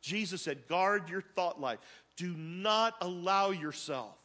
Jesus 0.00 0.42
said, 0.42 0.66
guard 0.66 1.08
your 1.08 1.20
thought 1.20 1.60
life. 1.60 1.78
Do 2.16 2.34
not 2.36 2.94
allow 3.00 3.50
yourself 3.50 4.16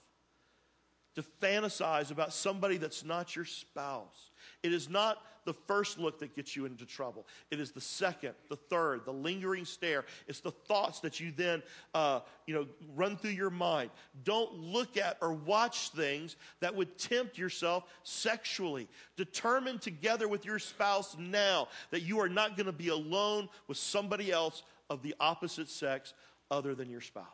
to 1.14 1.22
fantasize 1.22 2.10
about 2.10 2.34
somebody 2.34 2.78
that's 2.78 3.06
not 3.06 3.36
your 3.36 3.46
spouse. 3.46 4.32
It 4.64 4.74
is 4.74 4.90
not 4.90 5.20
the 5.46 5.54
first 5.54 5.98
look 5.98 6.20
that 6.20 6.36
gets 6.36 6.56
you 6.56 6.66
into 6.66 6.86
trouble. 6.86 7.26
It 7.50 7.60
is 7.60 7.72
the 7.72 7.82
second, 7.82 8.34
the 8.50 8.56
third, 8.56 9.06
the 9.06 9.14
lingering 9.14 9.66
stare. 9.66 10.06
It's 10.28 10.40
the 10.40 10.52
thoughts 10.52 11.00
that 11.02 11.20
you 11.20 11.32
then, 11.36 11.64
uh, 11.94 12.22
you 12.46 12.54
know, 12.54 12.68
run 12.96 13.18
through 13.18 13.32
your 13.32 13.50
mind. 13.50 13.90
Don't 14.24 14.54
look 14.54 14.98
at 14.98 15.18
or 15.22 15.34
watch 15.34 15.90
things 15.90 16.36
that 16.60 16.76
would 16.76 16.98
tempt 16.98 17.38
yourself 17.38 17.86
sexually. 18.04 18.88
Determine 19.18 19.80
together 19.80 20.28
with 20.28 20.46
your 20.46 20.60
spouse 20.60 21.16
now 21.18 21.68
that 21.92 22.02
you 22.02 22.20
are 22.20 22.30
not 22.30 22.56
going 22.56 22.68
to 22.68 22.72
be 22.72 22.90
alone 22.90 23.50
with 23.68 23.78
somebody 23.78 24.32
else 24.32 24.64
of 24.90 25.02
the 25.02 25.16
opposite 25.20 25.70
sex 25.70 26.14
other 26.50 26.76
than 26.76 26.90
your 26.90 27.02
spouse. 27.02 27.26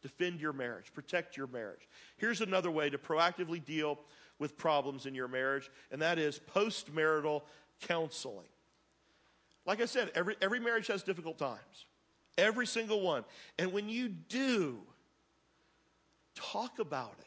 Defend 0.00 0.40
your 0.40 0.52
marriage, 0.52 0.92
protect 0.94 1.36
your 1.36 1.48
marriage. 1.48 1.88
Here's 2.18 2.40
another 2.40 2.70
way 2.70 2.88
to 2.88 2.98
proactively 2.98 3.64
deal 3.64 3.98
with 4.38 4.56
problems 4.56 5.06
in 5.06 5.14
your 5.14 5.28
marriage, 5.28 5.70
and 5.90 6.02
that 6.02 6.18
is 6.18 6.40
postmarital 6.54 7.42
counseling. 7.80 8.46
Like 9.66 9.80
I 9.82 9.86
said, 9.86 10.10
every, 10.14 10.36
every 10.40 10.60
marriage 10.60 10.86
has 10.86 11.02
difficult 11.02 11.38
times, 11.38 11.86
every 12.36 12.66
single 12.66 13.00
one. 13.00 13.24
And 13.58 13.72
when 13.72 13.88
you 13.88 14.08
do, 14.08 14.78
talk 16.34 16.78
about 16.78 17.14
it. 17.18 17.24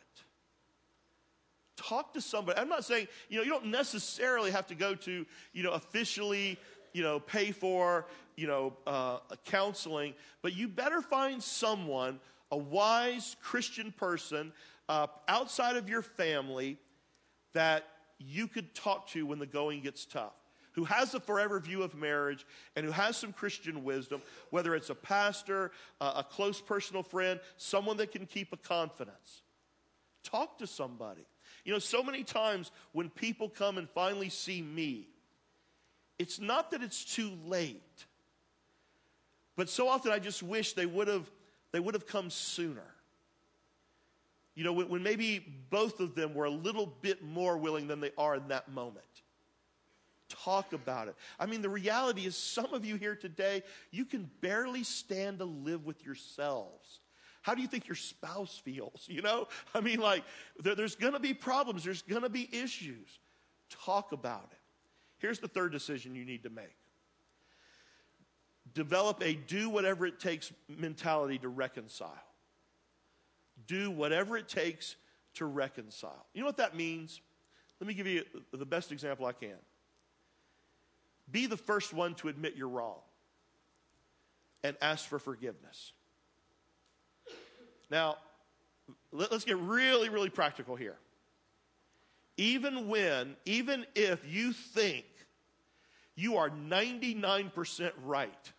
Talk 1.76 2.13
to 2.13 2.21
somebody. 2.21 2.60
I'm 2.60 2.69
not 2.69 2.86
saying, 2.86 3.08
you 3.30 3.38
know, 3.38 3.43
you 3.43 3.50
don't 3.50 3.67
necessarily 3.67 4.52
have 4.52 4.67
to 4.67 4.76
go 4.76 4.95
to, 4.95 5.26
you 5.54 5.63
know, 5.63 5.71
officially, 5.71 6.58
you 6.93 7.04
know, 7.04 7.19
pay 7.19 7.52
for, 7.52 8.06
you 8.36 8.47
know, 8.47 8.74
uh, 8.88 9.19
counseling, 9.45 10.13
but 10.41 10.56
you 10.56 10.67
better 10.67 11.02
find 11.02 11.41
someone, 11.41 12.19
a 12.52 12.58
wise 12.58 13.36
Christian 13.41 13.91
person 13.91 14.52
uh, 14.89 15.08
outside 15.28 15.76
of 15.76 15.89
your 15.89 16.02
family 16.02 16.78
that 17.54 17.86
you 18.20 18.48
could 18.48 18.74
talk 18.76 19.08
to 19.10 19.26
when 19.26 19.40
the 19.40 19.46
going 19.46 19.82
gets 19.82 20.06
tough, 20.06 20.36
who 20.74 20.84
has 20.86 21.14
a 21.14 21.20
forever 21.20 21.60
view 21.60 21.84
of 21.84 21.96
marriage 21.96 22.46
and 22.76 22.86
who 22.86 22.92
has 22.92 23.18
some 23.18 23.34
Christian 23.34 23.84
wisdom, 23.84 24.22
whether 24.52 24.76
it's 24.76 24.90
a 24.90 24.96
pastor, 24.96 25.72
a 26.00 26.24
close 26.24 26.62
personal 26.62 27.04
friend, 27.04 27.40
someone 27.58 27.98
that 27.98 28.12
can 28.12 28.26
keep 28.26 28.54
a 28.54 28.58
confidence. 28.58 29.42
Talk 30.24 30.60
to 30.60 30.68
somebody. 30.68 31.26
You 31.66 31.74
know, 31.74 31.80
so 31.80 32.04
many 32.04 32.24
times 32.24 32.72
when 32.92 33.10
people 33.10 33.50
come 33.50 33.78
and 33.78 33.90
finally 33.90 34.30
see 34.30 34.62
me, 34.62 35.08
it's 36.18 36.40
not 36.40 36.72
that 36.72 36.84
it's 36.84 37.04
too 37.04 37.32
late, 37.48 38.06
but 39.56 39.70
so 39.70 39.88
often 39.88 40.12
I 40.12 40.20
just 40.20 40.44
wish 40.44 40.74
they 40.74 40.86
would 40.86 41.08
have 41.08 41.30
they 41.72 41.80
would 41.80 41.94
have 41.94 42.06
come 42.06 42.30
sooner. 42.30 42.94
You 44.56 44.64
know, 44.64 44.74
when, 44.74 44.90
when 44.90 45.04
maybe 45.04 45.40
both 45.70 46.00
of 46.00 46.16
them 46.16 46.34
were 46.34 46.46
a 46.46 46.52
little 46.52 46.86
bit 47.02 47.24
more 47.24 47.58
willing 47.58 47.88
than 47.88 48.00
they 48.00 48.12
are 48.18 48.36
in 48.36 48.48
that 48.50 48.70
moment. 48.72 49.06
Talk 50.28 50.74
about 50.74 51.08
it. 51.08 51.16
I 51.40 51.46
mean, 51.46 51.62
the 51.62 51.70
reality 51.70 52.26
is, 52.26 52.36
some 52.38 52.74
of 52.74 52.86
you 52.86 52.96
here 52.96 53.16
today, 53.16 53.64
you 53.92 54.06
can 54.06 54.30
barely 54.42 54.84
stand 54.84 55.40
to 55.40 55.46
live 55.46 55.86
with 55.86 56.06
yourselves. 56.06 57.00
How 57.42 57.56
do 57.56 57.62
you 57.62 57.68
think 57.68 57.88
your 57.88 57.96
spouse 57.96 58.62
feels? 58.64 59.06
You 59.08 59.22
know, 59.22 59.48
I 59.74 59.82
mean, 59.82 60.00
like, 60.00 60.24
there, 60.60 60.76
there's 60.76 60.96
going 60.96 61.14
to 61.14 61.20
be 61.20 61.34
problems, 61.34 61.84
there's 61.84 62.02
going 62.02 62.24
to 62.24 62.30
be 62.30 62.50
issues. 62.52 63.20
Talk 63.70 64.12
about 64.12 64.50
it. 64.52 64.58
Here's 65.18 65.40
the 65.40 65.48
third 65.48 65.72
decision 65.72 66.16
you 66.16 66.26
need 66.26 66.44
to 66.44 66.50
make 66.50 66.76
develop 68.74 69.22
a 69.22 69.34
do 69.34 69.70
whatever 69.70 70.06
it 70.06 70.18
takes 70.18 70.54
mentality 70.70 71.38
to 71.38 71.50
reconcile 71.50 72.31
do 73.67 73.91
whatever 73.91 74.38
it 74.38 74.47
takes 74.47 74.95
to 75.36 75.45
reconcile. 75.45 76.26
You 76.34 76.41
know 76.41 76.47
what 76.47 76.58
that 76.58 76.76
means? 76.76 77.21
Let 77.80 77.88
me 77.88 77.93
give 77.93 78.08
you 78.08 78.24
the 78.52 78.65
best 78.65 78.91
example 78.91 79.26
I 79.26 79.34
can. 79.34 79.58
Be 81.32 81.45
the 81.47 81.58
first 81.58 81.93
one 81.93 82.15
to 82.15 82.28
admit 82.28 82.56
you're 82.56 82.67
wrong 82.67 83.00
and 84.63 84.76
ask 84.82 85.08
for 85.08 85.17
forgiveness. 85.17 85.93
Now, 87.89 88.17
let's 89.12 89.45
get 89.45 89.58
really, 89.58 90.10
really 90.10 90.30
practical 90.30 90.76
here. 90.76 90.97
Even 92.38 92.88
when, 92.88 93.36
even 93.45 93.86
if 93.95 94.26
you 94.32 94.54
think 94.54 95.06
you 96.15 96.38
are 96.38 96.50
99% 96.50 97.91
right 98.04 98.52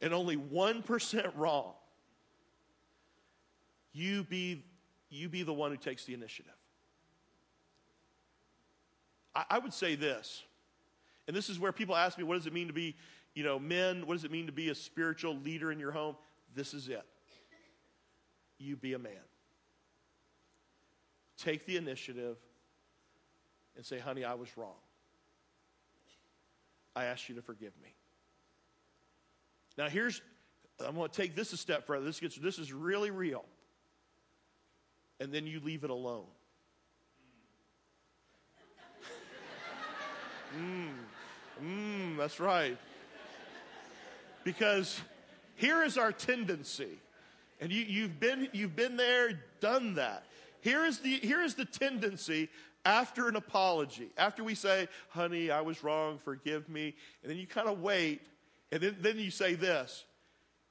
and 0.00 0.12
only 0.12 0.36
1% 0.36 1.32
wrong, 1.36 1.72
you 3.94 4.24
be, 4.24 4.62
you 5.08 5.30
be 5.30 5.42
the 5.42 5.52
one 5.52 5.70
who 5.70 5.76
takes 5.78 6.04
the 6.04 6.12
initiative. 6.12 6.52
I, 9.34 9.44
I 9.50 9.58
would 9.60 9.72
say 9.72 9.94
this, 9.94 10.42
and 11.26 11.34
this 11.34 11.48
is 11.48 11.58
where 11.58 11.72
people 11.72 11.96
ask 11.96 12.18
me, 12.18 12.24
what 12.24 12.34
does 12.34 12.46
it 12.46 12.52
mean 12.52 12.66
to 12.66 12.74
be, 12.74 12.96
you 13.34 13.44
know, 13.44 13.58
men? 13.58 14.06
What 14.06 14.14
does 14.14 14.24
it 14.24 14.30
mean 14.30 14.46
to 14.46 14.52
be 14.52 14.68
a 14.68 14.74
spiritual 14.74 15.36
leader 15.36 15.72
in 15.72 15.78
your 15.78 15.92
home? 15.92 16.16
This 16.54 16.74
is 16.74 16.88
it. 16.88 17.04
You 18.58 18.76
be 18.76 18.92
a 18.92 18.98
man. 18.98 19.12
Take 21.38 21.66
the 21.66 21.76
initiative 21.76 22.36
and 23.76 23.84
say, 23.84 23.98
honey, 23.98 24.24
I 24.24 24.34
was 24.34 24.48
wrong. 24.56 24.76
I 26.94 27.06
ask 27.06 27.28
you 27.28 27.34
to 27.34 27.42
forgive 27.42 27.72
me. 27.82 27.92
Now, 29.76 29.88
here's, 29.88 30.20
I'm 30.84 30.94
going 30.94 31.10
to 31.10 31.16
take 31.16 31.34
this 31.34 31.52
a 31.52 31.56
step 31.56 31.86
further. 31.86 32.04
This, 32.04 32.20
gets, 32.20 32.36
this 32.36 32.58
is 32.58 32.72
really 32.72 33.10
real 33.10 33.44
and 35.20 35.32
then 35.32 35.46
you 35.46 35.60
leave 35.60 35.84
it 35.84 35.90
alone. 35.90 36.26
Mmm, 40.56 40.88
mmm, 41.62 42.16
that's 42.16 42.38
right. 42.38 42.76
Because 44.44 45.00
here 45.56 45.82
is 45.82 45.98
our 45.98 46.12
tendency. 46.12 46.98
And 47.60 47.72
you, 47.72 47.82
you've, 47.82 48.20
been, 48.20 48.48
you've 48.52 48.76
been 48.76 48.96
there, 48.96 49.40
done 49.60 49.94
that. 49.94 50.24
Here 50.60 50.84
is, 50.84 50.98
the, 51.00 51.16
here 51.16 51.40
is 51.42 51.54
the 51.54 51.64
tendency 51.64 52.48
after 52.84 53.28
an 53.28 53.36
apology, 53.36 54.10
after 54.18 54.44
we 54.44 54.54
say, 54.54 54.88
honey, 55.08 55.50
I 55.50 55.60
was 55.62 55.82
wrong, 55.82 56.18
forgive 56.18 56.68
me. 56.68 56.94
And 57.22 57.30
then 57.30 57.38
you 57.38 57.46
kind 57.46 57.68
of 57.68 57.80
wait, 57.80 58.20
and 58.70 58.82
then, 58.82 58.96
then 59.00 59.18
you 59.18 59.30
say 59.30 59.54
this 59.54 60.04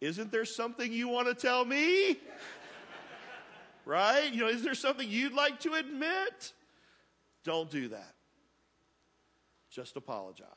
Isn't 0.01 0.32
there 0.32 0.45
something 0.45 0.91
you 0.91 1.08
want 1.08 1.27
to 1.27 1.34
tell 1.34 1.65
me? 1.65 2.17
Right? 3.86 4.32
You 4.32 4.41
know, 4.41 4.48
is 4.48 4.63
there 4.63 4.76
something 4.76 5.10
you'd 5.10 5.34
like 5.34 5.60
to 5.62 5.74
admit? 5.74 6.54
Don't 7.43 7.69
do 7.69 7.89
that. 7.89 8.13
Just 9.69 9.96
apologize. 9.98 10.48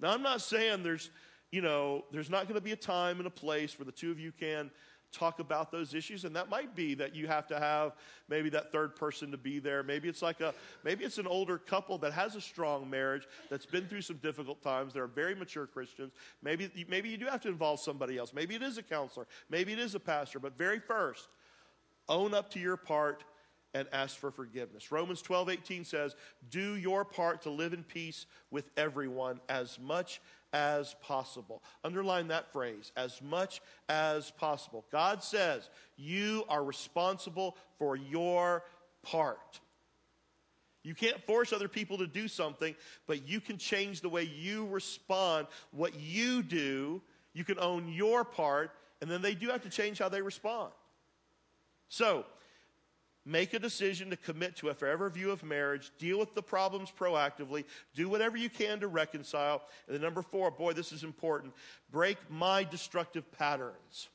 Now, 0.00 0.10
I'm 0.10 0.22
not 0.22 0.40
saying 0.40 0.82
there's, 0.82 1.10
you 1.50 1.60
know, 1.60 2.04
there's 2.10 2.30
not 2.30 2.44
going 2.44 2.56
to 2.56 2.64
be 2.64 2.72
a 2.72 2.76
time 2.76 3.18
and 3.18 3.26
a 3.26 3.30
place 3.30 3.78
where 3.78 3.86
the 3.86 3.92
two 3.92 4.10
of 4.10 4.18
you 4.18 4.32
can 4.32 4.70
talk 5.14 5.38
about 5.38 5.70
those 5.70 5.94
issues 5.94 6.24
and 6.24 6.34
that 6.34 6.48
might 6.48 6.74
be 6.74 6.94
that 6.94 7.14
you 7.14 7.26
have 7.26 7.46
to 7.46 7.58
have 7.58 7.92
maybe 8.28 8.48
that 8.48 8.72
third 8.72 8.96
person 8.96 9.30
to 9.30 9.36
be 9.36 9.60
there 9.60 9.82
maybe 9.82 10.08
it's 10.08 10.22
like 10.22 10.40
a 10.40 10.52
maybe 10.82 11.04
it's 11.04 11.18
an 11.18 11.26
older 11.26 11.56
couple 11.56 11.96
that 11.96 12.12
has 12.12 12.34
a 12.34 12.40
strong 12.40 12.90
marriage 12.90 13.28
that's 13.48 13.64
been 13.64 13.86
through 13.86 14.00
some 14.00 14.16
difficult 14.16 14.60
times 14.62 14.92
they're 14.92 15.06
very 15.06 15.34
mature 15.34 15.66
christians 15.66 16.12
maybe 16.42 16.68
maybe 16.88 17.08
you 17.08 17.16
do 17.16 17.26
have 17.26 17.40
to 17.40 17.48
involve 17.48 17.78
somebody 17.78 18.18
else 18.18 18.32
maybe 18.34 18.56
it 18.56 18.62
is 18.62 18.76
a 18.76 18.82
counselor 18.82 19.26
maybe 19.48 19.72
it 19.72 19.78
is 19.78 19.94
a 19.94 20.00
pastor 20.00 20.40
but 20.40 20.58
very 20.58 20.80
first 20.80 21.28
own 22.08 22.34
up 22.34 22.50
to 22.50 22.60
your 22.60 22.76
part 22.76 23.24
and 23.74 23.88
ask 23.92 24.16
for 24.16 24.30
forgiveness. 24.30 24.92
Romans 24.92 25.20
12, 25.20 25.50
18 25.50 25.84
says, 25.84 26.14
Do 26.48 26.76
your 26.76 27.04
part 27.04 27.42
to 27.42 27.50
live 27.50 27.72
in 27.72 27.82
peace 27.82 28.26
with 28.50 28.70
everyone 28.76 29.40
as 29.48 29.78
much 29.80 30.20
as 30.52 30.94
possible. 31.02 31.62
Underline 31.82 32.28
that 32.28 32.52
phrase, 32.52 32.92
as 32.96 33.20
much 33.20 33.60
as 33.88 34.30
possible. 34.30 34.84
God 34.92 35.22
says, 35.22 35.68
You 35.96 36.44
are 36.48 36.64
responsible 36.64 37.56
for 37.78 37.96
your 37.96 38.62
part. 39.02 39.60
You 40.84 40.94
can't 40.94 41.20
force 41.24 41.52
other 41.52 41.68
people 41.68 41.98
to 41.98 42.06
do 42.06 42.28
something, 42.28 42.76
but 43.06 43.26
you 43.26 43.40
can 43.40 43.56
change 43.56 44.02
the 44.02 44.08
way 44.08 44.22
you 44.22 44.66
respond. 44.66 45.48
What 45.72 45.98
you 45.98 46.42
do, 46.42 47.02
you 47.32 47.42
can 47.42 47.58
own 47.58 47.88
your 47.88 48.22
part, 48.22 48.70
and 49.00 49.10
then 49.10 49.22
they 49.22 49.34
do 49.34 49.48
have 49.48 49.62
to 49.62 49.70
change 49.70 49.98
how 49.98 50.10
they 50.10 50.22
respond. 50.22 50.72
So, 51.88 52.24
Make 53.26 53.54
a 53.54 53.58
decision 53.58 54.10
to 54.10 54.16
commit 54.16 54.56
to 54.56 54.68
a 54.68 54.74
forever 54.74 55.08
view 55.08 55.30
of 55.30 55.42
marriage. 55.42 55.90
Deal 55.98 56.18
with 56.18 56.34
the 56.34 56.42
problems 56.42 56.92
proactively. 56.96 57.64
Do 57.94 58.08
whatever 58.08 58.36
you 58.36 58.50
can 58.50 58.80
to 58.80 58.88
reconcile. 58.88 59.62
And 59.86 59.94
then 59.94 60.02
number 60.02 60.20
four, 60.20 60.50
boy, 60.50 60.74
this 60.74 60.92
is 60.92 61.04
important. 61.04 61.54
Break 61.90 62.18
my 62.28 62.64
destructive 62.64 63.30
patterns. 63.32 64.08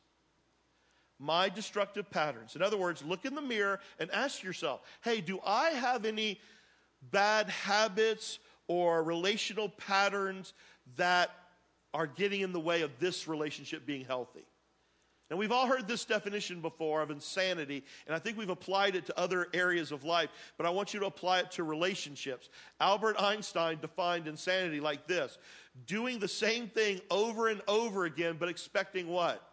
My 1.18 1.50
destructive 1.50 2.10
patterns. 2.12 2.56
In 2.56 2.62
other 2.62 2.78
words, 2.78 3.04
look 3.04 3.26
in 3.26 3.34
the 3.34 3.42
mirror 3.42 3.80
and 3.98 4.12
ask 4.12 4.44
yourself, 4.44 4.82
hey, 5.02 5.22
do 5.22 5.40
I 5.44 5.72
have 5.72 6.06
any 6.06 6.40
bad 7.12 7.50
habits 7.50 8.38
or 8.68 9.02
relational 9.02 9.70
patterns 9.70 10.54
that 10.98 11.32
are 11.96 12.06
getting 12.06 12.42
in 12.42 12.54
the 12.54 12.60
way 12.60 12.84
of 12.84 12.92
this 13.00 13.28
relationship 13.28 13.88
being 13.88 14.06
healthy? 14.06 14.46
And 15.30 15.38
we've 15.38 15.52
all 15.52 15.68
heard 15.68 15.88
this 15.88 16.06
definition 16.06 16.60
before 16.60 17.02
of 17.02 17.12
insanity, 17.12 17.84
and 18.08 18.16
I 18.16 18.20
think 18.20 18.38
we've 18.38 18.50
applied 18.50 18.96
it 18.96 19.06
to 19.08 19.20
other 19.20 19.48
areas 19.54 19.92
of 19.92 20.04
life, 20.04 20.30
but 20.58 20.66
I 20.66 20.72
want 20.72 20.94
you 20.94 21.00
to 21.02 21.06
apply 21.06 21.40
it 21.40 21.52
to 21.52 21.64
relationships. 21.64 22.50
Albert 22.82 23.22
Einstein 23.22 23.78
defined 23.80 24.28
insanity 24.28 24.80
like 24.80 25.06
this 25.08 25.38
doing 25.86 26.20
the 26.20 26.28
same 26.28 26.68
thing 26.68 27.00
over 27.12 27.48
and 27.48 27.62
over 27.68 28.06
again, 28.06 28.38
but 28.40 28.50
expecting 28.50 29.08
what? 29.08 29.44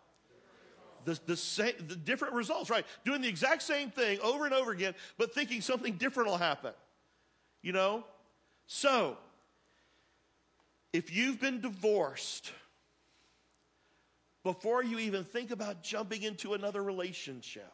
The, 1.04 1.20
the, 1.26 1.36
same, 1.36 1.74
the 1.86 1.94
different 1.94 2.34
results, 2.34 2.68
right? 2.68 2.84
Doing 3.04 3.20
the 3.20 3.28
exact 3.28 3.62
same 3.62 3.90
thing 3.90 4.18
over 4.22 4.44
and 4.44 4.52
over 4.52 4.72
again, 4.72 4.94
but 5.18 5.32
thinking 5.32 5.60
something 5.60 5.94
different 5.94 6.30
will 6.30 6.38
happen. 6.38 6.72
You 7.62 7.72
know? 7.72 8.04
So, 8.66 9.16
if 10.92 11.14
you've 11.14 11.40
been 11.40 11.60
divorced, 11.60 12.50
before 14.46 14.84
you 14.84 15.00
even 15.00 15.24
think 15.24 15.50
about 15.50 15.82
jumping 15.82 16.22
into 16.22 16.54
another 16.54 16.80
relationship. 16.80 17.72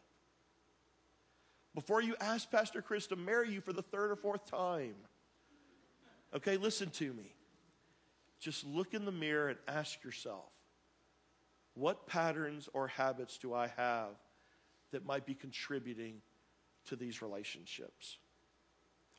Before 1.75 2.01
you 2.01 2.15
ask 2.19 2.49
Pastor 2.49 2.81
Chris 2.81 3.05
to 3.07 3.15
marry 3.15 3.51
you 3.51 3.61
for 3.61 3.73
the 3.73 3.83
third 3.83 4.09
or 4.09 4.15
fourth 4.15 4.49
time. 4.49 4.95
Okay, 6.35 6.57
listen 6.57 6.89
to 6.89 7.13
me. 7.13 7.35
Just 8.39 8.65
look 8.65 8.95
in 8.95 9.05
the 9.05 9.11
mirror 9.11 9.49
and 9.49 9.59
ask 9.67 10.03
yourself 10.03 10.49
what 11.75 12.07
patterns 12.07 12.67
or 12.73 12.87
habits 12.87 13.37
do 13.37 13.53
I 13.53 13.67
have 13.77 14.15
that 14.93 15.05
might 15.05 15.27
be 15.27 15.35
contributing 15.35 16.23
to 16.87 16.95
these 16.95 17.21
relationships? 17.21 18.17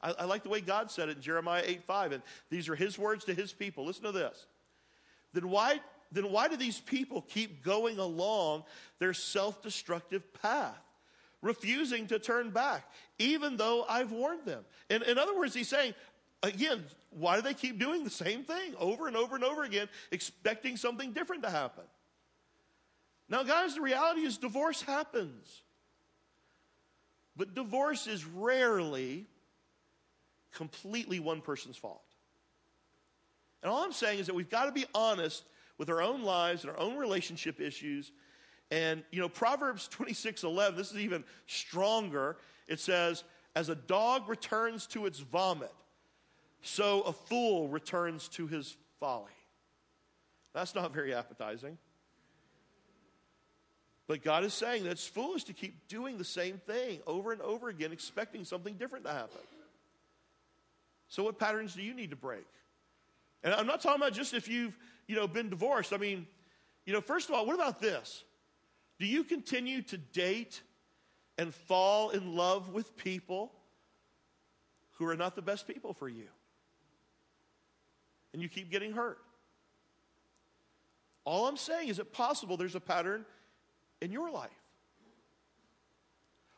I, 0.03 0.11
I, 0.19 0.25
like 0.25 0.43
the 0.43 0.49
way 0.49 0.61
God 0.61 0.91
said 0.91 1.09
it 1.09 1.19
in 1.19 1.23
Jeremiah 1.23 1.63
8 1.65 1.85
5, 1.85 2.13
and 2.13 2.23
these 2.51 2.69
are 2.69 2.75
his 2.75 2.99
words 2.99 3.25
to 3.27 3.35
his 3.35 3.53
people. 3.53 3.85
Listen 3.85 4.03
to 4.03 4.13
this. 4.13 4.49
Then 5.33 5.51
why 5.51 5.79
then 6.15 6.31
why 6.31 6.49
do 6.49 6.57
these 6.57 6.81
people 6.81 7.23
keep 7.23 7.63
going 7.63 7.99
along 7.99 8.65
their 8.99 9.13
self 9.13 9.63
destructive 9.63 10.33
path? 10.43 10.79
Refusing 11.43 12.07
to 12.07 12.19
turn 12.19 12.51
back, 12.51 12.91
even 13.19 13.57
though 13.59 13.85
I've 13.87 14.13
warned 14.13 14.47
them. 14.47 14.65
In, 14.89 15.03
in 15.03 15.19
other 15.19 15.37
words, 15.37 15.55
he's 15.55 15.69
saying, 15.69 15.93
again, 16.43 16.85
why 17.11 17.37
do 17.37 17.43
they 17.43 17.53
keep 17.53 17.79
doing 17.79 18.03
the 18.03 18.11
same 18.11 18.45
thing 18.45 18.75
over 18.79 19.09
and 19.09 19.17
over 19.17 19.35
and 19.35 19.45
over 19.45 19.63
again, 19.63 19.89
expecting 20.11 20.79
something 20.79 21.13
different 21.13 21.43
to 21.43 21.51
happen? 21.51 21.85
Now, 23.29 23.43
guys, 23.43 23.75
the 23.75 23.83
reality 23.83 24.23
is 24.23 24.39
divorce 24.39 24.81
happens. 24.81 25.63
But 27.37 27.55
divorce 27.55 28.07
is 28.07 28.25
rarely 28.25 29.27
completely 30.55 31.19
one 31.19 31.41
person's 31.41 31.77
fault. 31.77 32.05
And 33.63 33.73
all 33.73 33.83
I'm 33.83 33.93
saying 33.93 34.21
is 34.21 34.27
that 34.27 34.35
we've 34.35 34.51
got 34.51 34.67
to 34.67 34.73
be 34.73 34.85
honest 34.95 35.43
with 35.79 35.91
our 35.91 36.03
own 36.03 36.23
lives 36.23 36.65
and 36.65 36.73
our 36.73 36.79
own 36.79 36.97
relationship 36.97 37.61
issues. 37.61 38.13
And, 38.71 39.03
you 39.11 39.21
know, 39.21 39.29
Proverbs 39.29 39.89
26 39.89 40.45
11, 40.45 40.77
this 40.77 40.91
is 40.91 40.99
even 40.99 41.25
stronger. 41.47 42.37
It 42.69 42.81
says, 42.81 43.25
As 43.55 43.69
a 43.69 43.75
dog 43.75 44.29
returns 44.29 44.87
to 44.89 45.07
its 45.07 45.21
vomit, 45.21 45.73
so 46.63 47.03
a 47.03 47.13
fool 47.13 47.69
returns 47.69 48.29
to 48.29 48.47
his 48.47 48.77
folly. 49.01 49.31
That's 50.55 50.75
not 50.75 50.95
very 50.95 51.13
appetizing. 51.13 51.79
But 54.07 54.23
God 54.23 54.45
is 54.45 54.53
saying 54.53 54.85
that 54.85 54.91
it's 54.91 55.07
foolish 55.07 55.45
to 55.45 55.53
keep 55.53 55.89
doing 55.89 56.19
the 56.19 56.25
same 56.25 56.59
thing 56.59 57.01
over 57.07 57.33
and 57.33 57.41
over 57.41 57.69
again, 57.69 57.91
expecting 57.91 58.45
something 58.45 58.75
different 58.75 59.05
to 59.07 59.13
happen. 59.13 59.41
So, 61.09 61.23
what 61.23 61.39
patterns 61.39 61.75
do 61.75 61.83
you 61.83 61.95
need 61.95 62.11
to 62.11 62.17
break? 62.17 62.47
And 63.43 63.55
I'm 63.55 63.67
not 63.67 63.81
talking 63.83 64.03
about 64.03 64.13
just 64.13 64.35
if 64.35 64.49
you've 64.49 64.77
you 65.07 65.17
know, 65.17 65.27
been 65.27 65.51
divorced. 65.51 65.93
I 65.93 65.97
mean, 65.97 66.27
you 66.85 66.93
know, 66.93 67.01
first 67.01 67.29
of 67.29 67.35
all, 67.35 67.47
what 67.47 67.55
about 67.55 67.81
this? 67.81 68.25
Do 68.99 69.07
you 69.07 69.25
continue 69.25 69.83
to 69.83 69.99
date 69.99 70.63
and 71.39 71.53
fall 71.53 72.11
in 72.11 72.37
love 72.37 72.71
with 72.73 72.97
people 72.97 73.53
who 74.93 75.07
are 75.07 75.17
not 75.17 75.35
the 75.35 75.43
best 75.43 75.67
people 75.67 75.93
for 75.93 76.09
you? 76.09 76.29
And 78.33 78.43
you 78.43 78.49
keep 78.49 78.71
getting 78.71 78.93
hurt. 78.93 79.19
All 81.25 81.47
I'm 81.47 81.57
saying 81.57 81.89
is 81.89 81.99
it 81.99 82.13
possible 82.13 82.57
there's 82.57 82.75
a 82.75 82.81
pattern 82.81 83.25
in 84.01 84.13
your 84.13 84.31
life. 84.31 84.51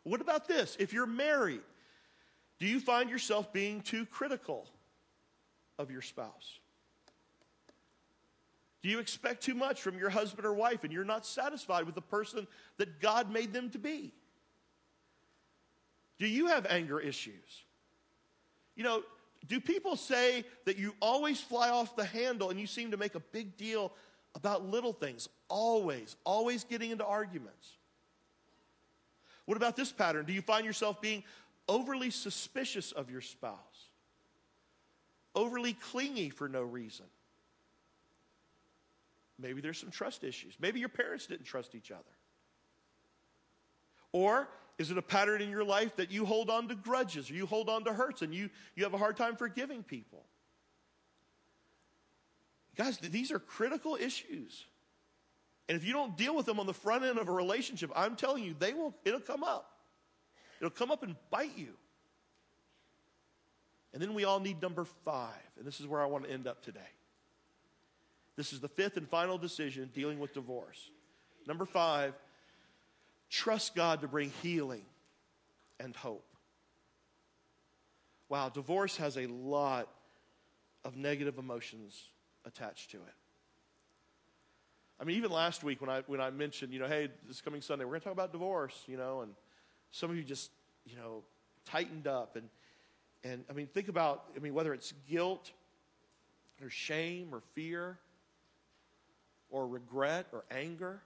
What 0.02 0.20
about 0.20 0.46
this? 0.46 0.76
If 0.78 0.92
you're 0.92 1.06
married, 1.06 1.62
do 2.58 2.66
you 2.66 2.80
find 2.80 3.10
yourself 3.10 3.52
being 3.52 3.80
too 3.80 4.06
critical 4.06 4.66
of 5.78 5.90
your 5.90 6.02
spouse? 6.02 6.60
Do 8.86 8.92
you 8.92 9.00
expect 9.00 9.42
too 9.42 9.56
much 9.56 9.82
from 9.82 9.98
your 9.98 10.10
husband 10.10 10.46
or 10.46 10.52
wife 10.52 10.84
and 10.84 10.92
you're 10.92 11.04
not 11.04 11.26
satisfied 11.26 11.86
with 11.86 11.96
the 11.96 12.00
person 12.00 12.46
that 12.76 13.00
God 13.00 13.32
made 13.32 13.52
them 13.52 13.68
to 13.70 13.80
be? 13.80 14.12
Do 16.18 16.28
you 16.28 16.46
have 16.46 16.66
anger 16.66 17.00
issues? 17.00 17.64
You 18.76 18.84
know, 18.84 19.02
do 19.48 19.60
people 19.60 19.96
say 19.96 20.44
that 20.66 20.78
you 20.78 20.94
always 21.02 21.40
fly 21.40 21.68
off 21.68 21.96
the 21.96 22.04
handle 22.04 22.50
and 22.50 22.60
you 22.60 22.68
seem 22.68 22.92
to 22.92 22.96
make 22.96 23.16
a 23.16 23.20
big 23.32 23.56
deal 23.56 23.90
about 24.36 24.64
little 24.64 24.92
things? 24.92 25.28
Always, 25.48 26.14
always 26.22 26.62
getting 26.62 26.92
into 26.92 27.04
arguments. 27.04 27.72
What 29.46 29.56
about 29.56 29.74
this 29.74 29.90
pattern? 29.90 30.26
Do 30.26 30.32
you 30.32 30.42
find 30.42 30.64
yourself 30.64 31.00
being 31.00 31.24
overly 31.68 32.10
suspicious 32.10 32.92
of 32.92 33.10
your 33.10 33.20
spouse? 33.20 33.88
Overly 35.34 35.72
clingy 35.72 36.30
for 36.30 36.48
no 36.48 36.62
reason? 36.62 37.06
Maybe 39.38 39.60
there's 39.60 39.78
some 39.78 39.90
trust 39.90 40.24
issues. 40.24 40.54
Maybe 40.58 40.80
your 40.80 40.88
parents 40.88 41.26
didn't 41.26 41.44
trust 41.44 41.74
each 41.74 41.90
other. 41.90 42.02
Or 44.12 44.48
is 44.78 44.90
it 44.90 44.98
a 44.98 45.02
pattern 45.02 45.42
in 45.42 45.50
your 45.50 45.64
life 45.64 45.96
that 45.96 46.10
you 46.10 46.24
hold 46.24 46.48
on 46.48 46.68
to 46.68 46.74
grudges 46.74 47.30
or 47.30 47.34
you 47.34 47.46
hold 47.46 47.68
on 47.68 47.84
to 47.84 47.92
hurts 47.92 48.22
and 48.22 48.34
you, 48.34 48.50
you 48.74 48.84
have 48.84 48.94
a 48.94 48.98
hard 48.98 49.16
time 49.16 49.36
forgiving 49.36 49.82
people? 49.82 50.24
Guys, 52.76 52.98
these 52.98 53.32
are 53.32 53.38
critical 53.38 53.96
issues. 53.96 54.64
And 55.68 55.76
if 55.76 55.84
you 55.84 55.92
don't 55.92 56.16
deal 56.16 56.36
with 56.36 56.46
them 56.46 56.60
on 56.60 56.66
the 56.66 56.74
front 56.74 57.04
end 57.04 57.18
of 57.18 57.28
a 57.28 57.32
relationship, 57.32 57.90
I'm 57.96 58.16
telling 58.16 58.44
you, 58.44 58.54
they 58.58 58.72
will, 58.72 58.94
it'll 59.04 59.20
come 59.20 59.42
up. 59.42 59.70
It'll 60.60 60.70
come 60.70 60.90
up 60.90 61.02
and 61.02 61.16
bite 61.30 61.56
you. 61.56 61.74
And 63.92 64.02
then 64.02 64.14
we 64.14 64.24
all 64.24 64.40
need 64.40 64.60
number 64.60 64.84
five. 65.04 65.32
And 65.56 65.66
this 65.66 65.80
is 65.80 65.86
where 65.86 66.00
I 66.00 66.06
want 66.06 66.24
to 66.24 66.30
end 66.30 66.46
up 66.46 66.62
today. 66.62 66.80
This 68.36 68.52
is 68.52 68.60
the 68.60 68.68
fifth 68.68 68.96
and 68.96 69.08
final 69.08 69.38
decision 69.38 69.90
dealing 69.94 70.18
with 70.18 70.34
divorce. 70.34 70.90
Number 71.46 71.64
five, 71.64 72.14
trust 73.30 73.74
God 73.74 74.02
to 74.02 74.08
bring 74.08 74.30
healing 74.42 74.84
and 75.80 75.96
hope. 75.96 76.26
Wow, 78.28 78.48
divorce 78.48 78.96
has 78.96 79.16
a 79.16 79.26
lot 79.26 79.88
of 80.84 80.96
negative 80.96 81.38
emotions 81.38 82.10
attached 82.44 82.90
to 82.90 82.98
it. 82.98 83.14
I 85.00 85.04
mean, 85.04 85.16
even 85.16 85.30
last 85.30 85.62
week 85.62 85.80
when 85.80 85.90
I, 85.90 86.02
when 86.06 86.20
I 86.20 86.30
mentioned, 86.30 86.72
you 86.72 86.78
know, 86.78 86.86
hey, 86.86 87.08
this 87.28 87.40
coming 87.40 87.60
Sunday, 87.60 87.84
we're 87.84 87.90
going 87.90 88.00
to 88.00 88.04
talk 88.04 88.12
about 88.12 88.32
divorce, 88.32 88.74
you 88.86 88.96
know, 88.96 89.20
and 89.20 89.32
some 89.92 90.10
of 90.10 90.16
you 90.16 90.22
just, 90.22 90.50
you 90.84 90.96
know, 90.96 91.22
tightened 91.66 92.06
up. 92.06 92.36
And, 92.36 92.48
and 93.22 93.44
I 93.50 93.52
mean, 93.52 93.66
think 93.66 93.88
about, 93.88 94.24
I 94.34 94.40
mean, 94.40 94.54
whether 94.54 94.72
it's 94.72 94.92
guilt 95.08 95.52
or 96.62 96.70
shame 96.70 97.28
or 97.32 97.42
fear 97.54 97.98
or 99.50 99.66
regret 99.66 100.26
or 100.32 100.44
anger. 100.50 101.00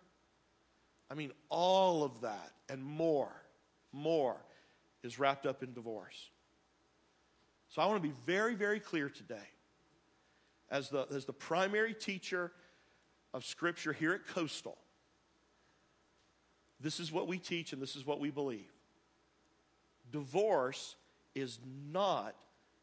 I 1.11 1.15
mean, 1.15 1.33
all 1.49 2.05
of 2.05 2.21
that 2.23 2.53
and 2.69 2.83
more, 2.83 3.33
more 3.93 4.37
is 5.03 5.19
wrapped 5.19 5.47
up 5.47 5.63
in 5.63 5.73
divorce. 5.73 6.31
So 7.69 7.83
I 7.83 7.87
want 7.87 8.03
to 8.03 8.09
be 8.09 8.15
very, 8.27 8.55
very 8.55 8.81
clear 8.81 9.09
today. 9.09 9.37
As 10.71 10.89
the, 10.89 11.07
as 11.15 11.25
the 11.25 11.33
primary 11.33 11.95
teacher 11.95 12.53
of 13.35 13.45
Scripture 13.45 13.93
here 13.93 14.13
at 14.13 14.27
Coastal, 14.27 14.79
this 16.81 17.01
is 17.01 17.13
what 17.13 17.29
we 17.29 17.39
teach 17.39 17.73
and 17.73 17.83
this 17.83 17.97
is 17.97 18.07
what 18.07 18.21
we 18.21 18.31
believe. 18.31 18.71
Divorce 20.13 20.97
is 21.35 21.59
not 21.93 22.35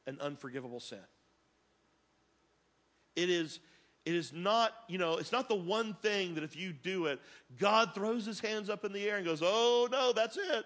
an 0.05 0.17
unforgivable 0.21 0.79
sin. 0.79 0.99
It 3.15 3.29
is, 3.29 3.59
it 4.07 4.15
is 4.15 4.31
not, 4.31 4.71
you 4.87 4.97
know, 4.97 5.17
it's 5.17 5.33
not 5.33 5.49
the 5.49 5.55
one 5.55 5.93
thing 5.95 6.35
that 6.35 6.43
if 6.45 6.55
you 6.55 6.71
do 6.71 7.07
it, 7.07 7.19
God 7.59 7.93
throws 7.93 8.25
his 8.25 8.39
hands 8.39 8.69
up 8.69 8.85
in 8.85 8.93
the 8.93 9.03
air 9.03 9.17
and 9.17 9.25
goes, 9.25 9.41
oh 9.43 9.89
no, 9.91 10.13
that's 10.13 10.37
it. 10.37 10.65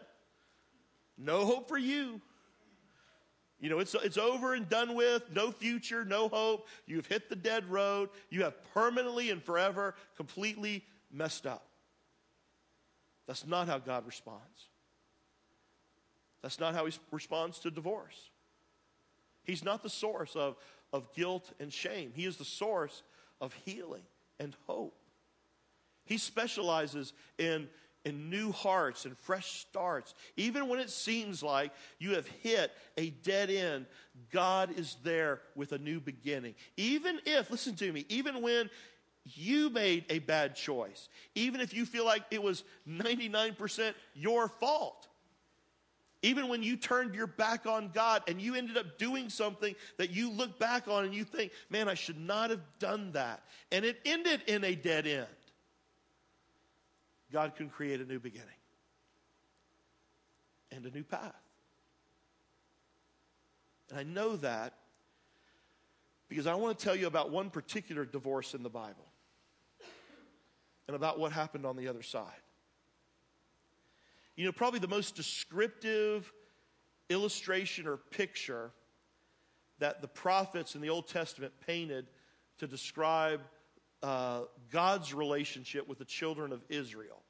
No 1.17 1.43
hope 1.43 1.67
for 1.67 1.77
you. 1.77 2.21
You 3.59 3.71
know, 3.71 3.79
it's, 3.79 3.95
it's 3.95 4.19
over 4.19 4.53
and 4.53 4.69
done 4.69 4.93
with, 4.93 5.23
no 5.33 5.51
future, 5.51 6.05
no 6.05 6.27
hope. 6.27 6.67
You've 6.85 7.07
hit 7.07 7.29
the 7.29 7.35
dead 7.35 7.67
road. 7.67 8.09
You 8.29 8.43
have 8.43 8.53
permanently 8.75 9.31
and 9.31 9.41
forever 9.41 9.95
completely 10.17 10.85
messed 11.11 11.47
up. 11.47 11.65
That's 13.25 13.47
not 13.47 13.67
how 13.67 13.79
God 13.79 14.05
responds. 14.05 14.69
That's 16.43 16.59
not 16.59 16.75
how 16.75 16.85
he 16.85 16.93
responds 17.09 17.57
to 17.59 17.71
divorce. 17.71 18.29
He's 19.43 19.63
not 19.63 19.81
the 19.81 19.89
source 19.89 20.35
of, 20.35 20.57
of 20.93 21.11
guilt 21.15 21.51
and 21.59 21.73
shame, 21.73 22.11
He 22.13 22.25
is 22.25 22.37
the 22.37 22.45
source 22.45 23.01
of 23.41 23.53
healing 23.65 24.03
and 24.39 24.55
hope. 24.67 24.95
He 26.05 26.17
specializes 26.17 27.13
in, 27.37 27.67
in 28.05 28.29
new 28.29 28.51
hearts 28.51 29.05
and 29.05 29.17
fresh 29.17 29.51
starts. 29.61 30.13
Even 30.37 30.67
when 30.67 30.79
it 30.79 30.89
seems 30.89 31.43
like 31.43 31.71
you 31.99 32.15
have 32.15 32.27
hit 32.27 32.71
a 32.97 33.09
dead 33.09 33.49
end, 33.49 33.87
God 34.31 34.77
is 34.77 34.95
there 35.03 35.41
with 35.55 35.73
a 35.73 35.77
new 35.77 35.99
beginning. 35.99 36.55
Even 36.77 37.19
if, 37.25 37.51
listen 37.51 37.75
to 37.75 37.91
me, 37.91 38.05
even 38.09 38.41
when 38.41 38.69
you 39.25 39.69
made 39.69 40.05
a 40.09 40.19
bad 40.19 40.55
choice, 40.55 41.09
even 41.35 41.61
if 41.61 41.73
you 41.73 41.85
feel 41.85 42.05
like 42.05 42.23
it 42.31 42.41
was 42.41 42.63
99% 42.87 43.93
your 44.15 44.47
fault, 44.47 45.07
even 46.23 46.47
when 46.47 46.61
you 46.61 46.77
turned 46.77 47.15
your 47.15 47.27
back 47.27 47.65
on 47.65 47.89
God 47.93 48.23
and 48.27 48.39
you 48.39 48.55
ended 48.55 48.77
up 48.77 48.99
doing 48.99 49.29
something 49.29 49.73
that 49.97 50.11
you 50.11 50.29
look 50.29 50.59
back 50.59 50.87
on 50.87 51.03
and 51.03 51.13
you 51.13 51.23
think, 51.23 51.51
man, 51.69 51.89
I 51.89 51.95
should 51.95 52.19
not 52.19 52.51
have 52.51 52.61
done 52.79 53.11
that. 53.13 53.43
And 53.71 53.83
it 53.83 53.99
ended 54.05 54.41
in 54.47 54.63
a 54.63 54.75
dead 54.75 55.07
end. 55.07 55.27
God 57.31 57.55
can 57.55 57.69
create 57.69 58.01
a 58.01 58.05
new 58.05 58.19
beginning 58.19 58.47
and 60.71 60.85
a 60.85 60.91
new 60.91 61.03
path. 61.03 61.33
And 63.89 63.99
I 63.99 64.03
know 64.03 64.35
that 64.37 64.73
because 66.29 66.47
I 66.47 66.53
want 66.55 66.77
to 66.77 66.85
tell 66.85 66.95
you 66.95 67.07
about 67.07 67.31
one 67.31 67.49
particular 67.49 68.05
divorce 68.05 68.53
in 68.53 68.63
the 68.63 68.69
Bible 68.69 69.07
and 70.87 70.95
about 70.95 71.19
what 71.19 71.31
happened 71.31 71.65
on 71.65 71.75
the 71.75 71.87
other 71.87 72.03
side. 72.03 72.25
You 74.35 74.45
know, 74.45 74.51
probably 74.51 74.79
the 74.79 74.87
most 74.87 75.15
descriptive 75.15 76.31
illustration 77.09 77.87
or 77.87 77.97
picture 77.97 78.71
that 79.79 80.01
the 80.01 80.07
prophets 80.07 80.75
in 80.75 80.81
the 80.81 80.89
Old 80.89 81.07
Testament 81.07 81.53
painted 81.65 82.07
to 82.59 82.67
describe 82.67 83.41
uh, 84.03 84.41
God's 84.71 85.13
relationship 85.13 85.87
with 85.87 85.97
the 85.97 86.05
children 86.05 86.51
of 86.51 86.61
Israel 86.69 87.21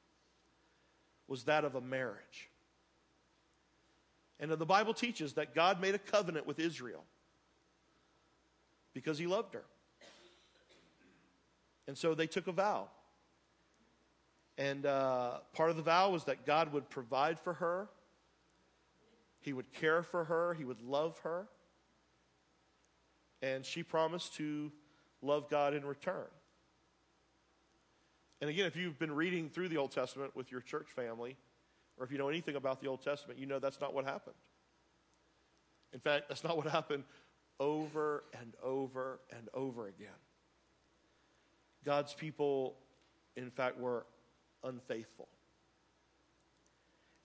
was 1.28 1.46
that 1.46 1.64
of 1.64 1.76
a 1.76 1.82
marriage. 1.82 2.50
And 4.40 4.52
the 4.52 4.66
Bible 4.66 4.94
teaches 4.94 5.34
that 5.34 5.54
God 5.54 5.80
made 5.80 5.96
a 5.96 6.00
covenant 6.00 6.48
with 6.48 6.60
Israel 6.60 7.04
because 8.94 9.18
he 9.18 9.28
loved 9.28 9.54
her. 9.54 9.64
And 11.88 11.98
so 11.98 12.16
they 12.16 12.28
took 12.28 12.48
a 12.48 12.52
vow. 12.52 12.90
And 14.62 14.86
uh, 14.86 15.40
part 15.54 15.72
of 15.72 15.76
the 15.76 15.82
vow 15.82 16.12
was 16.12 16.26
that 16.26 16.46
God 16.46 16.72
would 16.72 16.88
provide 16.88 17.40
for 17.40 17.54
her, 17.54 17.90
He 19.40 19.54
would 19.54 19.74
care 19.74 20.04
for 20.04 20.26
her, 20.26 20.54
He 20.54 20.64
would 20.64 20.84
love 20.84 21.18
her. 21.20 21.48
And 23.42 23.66
she 23.66 23.82
promised 23.82 24.36
to 24.36 24.72
love 25.24 25.50
God 25.50 25.74
in 25.74 25.84
return. 25.84 26.28
And 28.40 28.52
again, 28.52 28.68
if 28.68 28.76
you've 28.76 29.00
been 29.00 29.16
reading 29.16 29.50
through 29.50 29.70
the 29.70 29.78
Old 29.78 29.94
Testament 29.94 30.36
with 30.36 30.52
your 30.52 30.62
church 30.62 30.90
family, 30.96 31.38
or 31.98 32.06
if 32.06 32.12
you 32.12 32.20
know 32.20 32.30
anything 32.30 32.56
about 32.56 32.82
the 32.82 32.88
Old 32.88 33.02
Testament, 33.02 33.40
you 33.40 33.48
know 33.48 33.58
that's 33.58 33.82
not 33.82 33.96
what 33.96 34.06
happened. 34.06 34.36
In 35.92 36.00
fact, 36.00 36.26
that's 36.30 36.44
not 36.44 36.56
what 36.56 36.68
happened 36.68 37.04
over 37.60 38.26
and 38.40 38.54
over 38.62 39.22
and 39.36 39.50
over 39.56 39.88
again. 39.88 40.10
God's 41.84 42.14
people, 42.14 42.76
in 43.36 43.50
fact, 43.50 43.80
were 43.80 44.06
unfaithful. 44.64 45.28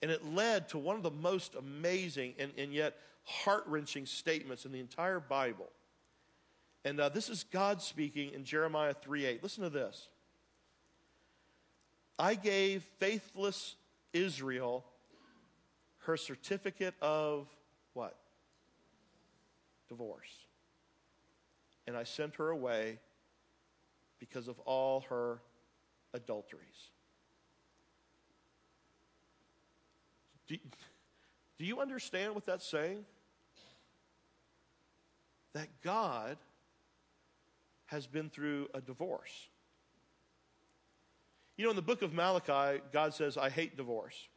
And 0.01 0.11
it 0.11 0.25
led 0.25 0.69
to 0.69 0.77
one 0.77 0.95
of 0.95 1.03
the 1.03 1.11
most 1.11 1.55
amazing 1.55 2.35
and, 2.37 2.51
and 2.57 2.71
yet 2.71 2.97
heart 3.23 3.63
wrenching 3.67 4.05
statements 4.05 4.65
in 4.65 4.71
the 4.71 4.79
entire 4.79 5.19
Bible. 5.19 5.69
And 6.85 6.99
uh, 6.99 7.09
this 7.09 7.29
is 7.29 7.43
God 7.43 7.81
speaking 7.81 8.31
in 8.33 8.43
Jeremiah 8.43 8.93
3 8.93 9.25
8. 9.25 9.43
Listen 9.43 9.63
to 9.63 9.69
this. 9.69 10.09
I 12.19 12.35
gave 12.35 12.83
faithless 12.99 13.75
Israel 14.13 14.85
her 15.99 16.17
certificate 16.17 16.95
of 17.01 17.47
what? 17.93 18.15
Divorce. 19.89 20.29
And 21.85 21.97
I 21.97 22.03
sent 22.03 22.35
her 22.35 22.49
away 22.49 22.99
because 24.19 24.47
of 24.47 24.59
all 24.59 25.01
her 25.09 25.39
adulteries. 26.13 26.91
Do, 30.47 30.57
do 31.59 31.65
you 31.65 31.79
understand 31.79 32.35
what 32.35 32.45
that's 32.45 32.67
saying? 32.67 33.05
That 35.53 35.67
God 35.83 36.37
has 37.87 38.05
been 38.05 38.29
through 38.29 38.67
a 38.73 38.81
divorce. 38.81 39.47
You 41.57 41.63
know, 41.63 41.71
in 41.71 41.75
the 41.75 41.81
book 41.81 42.01
of 42.01 42.13
Malachi, 42.13 42.81
God 42.93 43.13
says, 43.13 43.37
I 43.37 43.49
hate 43.49 43.75
divorce. 43.75 44.27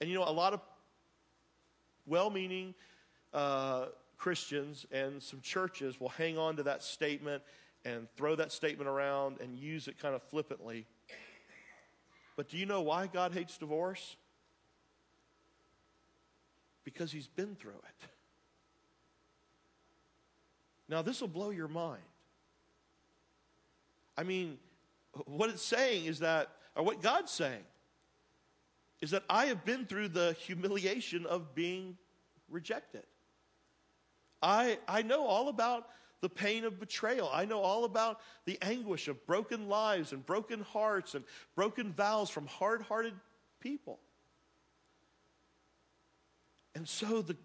And 0.00 0.08
you 0.08 0.16
know, 0.16 0.24
a 0.24 0.30
lot 0.30 0.52
of 0.52 0.60
well 2.06 2.30
meaning 2.30 2.74
uh, 3.34 3.86
Christians 4.16 4.86
and 4.92 5.22
some 5.22 5.40
churches 5.40 6.00
will 6.00 6.10
hang 6.10 6.38
on 6.38 6.56
to 6.56 6.62
that 6.64 6.82
statement 6.82 7.42
and 7.84 8.08
throw 8.16 8.36
that 8.36 8.52
statement 8.52 8.88
around 8.88 9.40
and 9.40 9.56
use 9.56 9.88
it 9.88 9.98
kind 9.98 10.14
of 10.14 10.22
flippantly. 10.22 10.86
But 12.36 12.48
do 12.48 12.56
you 12.56 12.66
know 12.66 12.82
why 12.82 13.08
God 13.08 13.32
hates 13.32 13.58
divorce? 13.58 14.16
Because 16.94 17.12
he's 17.12 17.26
been 17.26 17.54
through 17.54 17.72
it. 17.72 18.08
Now, 20.88 21.02
this 21.02 21.20
will 21.20 21.28
blow 21.28 21.50
your 21.50 21.68
mind. 21.68 22.00
I 24.16 24.22
mean, 24.22 24.56
what 25.26 25.50
it's 25.50 25.62
saying 25.62 26.06
is 26.06 26.20
that, 26.20 26.48
or 26.74 26.82
what 26.84 27.02
God's 27.02 27.30
saying, 27.30 27.62
is 29.02 29.10
that 29.10 29.22
I 29.28 29.46
have 29.46 29.66
been 29.66 29.84
through 29.84 30.08
the 30.08 30.34
humiliation 30.40 31.26
of 31.26 31.54
being 31.54 31.98
rejected. 32.48 33.04
I, 34.40 34.78
I 34.88 35.02
know 35.02 35.26
all 35.26 35.48
about 35.48 35.88
the 36.22 36.30
pain 36.30 36.64
of 36.64 36.80
betrayal. 36.80 37.28
I 37.30 37.44
know 37.44 37.60
all 37.60 37.84
about 37.84 38.20
the 38.46 38.56
anguish 38.62 39.08
of 39.08 39.26
broken 39.26 39.68
lives 39.68 40.14
and 40.14 40.24
broken 40.24 40.62
hearts 40.62 41.14
and 41.14 41.22
broken 41.54 41.92
vows 41.92 42.30
from 42.30 42.46
hard 42.46 42.80
hearted 42.80 43.12
people. 43.60 44.00
And 46.78 46.88
so 46.88 47.22
the, 47.22 47.36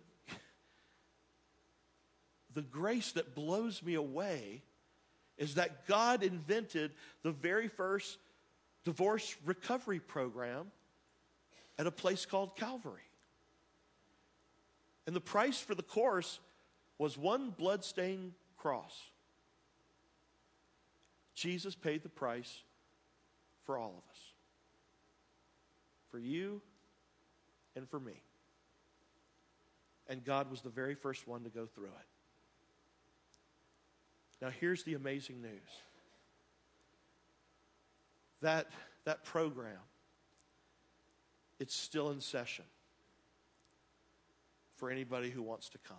the 2.54 2.62
grace 2.62 3.14
that 3.14 3.34
blows 3.34 3.82
me 3.82 3.96
away 3.96 4.62
is 5.40 5.56
that 5.56 5.88
God 5.88 6.22
invented 6.22 6.92
the 7.24 7.32
very 7.32 7.68
first 7.68 8.20
divorce 8.84 9.36
recovery 9.44 10.00
program 10.00 10.68
at 11.80 11.88
a 11.88 11.92
place 11.92 12.28
called 12.28 12.56
Calvary. 12.56 13.10
And 15.08 15.16
the 15.16 15.20
price 15.20 15.60
for 15.60 15.74
the 15.74 15.82
course 15.82 16.40
was 17.00 17.18
one 17.18 17.50
bloodstained 17.50 18.34
cross. 18.56 18.96
Jesus 21.34 21.74
paid 21.74 22.04
the 22.04 22.10
price 22.10 22.62
for 23.66 23.80
all 23.80 23.96
of 23.98 24.12
us. 24.12 24.22
For 26.12 26.20
you 26.20 26.62
and 27.76 27.90
for 27.90 28.00
me. 28.00 28.22
And 30.08 30.24
God 30.24 30.52
was 30.52 30.62
the 30.62 30.70
very 30.70 30.96
first 30.96 31.28
one 31.28 31.44
to 31.44 31.50
go 31.50 31.66
through 31.66 31.86
it. 31.86 32.08
Now, 34.42 34.50
here's 34.50 34.84
the 34.84 34.94
amazing 34.96 35.42
news 35.42 35.52
that, 38.42 38.68
that 39.06 39.24
program, 39.24 39.80
it's 41.60 41.74
still 41.74 42.12
in 42.12 42.20
session 42.20 42.66
for 44.76 44.92
anybody 44.92 45.30
who 45.30 45.42
wants 45.42 45.70
to 45.70 45.78
come. 45.78 45.96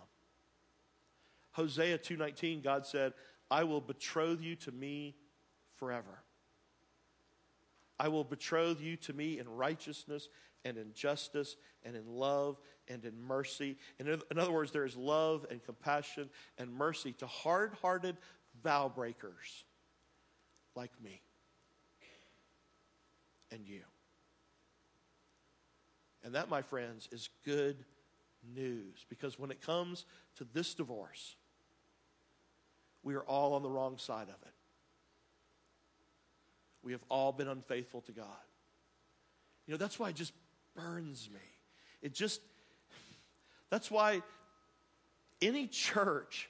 Hosea 1.53 1.97
2:19 1.97 2.61
God 2.61 2.85
said, 2.85 3.13
"I 3.49 3.63
will 3.63 3.81
betroth 3.81 4.41
you 4.41 4.55
to 4.57 4.71
me 4.71 5.15
forever. 5.73 6.21
I 7.99 8.09
will 8.09 8.23
betroth 8.23 8.81
you 8.81 8.97
to 8.97 9.13
me 9.13 9.39
in 9.39 9.49
righteousness 9.49 10.29
and 10.63 10.77
in 10.77 10.93
justice 10.93 11.55
and 11.83 11.95
in 11.95 12.07
love 12.07 12.59
and 12.87 13.03
in 13.05 13.21
mercy." 13.21 13.77
And 13.99 14.07
in 14.07 14.39
other 14.39 14.51
words, 14.51 14.71
there 14.71 14.85
is 14.85 14.95
love 14.95 15.45
and 15.49 15.63
compassion 15.63 16.29
and 16.57 16.73
mercy 16.73 17.13
to 17.13 17.27
hard-hearted 17.27 18.17
vow 18.63 18.89
breakers 18.89 19.63
like 20.75 20.91
me 21.01 21.21
and 23.51 23.65
you. 23.67 23.81
And 26.23 26.35
that, 26.35 26.49
my 26.49 26.61
friends, 26.61 27.07
is 27.11 27.29
good 27.43 27.85
news 28.53 29.05
because 29.09 29.37
when 29.37 29.51
it 29.51 29.61
comes 29.61 30.05
to 30.35 30.43
this 30.53 30.73
divorce, 30.73 31.35
we 33.03 33.13
are 33.15 33.23
all 33.23 33.53
on 33.53 33.61
the 33.61 33.69
wrong 33.69 33.97
side 33.97 34.29
of 34.29 34.41
it. 34.47 34.53
We 36.81 36.91
have 36.91 37.03
all 37.09 37.31
been 37.31 37.47
unfaithful 37.47 38.01
to 38.01 38.11
God. 38.11 38.25
You 39.67 39.73
know, 39.73 39.77
that's 39.77 39.99
why 39.99 40.09
it 40.09 40.15
just 40.15 40.33
burns 40.75 41.29
me. 41.31 41.39
It 42.01 42.13
just, 42.13 42.41
that's 43.69 43.89
why 43.91 44.21
any 45.41 45.67
church 45.67 46.49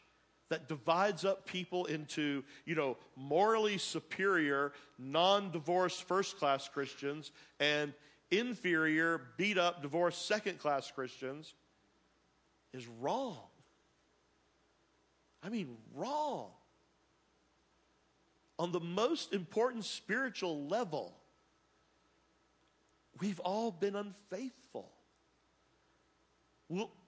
that 0.49 0.67
divides 0.67 1.25
up 1.25 1.45
people 1.45 1.85
into, 1.85 2.43
you 2.65 2.75
know, 2.75 2.97
morally 3.15 3.77
superior, 3.77 4.73
non 4.99 5.51
divorced 5.51 6.03
first 6.03 6.37
class 6.37 6.69
Christians 6.69 7.31
and 7.59 7.93
inferior, 8.31 9.21
beat 9.37 9.57
up, 9.57 9.81
divorced 9.81 10.27
second 10.27 10.59
class 10.59 10.91
Christians 10.91 11.53
is 12.73 12.87
wrong. 12.99 13.39
I 15.43 15.49
mean, 15.49 15.77
wrong. 15.93 16.49
On 18.57 18.71
the 18.71 18.79
most 18.79 19.33
important 19.33 19.85
spiritual 19.85 20.67
level, 20.67 21.15
we've 23.19 23.39
all 23.39 23.71
been 23.71 23.95
unfaithful. 23.95 24.91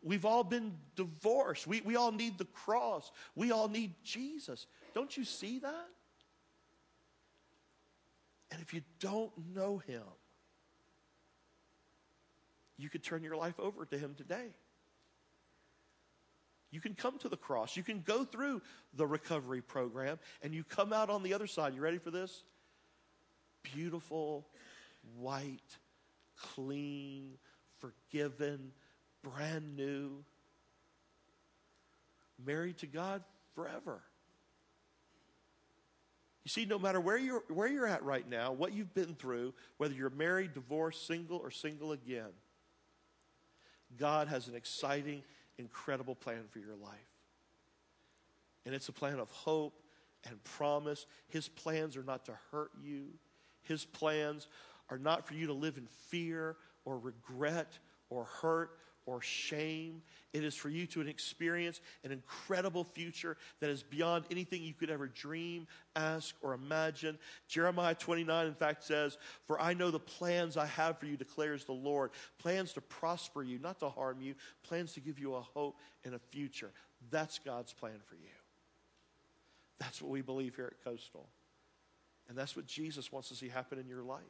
We've 0.03 0.25
all 0.25 0.43
been 0.43 0.73
divorced. 0.95 1.65
We, 1.65 1.81
we 1.81 1.95
all 1.95 2.11
need 2.11 2.37
the 2.37 2.45
cross. 2.45 3.11
We 3.35 3.51
all 3.51 3.67
need 3.67 3.95
Jesus. 4.03 4.67
Don't 4.93 5.15
you 5.17 5.23
see 5.23 5.59
that? 5.59 5.87
And 8.51 8.61
if 8.61 8.73
you 8.73 8.81
don't 8.99 9.31
know 9.55 9.79
him, 9.79 10.03
you 12.77 12.89
could 12.89 13.03
turn 13.03 13.23
your 13.23 13.35
life 13.35 13.59
over 13.59 13.85
to 13.85 13.97
him 13.97 14.13
today. 14.15 14.49
You 16.69 16.79
can 16.79 16.93
come 16.93 17.17
to 17.19 17.29
the 17.29 17.37
cross. 17.37 17.75
You 17.75 17.83
can 17.83 18.01
go 18.01 18.23
through 18.23 18.61
the 18.93 19.07
recovery 19.07 19.61
program 19.61 20.19
and 20.43 20.53
you 20.53 20.63
come 20.63 20.93
out 20.93 21.09
on 21.09 21.23
the 21.23 21.33
other 21.33 21.47
side. 21.47 21.73
You 21.73 21.81
ready 21.81 21.97
for 21.97 22.11
this? 22.11 22.43
Beautiful, 23.63 24.47
white, 25.17 25.77
clean, 26.35 27.37
forgiven, 27.79 28.71
brand 29.23 29.75
new, 29.75 30.23
married 32.43 32.77
to 32.79 32.87
God 32.87 33.23
forever. 33.55 34.01
You 36.43 36.49
see, 36.49 36.65
no 36.65 36.79
matter 36.79 37.01
where 37.01 37.17
you're, 37.17 37.43
where 37.49 37.67
you're 37.67 37.87
at 37.87 38.03
right 38.03 38.27
now, 38.27 38.53
what 38.53 38.71
you've 38.71 38.93
been 38.93 39.15
through, 39.15 39.53
whether 39.77 39.93
you're 39.93 40.09
married, 40.09 40.53
divorced, 40.53 41.05
single, 41.05 41.39
or 41.39 41.51
single 41.51 41.91
again, 41.91 42.31
God 43.97 44.29
has 44.29 44.47
an 44.47 44.55
exciting, 44.55 45.23
incredible 45.57 46.15
plan 46.15 46.43
for 46.49 46.59
your 46.59 46.75
life. 46.75 46.93
And 48.65 48.73
it's 48.73 48.87
a 48.87 48.93
plan 48.93 49.19
of 49.19 49.29
hope 49.31 49.81
and 50.25 50.41
promise. 50.43 51.05
His 51.27 51.49
plans 51.49 51.97
are 51.97 52.03
not 52.03 52.25
to 52.25 52.37
hurt 52.51 52.71
you, 52.81 53.07
His 53.63 53.83
plans 53.83 54.47
are 54.89 54.97
not 54.97 55.27
for 55.27 55.33
you 55.33 55.47
to 55.47 55.53
live 55.53 55.77
in 55.77 55.87
fear 56.07 56.55
or 56.85 56.97
regret 56.97 57.77
or 58.09 58.23
hurt 58.23 58.71
or 59.07 59.21
shame. 59.21 60.03
It 60.33 60.43
is 60.43 60.53
for 60.53 60.69
you 60.69 60.85
to 60.87 61.01
experience 61.01 61.81
an 62.03 62.11
incredible 62.11 62.83
future 62.83 63.37
that 63.61 63.69
is 63.69 63.81
beyond 63.81 64.25
anything 64.29 64.61
you 64.61 64.73
could 64.73 64.91
ever 64.91 65.07
dream, 65.07 65.65
ask, 65.95 66.35
or 66.41 66.53
imagine. 66.53 67.17
Jeremiah 67.47 67.95
29, 67.95 68.45
in 68.45 68.53
fact, 68.53 68.83
says, 68.83 69.17
For 69.47 69.59
I 69.59 69.73
know 69.73 69.89
the 69.89 69.97
plans 69.97 70.57
I 70.57 70.67
have 70.67 70.99
for 70.99 71.07
you, 71.07 71.17
declares 71.17 71.63
the 71.63 71.71
Lord. 71.71 72.11
Plans 72.37 72.73
to 72.73 72.81
prosper 72.81 73.41
you, 73.41 73.57
not 73.57 73.79
to 73.79 73.89
harm 73.89 74.21
you, 74.21 74.35
plans 74.61 74.93
to 74.93 74.99
give 74.99 75.17
you 75.17 75.35
a 75.35 75.41
hope 75.41 75.79
and 76.03 76.13
a 76.13 76.19
future. 76.19 76.71
That's 77.09 77.39
God's 77.39 77.73
plan 77.73 77.99
for 78.05 78.15
you. 78.15 78.27
That's 79.79 80.01
what 80.01 80.11
we 80.11 80.21
believe 80.21 80.55
here 80.55 80.65
at 80.65 80.83
Coastal. 80.83 81.29
And 82.27 82.37
that's 82.37 82.57
what 82.57 82.67
Jesus 82.67 83.11
wants 83.11 83.29
to 83.29 83.35
see 83.35 83.47
happen 83.47 83.79
in 83.79 83.87
your 83.87 84.03
life. 84.03 84.21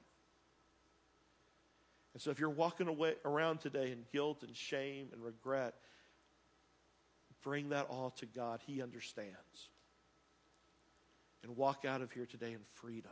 And 2.18 2.22
so 2.24 2.32
if 2.32 2.40
you're 2.40 2.50
walking 2.50 2.88
away 2.88 3.14
around 3.26 3.60
today 3.60 3.92
in 3.92 4.00
guilt 4.12 4.42
and 4.42 4.56
shame 4.56 5.10
and 5.14 5.24
regret, 5.24 5.76
bring 7.44 7.70
that 7.70 7.86
all 7.92 8.10
to 8.18 8.26
God. 8.26 8.60
He 8.66 8.82
understands. 8.82 9.70
And 11.44 11.56
walk 11.56 11.86
out 11.86 12.02
of 12.02 12.12
here 12.12 12.26
today 12.26 12.54
in 12.54 12.60
freedom. 12.74 13.12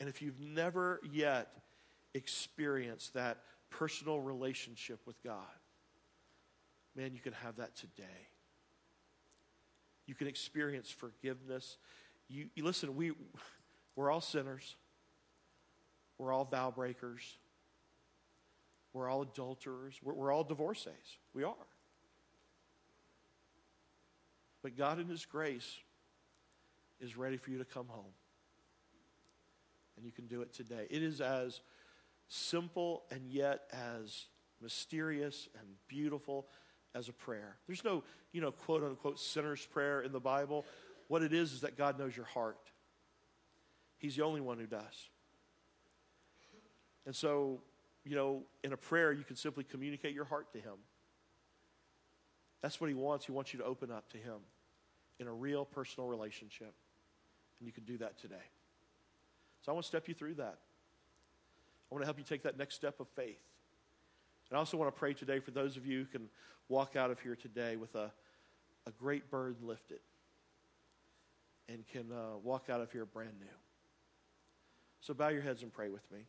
And 0.00 0.08
if 0.10 0.20
you've 0.20 0.38
never 0.38 1.00
yet 1.10 1.50
experienced 2.12 3.14
that 3.14 3.38
personal 3.70 4.20
relationship 4.20 5.00
with 5.06 5.16
God, 5.24 5.38
man, 6.94 7.14
you 7.14 7.20
can 7.20 7.32
have 7.32 7.56
that 7.56 7.74
today. 7.74 8.28
You 10.04 10.14
can 10.14 10.26
experience 10.26 10.90
forgiveness. 10.90 11.78
You, 12.28 12.50
you 12.54 12.66
listen, 12.66 12.94
we, 12.96 13.12
we're 13.96 14.10
all 14.10 14.20
sinners. 14.20 14.76
We're 16.20 16.34
all 16.34 16.44
vow 16.44 16.70
breakers. 16.70 17.38
We're 18.92 19.08
all 19.08 19.22
adulterers. 19.22 19.98
We're, 20.02 20.12
we're 20.12 20.30
all 20.30 20.44
divorcees. 20.44 21.16
We 21.32 21.44
are. 21.44 21.54
But 24.62 24.76
God, 24.76 24.98
in 24.98 25.08
His 25.08 25.24
grace, 25.24 25.78
is 27.00 27.16
ready 27.16 27.38
for 27.38 27.50
you 27.50 27.56
to 27.56 27.64
come 27.64 27.86
home. 27.88 28.12
And 29.96 30.04
you 30.04 30.12
can 30.12 30.26
do 30.26 30.42
it 30.42 30.52
today. 30.52 30.86
It 30.90 31.02
is 31.02 31.22
as 31.22 31.62
simple 32.28 33.04
and 33.10 33.26
yet 33.26 33.62
as 33.72 34.26
mysterious 34.60 35.48
and 35.58 35.66
beautiful 35.88 36.48
as 36.94 37.08
a 37.08 37.14
prayer. 37.14 37.56
There's 37.66 37.82
no, 37.82 38.04
you 38.32 38.42
know, 38.42 38.52
quote 38.52 38.84
unquote 38.84 39.18
sinner's 39.18 39.64
prayer 39.64 40.02
in 40.02 40.12
the 40.12 40.20
Bible. 40.20 40.66
What 41.08 41.22
it 41.22 41.32
is 41.32 41.54
is 41.54 41.62
that 41.62 41.78
God 41.78 41.98
knows 41.98 42.14
your 42.14 42.26
heart. 42.26 42.58
He's 43.96 44.16
the 44.16 44.24
only 44.24 44.42
one 44.42 44.58
who 44.58 44.66
does. 44.66 45.08
And 47.06 47.14
so, 47.14 47.60
you 48.04 48.14
know, 48.14 48.42
in 48.62 48.72
a 48.72 48.76
prayer, 48.76 49.12
you 49.12 49.24
can 49.24 49.36
simply 49.36 49.64
communicate 49.64 50.14
your 50.14 50.24
heart 50.24 50.52
to 50.52 50.58
Him. 50.58 50.76
That's 52.62 52.80
what 52.80 52.88
He 52.88 52.94
wants. 52.94 53.26
He 53.26 53.32
wants 53.32 53.52
you 53.52 53.58
to 53.60 53.64
open 53.64 53.90
up 53.90 54.10
to 54.10 54.18
Him 54.18 54.38
in 55.18 55.26
a 55.26 55.32
real 55.32 55.64
personal 55.64 56.08
relationship. 56.08 56.74
And 57.58 57.66
you 57.66 57.72
can 57.72 57.84
do 57.84 57.98
that 57.98 58.18
today. 58.18 58.34
So 59.62 59.72
I 59.72 59.74
want 59.74 59.84
to 59.84 59.88
step 59.88 60.08
you 60.08 60.14
through 60.14 60.34
that. 60.34 60.58
I 61.90 61.94
want 61.94 62.02
to 62.02 62.06
help 62.06 62.18
you 62.18 62.24
take 62.24 62.42
that 62.44 62.56
next 62.56 62.74
step 62.76 63.00
of 63.00 63.08
faith. 63.08 63.42
And 64.48 64.56
I 64.56 64.58
also 64.58 64.76
want 64.76 64.92
to 64.94 64.98
pray 64.98 65.12
today 65.12 65.40
for 65.40 65.50
those 65.50 65.76
of 65.76 65.86
you 65.86 66.00
who 66.00 66.04
can 66.06 66.28
walk 66.68 66.96
out 66.96 67.10
of 67.10 67.20
here 67.20 67.36
today 67.36 67.76
with 67.76 67.94
a, 67.94 68.10
a 68.86 68.90
great 68.92 69.30
burden 69.30 69.66
lifted 69.66 70.00
and 71.68 71.86
can 71.86 72.10
uh, 72.12 72.38
walk 72.42 72.68
out 72.70 72.80
of 72.80 72.90
here 72.90 73.04
brand 73.04 73.38
new. 73.38 73.46
So 75.00 75.14
bow 75.14 75.28
your 75.28 75.42
heads 75.42 75.62
and 75.62 75.72
pray 75.72 75.88
with 75.88 76.10
me. 76.10 76.20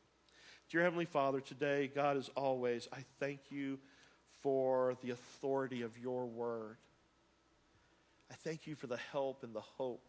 Dear 0.71 0.83
Heavenly 0.83 1.03
Father, 1.03 1.41
today, 1.41 1.91
God, 1.93 2.15
as 2.15 2.29
always, 2.29 2.87
I 2.93 3.03
thank 3.19 3.41
you 3.49 3.77
for 4.39 4.95
the 5.03 5.09
authority 5.09 5.81
of 5.81 5.97
your 5.97 6.25
word. 6.25 6.77
I 8.31 8.35
thank 8.35 8.65
you 8.67 8.75
for 8.75 8.87
the 8.87 8.99
help 9.11 9.43
and 9.43 9.53
the 9.53 9.59
hope 9.59 10.01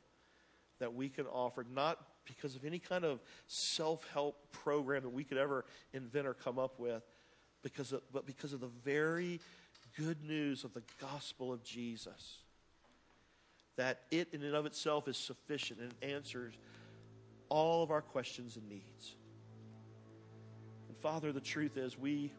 that 0.78 0.94
we 0.94 1.08
can 1.08 1.26
offer, 1.26 1.66
not 1.74 1.98
because 2.24 2.54
of 2.54 2.64
any 2.64 2.78
kind 2.78 3.04
of 3.04 3.18
self 3.48 4.06
help 4.12 4.52
program 4.52 5.02
that 5.02 5.08
we 5.08 5.24
could 5.24 5.36
ever 5.36 5.64
invent 5.94 6.28
or 6.28 6.34
come 6.34 6.60
up 6.60 6.78
with, 6.78 7.02
because 7.64 7.92
of, 7.92 8.02
but 8.12 8.24
because 8.24 8.52
of 8.52 8.60
the 8.60 8.70
very 8.84 9.40
good 9.98 10.22
news 10.24 10.62
of 10.62 10.72
the 10.74 10.82
gospel 11.00 11.52
of 11.52 11.64
Jesus. 11.64 12.38
That 13.74 14.02
it 14.12 14.28
in 14.32 14.44
and 14.44 14.54
of 14.54 14.66
itself 14.66 15.08
is 15.08 15.16
sufficient 15.16 15.80
and 15.80 15.92
answers 16.08 16.54
all 17.48 17.82
of 17.82 17.90
our 17.90 18.00
questions 18.00 18.56
and 18.56 18.68
needs. 18.68 19.16
Father, 21.03 21.32
the 21.32 21.40
truth 21.40 21.76
is 21.76 21.98
we 21.98 22.30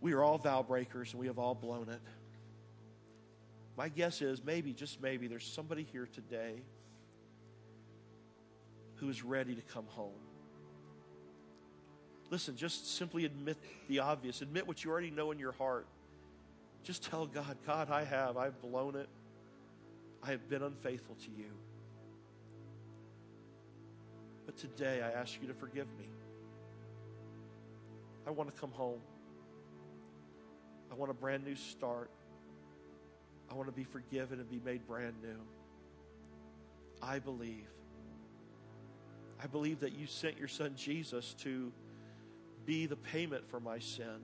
we 0.00 0.12
are 0.12 0.22
all 0.22 0.38
vow 0.38 0.62
breakers 0.62 1.12
and 1.12 1.20
we 1.20 1.26
have 1.26 1.38
all 1.38 1.54
blown 1.54 1.88
it. 1.88 2.00
My 3.76 3.88
guess 3.88 4.22
is 4.22 4.42
maybe, 4.44 4.72
just 4.72 5.00
maybe, 5.02 5.26
there's 5.26 5.46
somebody 5.46 5.86
here 5.92 6.08
today 6.14 6.54
who 8.96 9.08
is 9.08 9.22
ready 9.22 9.54
to 9.54 9.62
come 9.62 9.86
home. 9.88 10.12
Listen, 12.30 12.56
just 12.56 12.96
simply 12.96 13.24
admit 13.24 13.56
the 13.88 13.98
obvious. 13.98 14.40
Admit 14.40 14.66
what 14.66 14.84
you 14.84 14.90
already 14.90 15.10
know 15.10 15.32
in 15.32 15.38
your 15.38 15.52
heart. 15.52 15.86
Just 16.82 17.02
tell 17.02 17.26
God, 17.26 17.56
God, 17.66 17.90
I 17.90 18.04
have. 18.04 18.36
I've 18.36 18.60
blown 18.62 18.94
it. 18.94 19.08
I 20.22 20.30
have 20.30 20.48
been 20.48 20.62
unfaithful 20.62 21.16
to 21.16 21.30
you. 21.30 21.50
But 24.46 24.56
today 24.56 25.02
I 25.02 25.10
ask 25.10 25.40
you 25.40 25.48
to 25.48 25.54
forgive 25.54 25.86
me. 25.98 26.06
I 28.26 28.30
want 28.30 28.54
to 28.54 28.60
come 28.60 28.70
home. 28.70 29.00
I 30.90 30.94
want 30.94 31.10
a 31.10 31.14
brand 31.14 31.44
new 31.44 31.56
start. 31.56 32.10
I 33.50 33.54
want 33.54 33.68
to 33.68 33.74
be 33.74 33.84
forgiven 33.84 34.38
and 34.38 34.48
be 34.48 34.60
made 34.64 34.86
brand 34.86 35.14
new. 35.22 35.40
I 37.02 37.18
believe. 37.18 37.66
I 39.42 39.46
believe 39.46 39.80
that 39.80 39.92
you 39.92 40.06
sent 40.06 40.38
your 40.38 40.48
son 40.48 40.74
Jesus 40.76 41.34
to 41.40 41.72
be 42.66 42.86
the 42.86 42.96
payment 42.96 43.48
for 43.50 43.58
my 43.58 43.78
sin. 43.78 44.20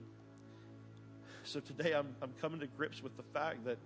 So 1.43 1.59
today 1.59 1.93
I'm, 1.93 2.15
I'm 2.21 2.33
coming 2.39 2.59
to 2.59 2.67
grips 2.67 3.01
with 3.01 3.17
the 3.17 3.23
fact 3.23 3.65
that 3.65 3.77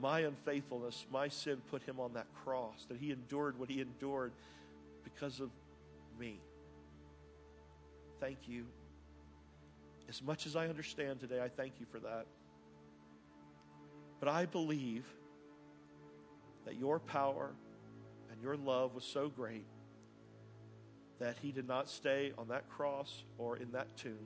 my 0.00 0.20
unfaithfulness, 0.20 1.06
my 1.12 1.28
sin 1.28 1.58
put 1.70 1.82
him 1.82 2.00
on 2.00 2.14
that 2.14 2.26
cross, 2.42 2.86
that 2.88 2.96
he 2.98 3.10
endured 3.12 3.58
what 3.58 3.68
he 3.68 3.80
endured 3.80 4.32
because 5.04 5.40
of 5.40 5.50
me. 6.18 6.40
Thank 8.20 8.38
you. 8.46 8.66
As 10.10 10.20
much 10.20 10.44
as 10.44 10.56
I 10.56 10.66
understand 10.66 11.20
today, 11.20 11.40
I 11.40 11.48
thank 11.48 11.74
you 11.78 11.86
for 11.86 12.00
that. 12.00 12.26
But 14.18 14.28
I 14.28 14.44
believe 14.44 15.06
that 16.66 16.76
your 16.76 16.98
power 16.98 17.52
and 18.32 18.42
your 18.42 18.56
love 18.56 18.92
was 18.92 19.04
so 19.04 19.28
great 19.28 19.64
that 21.20 21.36
he 21.40 21.52
did 21.52 21.68
not 21.68 21.88
stay 21.88 22.32
on 22.36 22.48
that 22.48 22.68
cross 22.68 23.22
or 23.38 23.56
in 23.56 23.70
that 23.70 23.96
tomb. 23.96 24.18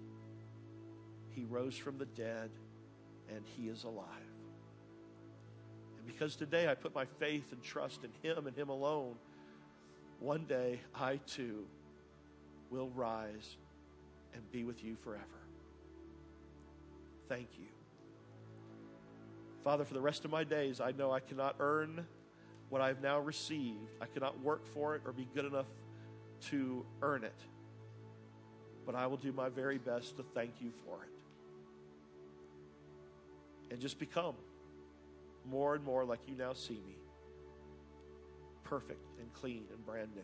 He 1.28 1.44
rose 1.44 1.76
from 1.76 1.98
the 1.98 2.06
dead 2.06 2.48
and 3.28 3.44
he 3.44 3.68
is 3.68 3.84
alive. 3.84 4.06
And 5.98 6.06
because 6.06 6.34
today 6.34 6.66
I 6.66 6.74
put 6.74 6.94
my 6.94 7.04
faith 7.18 7.52
and 7.52 7.62
trust 7.62 8.00
in 8.04 8.10
him 8.22 8.46
and 8.46 8.56
him 8.56 8.70
alone, 8.70 9.16
one 10.18 10.46
day 10.46 10.80
I 10.94 11.16
too 11.26 11.66
will 12.70 12.88
rise 12.94 13.58
and 14.32 14.50
be 14.50 14.64
with 14.64 14.82
you 14.82 14.96
forever. 15.04 15.33
Thank 17.28 17.48
you. 17.58 17.66
Father, 19.62 19.84
for 19.84 19.94
the 19.94 20.00
rest 20.00 20.24
of 20.24 20.30
my 20.30 20.44
days, 20.44 20.80
I 20.80 20.92
know 20.92 21.10
I 21.10 21.20
cannot 21.20 21.56
earn 21.58 22.06
what 22.68 22.82
I've 22.82 23.00
now 23.00 23.18
received. 23.20 23.88
I 24.00 24.06
cannot 24.06 24.40
work 24.42 24.66
for 24.66 24.94
it 24.94 25.02
or 25.06 25.12
be 25.12 25.26
good 25.34 25.46
enough 25.46 25.66
to 26.50 26.84
earn 27.00 27.24
it. 27.24 27.40
But 28.84 28.94
I 28.94 29.06
will 29.06 29.16
do 29.16 29.32
my 29.32 29.48
very 29.48 29.78
best 29.78 30.16
to 30.18 30.22
thank 30.34 30.60
you 30.60 30.70
for 30.84 31.02
it. 31.02 31.10
And 33.70 33.80
just 33.80 33.98
become 33.98 34.34
more 35.46 35.74
and 35.74 35.82
more 35.82 36.04
like 36.04 36.20
you 36.26 36.36
now 36.36 36.52
see 36.52 36.80
me 36.86 36.96
perfect 38.64 39.06
and 39.20 39.32
clean 39.34 39.64
and 39.72 39.86
brand 39.86 40.08
new. 40.14 40.22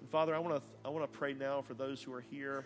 And 0.00 0.08
Father, 0.10 0.34
I 0.34 0.38
want 0.38 0.56
to 0.56 0.62
I 0.84 0.90
want 0.90 1.10
to 1.10 1.18
pray 1.18 1.34
now 1.34 1.62
for 1.62 1.74
those 1.74 2.02
who 2.02 2.12
are 2.12 2.20
here 2.20 2.64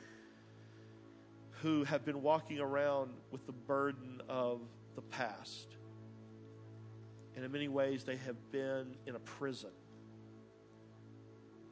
who 1.63 1.85
have 1.85 2.05
been 2.05 2.23
walking 2.23 2.59
around 2.59 3.11
with 3.31 3.45
the 3.47 3.53
burden 3.53 4.23
of 4.29 4.61
the 4.95 5.03
past. 5.03 5.69
And 7.37 7.45
in 7.45 7.53
many 7.53 7.69
ways, 7.69 8.05
they 8.05 8.17
have 8.17 8.37
been 8.51 8.97
in 9.07 9.15
a 9.15 9.19
prison. 9.21 9.71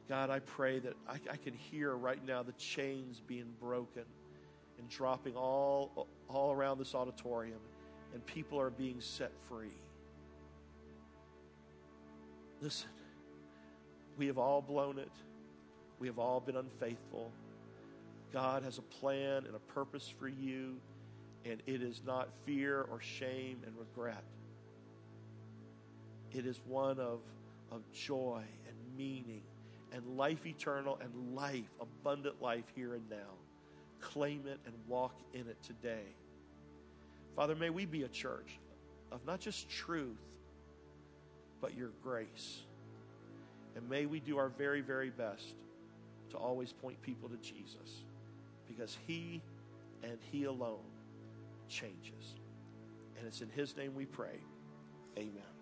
God, 0.08 0.30
I 0.30 0.38
pray 0.40 0.78
that 0.78 0.94
I, 1.08 1.14
I 1.30 1.36
can 1.36 1.54
hear 1.54 1.94
right 1.94 2.24
now 2.24 2.42
the 2.42 2.52
chains 2.52 3.20
being 3.26 3.52
broken 3.60 4.04
and 4.78 4.88
dropping 4.88 5.36
all, 5.36 6.06
all 6.28 6.52
around 6.52 6.78
this 6.78 6.94
auditorium, 6.94 7.60
and 8.14 8.24
people 8.24 8.60
are 8.60 8.70
being 8.70 9.00
set 9.00 9.32
free. 9.48 9.76
Listen, 12.60 12.88
we 14.16 14.26
have 14.26 14.38
all 14.38 14.62
blown 14.62 14.98
it. 14.98 15.12
We 15.98 16.06
have 16.06 16.18
all 16.18 16.40
been 16.40 16.56
unfaithful. 16.56 17.32
God 18.32 18.62
has 18.62 18.78
a 18.78 18.82
plan 18.82 19.44
and 19.46 19.54
a 19.54 19.72
purpose 19.72 20.12
for 20.18 20.28
you, 20.28 20.76
and 21.44 21.62
it 21.66 21.82
is 21.82 22.02
not 22.06 22.28
fear 22.44 22.86
or 22.90 23.00
shame 23.00 23.62
and 23.66 23.74
regret. 23.78 24.22
It 26.32 26.44
is 26.44 26.60
one 26.66 26.98
of, 26.98 27.20
of 27.72 27.80
joy 27.92 28.42
and 28.66 28.96
meaning 28.96 29.42
and 29.92 30.18
life 30.18 30.46
eternal 30.46 30.98
and 31.02 31.34
life, 31.34 31.70
abundant 31.80 32.42
life 32.42 32.64
here 32.74 32.94
and 32.94 33.08
now. 33.08 33.16
Claim 34.00 34.46
it 34.46 34.60
and 34.66 34.74
walk 34.86 35.14
in 35.32 35.48
it 35.48 35.56
today. 35.62 36.04
Father, 37.34 37.54
may 37.54 37.70
we 37.70 37.86
be 37.86 38.02
a 38.02 38.08
church 38.08 38.58
of 39.10 39.24
not 39.26 39.40
just 39.40 39.70
truth, 39.70 40.18
but 41.60 41.74
your 41.76 41.90
grace. 42.02 42.60
And 43.74 43.88
may 43.88 44.06
we 44.06 44.20
do 44.20 44.36
our 44.36 44.48
very, 44.50 44.82
very 44.82 45.10
best 45.10 45.54
to 46.30 46.36
always 46.36 46.72
point 46.72 47.00
people 47.00 47.28
to 47.28 47.36
Jesus 47.36 48.04
because 48.68 48.96
He 49.06 49.42
and 50.02 50.18
He 50.30 50.44
alone 50.44 50.90
changes. 51.68 52.36
And 53.18 53.26
it's 53.26 53.40
in 53.40 53.48
His 53.50 53.76
name 53.76 53.94
we 53.94 54.06
pray. 54.06 54.38
Amen. 55.18 55.57